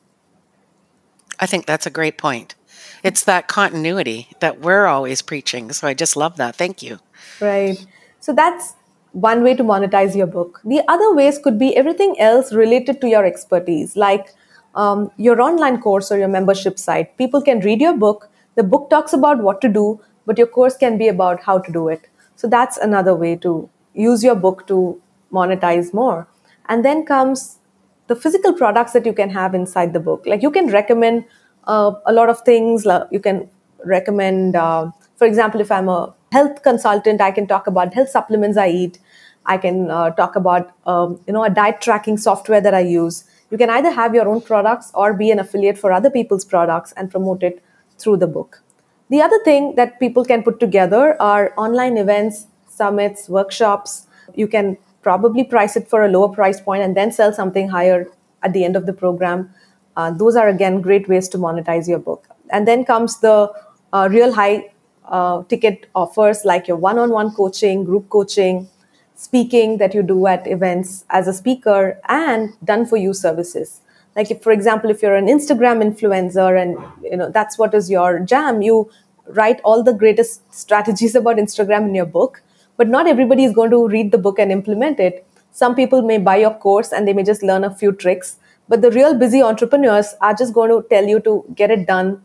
I 1.41 1.47
think 1.47 1.67
that's 1.67 1.87
a 1.87 1.91
great 1.91 2.19
point. 2.19 2.55
It's 3.03 3.25
that 3.25 3.49
continuity 3.49 4.29
that 4.41 4.61
we're 4.61 4.87
always 4.87 5.23
preaching. 5.23 5.73
So 5.73 5.87
I 5.87 5.95
just 5.95 6.17
love 6.17 6.37
that. 6.37 6.57
Thank 6.57 6.83
you. 6.83 6.99
Right. 7.41 7.85
So 8.21 8.33
that's 8.33 8.75
one 9.13 9.43
way 9.43 9.55
to 9.55 9.65
monetize 9.65 10.17
your 10.17 10.27
book. 10.27 10.61
The 10.65 10.83
other 10.89 11.15
ways 11.15 11.39
could 11.39 11.59
be 11.59 11.77
everything 11.77 12.19
else 12.19 12.53
related 12.53 13.01
to 13.01 13.09
your 13.09 13.25
expertise, 13.25 13.97
like 13.97 14.35
um, 14.75 15.11
your 15.17 15.41
online 15.41 15.81
course 15.81 16.13
or 16.13 16.19
your 16.19 16.29
membership 16.29 16.79
site. 16.79 17.17
People 17.17 17.41
can 17.41 17.61
read 17.61 17.81
your 17.81 17.97
book. 17.97 18.31
The 18.57 18.63
book 18.63 18.91
talks 18.91 19.13
about 19.13 19.39
what 19.39 19.61
to 19.63 19.69
do, 19.69 20.01
but 20.27 20.37
your 20.37 20.47
course 20.47 20.77
can 20.77 20.99
be 20.99 21.09
about 21.09 21.43
how 21.43 21.59
to 21.59 21.73
do 21.73 21.89
it. 21.89 22.09
So 22.37 22.49
that's 22.49 22.77
another 22.77 23.15
way 23.15 23.37
to 23.37 23.69
use 23.99 24.25
your 24.25 24.35
book 24.35 24.67
to 24.69 25.01
monetize 25.33 25.93
more. 25.93 26.29
And 26.69 26.85
then 26.85 27.05
comes 27.05 27.59
the 28.07 28.17
physical 28.17 28.53
products 28.53 28.93
that 28.93 29.05
you 29.05 29.13
can 29.13 29.31
have 29.31 29.55
inside 29.55 29.93
the 29.93 30.01
book. 30.01 30.25
Like 30.27 30.43
you 30.43 30.51
can 30.51 30.69
recommend 30.69 31.25
uh, 31.65 31.93
a 32.07 32.13
lot 32.13 32.31
of 32.31 32.41
things. 32.43 32.87
You 33.11 33.21
can 33.21 33.51
recommend, 33.85 34.57
uh, 34.57 34.91
for 35.17 35.27
example, 35.27 35.61
if 35.61 35.71
I'm 35.71 35.89
a 35.89 36.15
health 36.33 36.63
consultant, 36.63 37.21
I 37.21 37.31
can 37.31 37.47
talk 37.47 37.67
about 37.67 37.95
health 37.95 38.09
supplements 38.09 38.57
I 38.57 38.69
eat. 38.69 38.99
I 39.47 39.57
can 39.57 39.91
uh, 39.91 40.11
talk 40.11 40.37
about 40.37 40.73
um, 40.87 41.21
you 41.27 41.33
know 41.33 41.43
a 41.43 41.51
diet 41.51 41.81
tracking 41.81 42.19
software 42.19 42.61
that 42.61 42.75
I 42.75 42.81
use. 42.81 43.25
You 43.51 43.57
can 43.57 43.71
either 43.71 43.91
have 43.91 44.15
your 44.15 44.29
own 44.29 44.43
products 44.43 44.91
or 44.95 45.15
be 45.15 45.31
an 45.31 45.39
affiliate 45.39 45.79
for 45.79 45.91
other 45.91 46.11
people's 46.11 46.45
products 46.45 46.93
and 46.97 47.11
promote 47.11 47.43
it 47.43 47.63
through 47.99 48.19
the 48.19 48.27
book. 48.27 48.63
The 49.09 49.23
other 49.23 49.39
thing 49.43 49.75
that 49.77 49.99
people 49.99 50.25
can 50.25 50.43
put 50.43 50.61
together 50.61 51.21
are 51.21 51.55
online 51.57 51.97
events, 51.97 52.47
summits, 52.79 53.29
workshops. 53.29 54.07
You 54.35 54.49
can 54.49 54.79
probably 55.03 55.45
price 55.45 55.77
it 55.77 55.89
for 55.89 56.05
a 56.05 56.09
lower 56.09 56.29
price 56.29 56.61
point 56.61 56.83
and 56.83 56.97
then 56.97 57.13
sell 57.13 57.33
something 57.33 57.69
higher 57.69 58.01
at 58.43 58.53
the 58.53 58.65
end 58.65 58.77
of 58.77 58.87
the 58.87 58.93
program. 58.93 59.53
Uh, 59.97 60.11
those 60.23 60.37
are 60.37 60.49
again 60.49 60.81
great 60.81 61.09
ways 61.09 61.29
to 61.29 61.39
monetize 61.39 61.89
your 61.89 61.99
book. 61.99 62.27
And 62.51 62.67
then 62.67 62.85
comes 62.85 63.21
the 63.21 63.53
uh, 63.93 64.09
real 64.11 64.33
high 64.33 64.71
uh, 65.07 65.43
ticket 65.45 65.87
offers 65.95 66.45
like 66.45 66.69
your 66.69 66.77
one 66.77 66.99
on 66.99 67.11
one 67.11 67.33
coaching, 67.35 67.85
group 67.85 68.09
coaching, 68.11 68.69
speaking 69.15 69.79
that 69.79 69.95
you 69.95 70.03
do 70.03 70.27
at 70.27 70.47
events 70.47 71.05
as 71.11 71.27
a 71.27 71.33
speaker, 71.33 72.01
and 72.09 72.53
done 72.65 72.87
for 72.87 72.97
you 72.97 73.13
services. 73.13 73.81
Like, 74.15 74.31
if, 74.31 74.43
for 74.43 74.53
example, 74.53 74.91
if 74.91 75.03
you're 75.03 75.17
an 75.17 75.27
Instagram 75.27 75.83
influencer 75.83 76.61
and 76.61 76.77
you 77.03 77.17
know 77.17 77.31
that's 77.31 77.59
what 77.59 77.75
is 77.75 77.91
your 77.91 78.21
jam, 78.21 78.63
you 78.63 78.91
write 79.29 79.61
all 79.65 79.83
the 79.83 79.93
greatest 79.93 80.53
strategies 80.53 81.15
about 81.15 81.37
Instagram 81.37 81.89
in 81.89 81.95
your 81.95 82.07
book, 82.07 82.43
but 82.79 82.89
not 82.89 83.07
everybody 83.07 83.45
is 83.45 83.53
going 83.53 83.71
to 83.71 83.87
read 83.89 84.13
the 84.13 84.19
book 84.19 84.39
and 84.39 84.51
implement 84.51 84.99
it. 84.99 85.27
Some 85.51 85.75
people 85.75 86.03
may 86.03 86.19
buy 86.19 86.37
your 86.37 86.55
course 86.55 86.93
and 86.93 87.07
they 87.07 87.13
may 87.13 87.25
just 87.25 87.43
learn 87.43 87.65
a 87.65 87.75
few 87.75 87.93
tricks, 87.93 88.37
but 88.69 88.81
the 88.81 88.91
real 88.91 89.15
busy 89.15 89.43
entrepreneurs 89.43 90.15
are 90.23 90.33
just 90.33 90.55
going 90.55 90.71
to 90.71 90.87
tell 90.89 91.05
you 91.05 91.21
to 91.21 91.45
get 91.55 91.71
it 91.71 91.87
done 91.87 92.23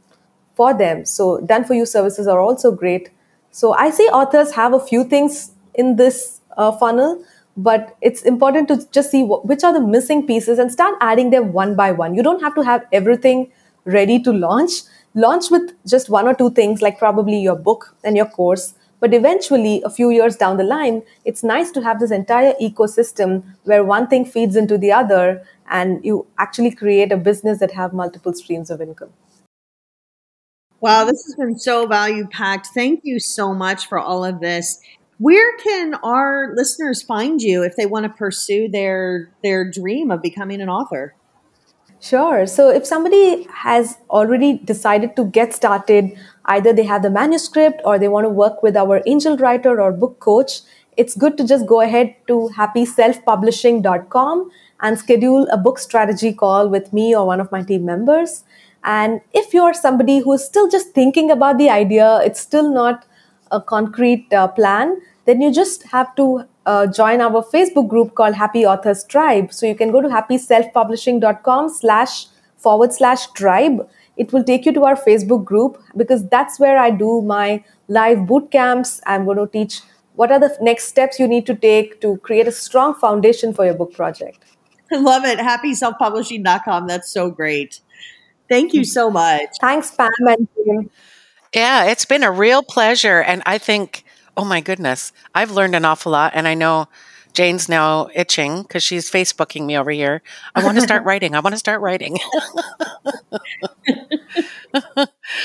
for 0.56 0.74
them. 0.74 1.06
So, 1.06 1.40
done 1.42 1.66
for 1.66 1.74
you 1.74 1.86
services 1.86 2.28
are 2.28 2.40
also 2.40 2.72
great. 2.72 3.10
So, 3.52 3.74
I 3.74 3.90
see 3.90 4.04
authors 4.04 4.52
have 4.54 4.74
a 4.74 4.80
few 4.80 5.04
things 5.04 5.52
in 5.74 5.96
this 5.96 6.42
uh, 6.58 6.72
funnel, 6.72 7.24
but 7.58 7.98
it's 8.02 8.22
important 8.22 8.68
to 8.68 8.88
just 8.92 9.12
see 9.12 9.24
which 9.24 9.64
are 9.64 9.74
the 9.74 9.82
missing 9.82 10.28
pieces 10.28 10.60
and 10.60 10.72
start 10.72 10.96
adding 11.02 11.32
them 11.32 11.54
one 11.54 11.76
by 11.76 11.92
one. 11.92 12.14
You 12.16 12.24
don't 12.24 12.42
have 12.42 12.56
to 12.56 12.62
have 12.62 12.86
everything 12.92 13.52
ready 13.86 14.22
to 14.22 14.32
launch. 14.32 14.72
Launch 15.16 15.52
with 15.52 15.74
just 15.88 16.10
one 16.10 16.28
or 16.28 16.34
two 16.34 16.50
things, 16.52 16.82
like 16.82 16.98
probably 16.98 17.38
your 17.40 17.56
book 17.56 17.96
and 18.04 18.18
your 18.18 18.26
course. 18.26 18.74
But 19.04 19.14
eventually, 19.14 19.82
a 19.84 19.90
few 19.90 20.12
years 20.12 20.38
down 20.38 20.56
the 20.56 20.64
line, 20.64 21.04
it's 21.26 21.44
nice 21.44 21.72
to 21.72 21.82
have 21.82 22.00
this 22.00 22.10
entire 22.10 22.54
ecosystem 22.62 23.44
where 23.66 23.84
one 23.84 24.08
thing 24.08 24.24
feeds 24.24 24.56
into 24.56 24.78
the 24.78 24.94
other 24.94 25.44
and 25.70 26.00
you 26.06 26.26
actually 26.38 26.72
create 26.72 27.12
a 27.12 27.18
business 27.18 27.60
that 27.60 27.72
have 27.72 27.92
multiple 27.92 28.34
streams 28.34 28.70
of 28.70 28.80
income. 28.80 29.10
Wow, 30.80 31.04
this 31.04 31.22
has 31.26 31.36
been 31.36 31.60
so 31.60 31.86
value 31.86 32.28
packed. 32.28 32.68
Thank 32.68 33.02
you 33.04 33.20
so 33.20 33.54
much 33.54 33.88
for 33.88 34.00
all 34.00 34.24
of 34.24 34.40
this. 34.40 34.80
Where 35.18 35.58
can 35.58 35.96
our 35.96 36.54
listeners 36.56 37.02
find 37.02 37.42
you 37.42 37.62
if 37.62 37.76
they 37.76 37.86
want 37.86 38.06
to 38.06 38.10
pursue 38.10 38.70
their 38.70 39.30
their 39.44 39.70
dream 39.70 40.12
of 40.12 40.22
becoming 40.22 40.62
an 40.62 40.70
author? 40.70 41.14
Sure. 42.04 42.46
So 42.46 42.70
if 42.70 42.86
somebody 42.86 43.48
has 43.54 43.98
already 44.10 44.58
decided 44.58 45.16
to 45.16 45.24
get 45.24 45.54
started, 45.54 46.18
either 46.46 46.74
they 46.74 46.84
have 46.84 47.02
the 47.04 47.10
manuscript 47.10 47.82
or 47.86 47.98
they 47.98 48.08
want 48.08 48.26
to 48.26 48.30
work 48.30 48.62
with 48.64 48.76
our 48.76 49.02
angel 49.06 49.38
writer 49.38 49.82
or 49.82 49.92
book 49.92 50.20
coach, 50.20 50.62
it's 50.98 51.16
good 51.16 51.38
to 51.38 51.48
just 51.48 51.66
go 51.66 51.82
ahead 51.82 52.16
to 52.28 52.50
happyselfpublishing.com 52.56 54.52
and 54.82 55.00
schedule 55.00 55.48
a 55.52 55.58
book 55.58 55.80
strategy 55.80 56.34
call 56.34 56.68
with 56.70 56.92
me 56.94 57.16
or 57.16 57.26
one 57.26 57.40
of 57.40 57.52
my 57.52 57.62
team 57.62 57.86
members. 57.86 58.44
And 58.84 59.22
if 59.34 59.54
you're 59.54 59.74
somebody 59.74 60.20
who's 60.20 60.44
still 60.44 60.70
just 60.70 60.90
thinking 60.90 61.32
about 61.32 61.58
the 61.58 61.70
idea, 61.70 62.20
it's 62.24 62.40
still 62.40 62.72
not 62.72 63.06
a 63.52 63.62
concrete 63.62 64.32
uh, 64.34 64.48
plan, 64.50 65.00
then 65.26 65.42
you 65.42 65.54
just 65.54 65.84
have 65.84 66.14
to 66.16 66.44
uh, 66.66 66.88
join 66.88 67.22
our 67.22 67.44
Facebook 67.44 67.88
group 67.88 68.16
called 68.16 68.36
Happy 68.36 68.66
Authors 68.66 69.04
Tribe. 69.06 69.54
So 69.54 69.66
you 69.66 69.76
can 69.76 69.92
go 69.92 70.02
to 70.02 70.10
happyselfpublishing.com 70.10 71.70
slash 71.70 72.28
forward 72.58 72.94
slash 72.94 73.28
tribe. 73.28 73.88
It 74.18 74.32
will 74.32 74.44
take 74.44 74.66
you 74.66 74.74
to 74.74 74.84
our 74.84 74.96
Facebook 74.96 75.44
group 75.44 75.82
because 75.98 76.28
that's 76.30 76.60
where 76.60 76.78
I 76.78 76.92
do 76.92 77.22
my 77.22 77.64
live 77.88 78.28
boot 78.28 78.52
camps. 78.52 79.02
I'm 79.06 79.26
going 79.26 79.38
to 79.38 79.48
teach 79.48 79.82
what 80.16 80.32
are 80.32 80.40
the 80.40 80.56
next 80.62 80.86
steps 80.86 81.20
you 81.20 81.28
need 81.28 81.46
to 81.48 81.56
take 81.56 82.00
to 82.02 82.18
create 82.18 82.48
a 82.48 82.52
strong 82.52 82.94
foundation 82.94 83.54
for 83.54 83.66
your 83.66 83.74
book 83.74 83.94
project. 83.94 84.44
I 84.92 84.98
love 84.98 85.26
it. 85.26 85.40
Happyselfpublishing.com. 85.40 86.88
That's 86.88 87.10
so 87.10 87.32
great. 87.32 87.80
Thank 88.50 88.74
you 88.74 88.84
so 88.84 89.10
much. 89.10 89.50
Thanks, 89.60 89.92
Pam 89.92 90.10
and 90.20 90.48
Jim. 90.56 90.90
Yeah, 91.54 91.86
it's 91.86 92.06
been 92.06 92.24
a 92.24 92.32
real 92.32 92.62
pleasure. 92.62 93.22
And 93.22 93.42
I 93.46 93.58
think, 93.58 94.04
oh 94.38 94.46
my 94.46 94.62
goodness, 94.62 95.12
I've 95.34 95.52
learned 95.52 95.76
an 95.76 95.86
awful 95.86 96.12
lot. 96.12 96.34
And 96.36 96.48
I 96.48 96.54
know 96.54 96.88
Jane's 97.34 97.68
now 97.68 98.10
itching 98.14 98.62
because 98.64 98.84
she's 98.84 99.10
Facebooking 99.10 99.66
me 99.66 99.78
over 99.78 99.92
here. 99.92 100.22
I 100.56 100.64
want 100.64 100.76
to 100.80 100.82
start 100.82 101.04
writing. 101.04 101.36
I 101.36 101.40
want 101.40 101.54
to 101.54 101.60
start 101.60 101.82
writing. 101.82 102.18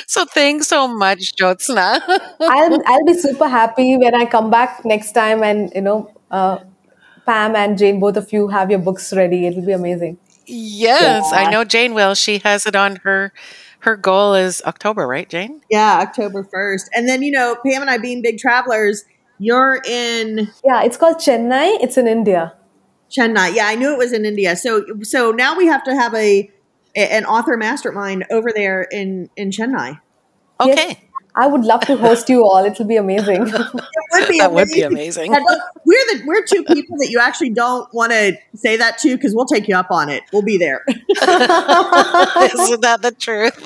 so 0.07 0.25
thanks 0.27 0.69
so 0.69 0.89
much, 0.89 1.35
Jyotsna. 1.37 2.01
I'll, 2.41 2.83
I'll 2.87 3.05
be 3.05 3.15
super 3.15 3.49
happy 3.49 3.97
when 3.97 4.15
I 4.15 4.27
come 4.27 4.51
back 4.51 4.85
next 4.85 5.13
time 5.13 5.43
and, 5.43 5.73
you 5.75 5.81
know, 5.81 6.13
uh, 6.31 6.59
Pam 7.27 7.57
and 7.57 7.77
Jane, 7.77 8.01
both 8.01 8.17
of 8.17 8.33
you 8.33 8.49
have 8.49 8.71
your 8.71 8.81
books 8.81 9.13
ready. 9.13 9.47
It'll 9.47 9.65
be 9.65 9.73
amazing. 9.73 10.19
Yes, 10.47 11.29
yeah. 11.31 11.39
I 11.39 11.51
know 11.51 11.65
Jane 11.65 11.93
will. 11.93 12.15
She 12.15 12.39
has 12.39 12.65
it 12.65 12.75
on 12.75 12.97
her 13.05 13.33
her 13.81 13.97
goal 13.97 14.35
is 14.35 14.63
October, 14.67 15.07
right, 15.07 15.29
Jane? 15.29 15.61
Yeah, 15.71 16.01
October 16.03 16.43
1st. 16.45 16.89
And 16.95 17.09
then, 17.09 17.23
you 17.23 17.31
know, 17.31 17.57
Pam 17.65 17.83
and 17.83 17.91
I 17.91 17.99
being 17.99 18.23
big 18.23 18.39
travelers, 18.39 19.05
you're 19.39 19.81
in 19.87 20.51
Yeah, 20.65 20.83
it's 20.83 20.97
called 20.97 21.17
Chennai. 21.17 21.79
It's 21.81 21.97
in 21.97 22.07
India. 22.07 22.55
Chennai. 23.11 23.55
Yeah, 23.55 23.67
I 23.67 23.75
knew 23.75 23.93
it 23.93 23.99
was 23.99 24.13
in 24.13 24.25
India. 24.25 24.57
So 24.57 24.85
so 25.03 25.31
now 25.31 25.57
we 25.57 25.67
have 25.67 25.83
to 25.85 25.95
have 25.95 26.15
a 26.15 26.51
an 26.97 27.25
author 27.25 27.57
mastermind 27.57 28.27
over 28.31 28.51
there 28.55 28.83
in 28.83 29.31
in 29.37 29.51
Chennai. 29.51 30.01
Okay. 30.61 30.89
Yes. 30.89 30.97
I 31.39 31.47
would 31.47 31.65
love 31.65 31.83
to 31.83 31.97
host 31.97 32.29
you 32.29 32.45
all. 32.45 32.65
It'll 32.65 32.85
be 32.85 32.97
amazing. 32.97 33.43
it 33.47 33.59
would 34.13 34.29
be 34.29 34.39
that 34.39 34.51
amazing. 34.51 34.55
would 34.55 34.69
be 34.73 34.83
amazing. 34.83 35.33
we're 35.85 36.07
the 36.11 36.23
we're 36.27 36.45
two 36.45 36.65
people 36.65 36.97
that 36.99 37.11
you 37.11 37.21
actually 37.21 37.51
don't 37.51 37.93
want 37.95 38.11
to 38.11 38.37
say 38.57 38.77
that 38.77 38.99
to 38.99 39.17
because 39.17 39.37
we'll 39.37 39.47
take 39.47 39.69
you 39.69 39.77
up 39.77 39.93
on 39.93 40.09
it. 40.09 40.25
We'll 40.33 40.43
be 40.43 40.59
there. 40.59 40.85
Isn't 40.89 42.83
that 42.83 42.99
the 43.03 43.15
truth? 43.17 43.57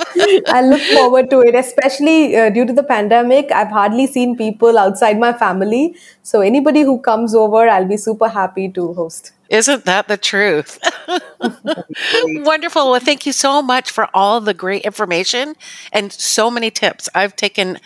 I 0.49 0.61
look 0.61 0.83
forward 0.83 1.31
to 1.31 1.41
it, 1.41 1.55
especially 1.55 2.37
uh, 2.37 2.51
due 2.51 2.67
to 2.67 2.75
the 2.75 2.83
pandemic. 2.83 3.51
I've 3.51 3.69
hardly 3.69 4.07
seen 4.07 4.37
people 4.37 4.77
outside 4.79 5.19
my 5.19 5.33
family, 5.33 5.97
so 6.23 6.43
anybody 6.43 6.83
who 6.83 7.01
comes 7.01 7.35
over, 7.35 7.69
I'll 7.69 7.89
be 7.89 7.97
super 7.97 8.29
happy 8.29 8.69
to 8.71 8.93
host. 8.93 9.33
Isn't 9.53 9.85
that 9.85 10.09
the 10.09 10.17
truth? 10.17 10.81
Wonderful. 12.25 12.91
Well, 12.91 13.01
thank 13.01 13.27
you 13.27 13.33
so 13.33 13.61
much 13.61 13.91
for 13.91 14.09
all 14.15 14.41
the 14.41 14.55
great 14.55 14.81
information 14.83 15.57
and 15.93 16.11
so 16.11 16.51
many 16.51 16.71
tips. 16.71 17.11
I've 17.15 17.37
taken 17.37 17.79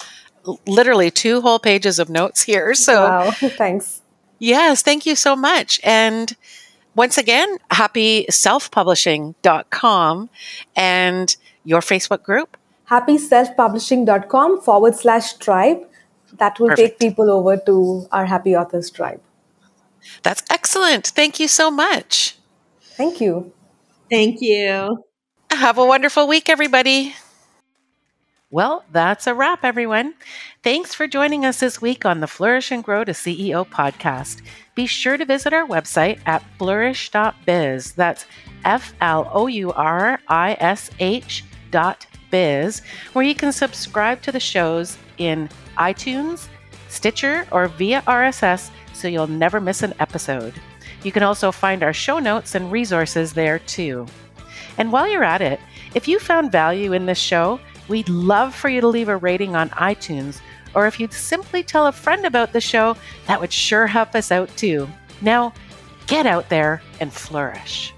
literally 0.67 1.11
two 1.11 1.41
whole 1.41 1.59
pages 1.59 1.99
of 1.99 2.09
notes 2.09 2.45
here. 2.45 2.73
So, 2.75 3.03
wow. 3.03 3.31
thanks. 3.33 4.03
Yes, 4.39 4.83
thank 4.83 5.07
you 5.07 5.17
so 5.17 5.35
much. 5.35 5.81
And 5.83 6.37
once 6.95 7.19
again, 7.19 7.59
happyselfpublishing.com 7.73 10.31
and 10.77 11.37
your 11.65 11.81
Facebook 11.81 12.23
group? 12.23 12.57
Happyselfpublishing.com 12.89 14.61
forward 14.61 14.95
slash 14.95 15.33
tribe. 15.35 15.79
That 16.39 16.61
will 16.61 16.69
Perfect. 16.69 17.01
take 17.01 17.11
people 17.11 17.29
over 17.29 17.57
to 17.57 18.07
our 18.13 18.27
Happy 18.27 18.55
Authors 18.55 18.89
tribe. 18.91 19.21
That's 20.23 20.43
excellent. 20.51 21.09
Thank 21.09 21.41
you 21.41 21.49
so 21.49 21.71
much. 21.71 22.37
Thank 22.81 23.21
you. 23.21 23.53
Thank 24.11 24.41
you. 24.41 25.05
Have 25.51 25.79
a 25.79 25.85
wonderful 25.85 26.27
week, 26.29 26.49
everybody. 26.49 27.15
Well, 28.51 28.85
that's 28.93 29.27
a 29.27 29.35
wrap, 29.35 29.65
everyone. 29.65 30.15
Thanks 30.63 30.95
for 30.95 31.09
joining 31.09 31.45
us 31.45 31.61
this 31.61 31.81
week 31.83 32.07
on 32.07 32.21
the 32.21 32.27
Flourish 32.27 32.71
and 32.71 32.83
Grow 32.83 33.05
to 33.05 33.13
CEO 33.13 33.69
podcast. 33.69 34.41
Be 34.75 34.87
sure 34.87 35.17
to 35.17 35.25
visit 35.25 35.53
our 35.53 35.67
website 35.67 36.21
at 36.27 36.45
flourish.biz. 36.59 37.93
That's 37.93 38.25
F 38.65 38.95
L 39.01 39.31
O 39.33 39.47
U 39.47 39.73
R 39.73 40.21
I 40.29 40.57
S 40.61 40.91
H 41.01 41.45
dot 41.71 42.07
biz, 42.31 42.83
where 43.13 43.25
you 43.25 43.35
can 43.35 43.53
subscribe 43.53 44.23
to 44.23 44.33
the 44.33 44.41
shows 44.41 44.97
in 45.19 45.49
iTunes, 45.77 46.49
Stitcher, 46.89 47.47
or 47.51 47.69
via 47.69 48.03
RSS 48.03 48.71
so 48.97 49.09
you'll 49.09 49.27
never 49.27 49.61
miss 49.61 49.83
an 49.83 49.95
episode. 50.01 50.55
You 51.03 51.13
can 51.13 51.23
also 51.23 51.53
find 51.53 51.83
our 51.83 51.93
show 51.93 52.19
notes 52.19 52.55
and 52.55 52.73
resources 52.73 53.33
there 53.33 53.59
too. 53.61 54.07
And 54.79 54.93
while 54.93 55.09
you're 55.09 55.25
at 55.25 55.43
it, 55.43 55.61
if 55.95 56.09
you 56.09 56.19
found 56.19 56.53
value 56.53 56.93
in 56.93 57.07
this 57.07 57.19
show, 57.19 57.61
we'd 57.89 58.09
love 58.09 58.55
for 58.55 58.69
you 58.69 58.81
to 58.81 58.89
leave 58.89 59.09
a 59.09 59.17
rating 59.17 59.55
on 59.55 59.71
iTunes, 59.71 60.41
or 60.75 60.87
if 60.87 61.01
you'd 61.01 61.13
simply 61.13 61.63
tell 61.63 61.87
a 61.87 61.93
friend 61.93 62.27
about 62.27 62.53
the 62.53 62.61
show, 62.61 62.97
that 63.27 63.41
would 63.41 63.53
sure 63.53 63.87
help 63.87 64.15
us 64.15 64.31
out 64.31 64.55
too. 64.57 64.89
Now, 65.23 65.55
get 66.07 66.27
out 66.27 66.49
there 66.49 66.83
and 67.01 67.13
flourish. 67.13 67.95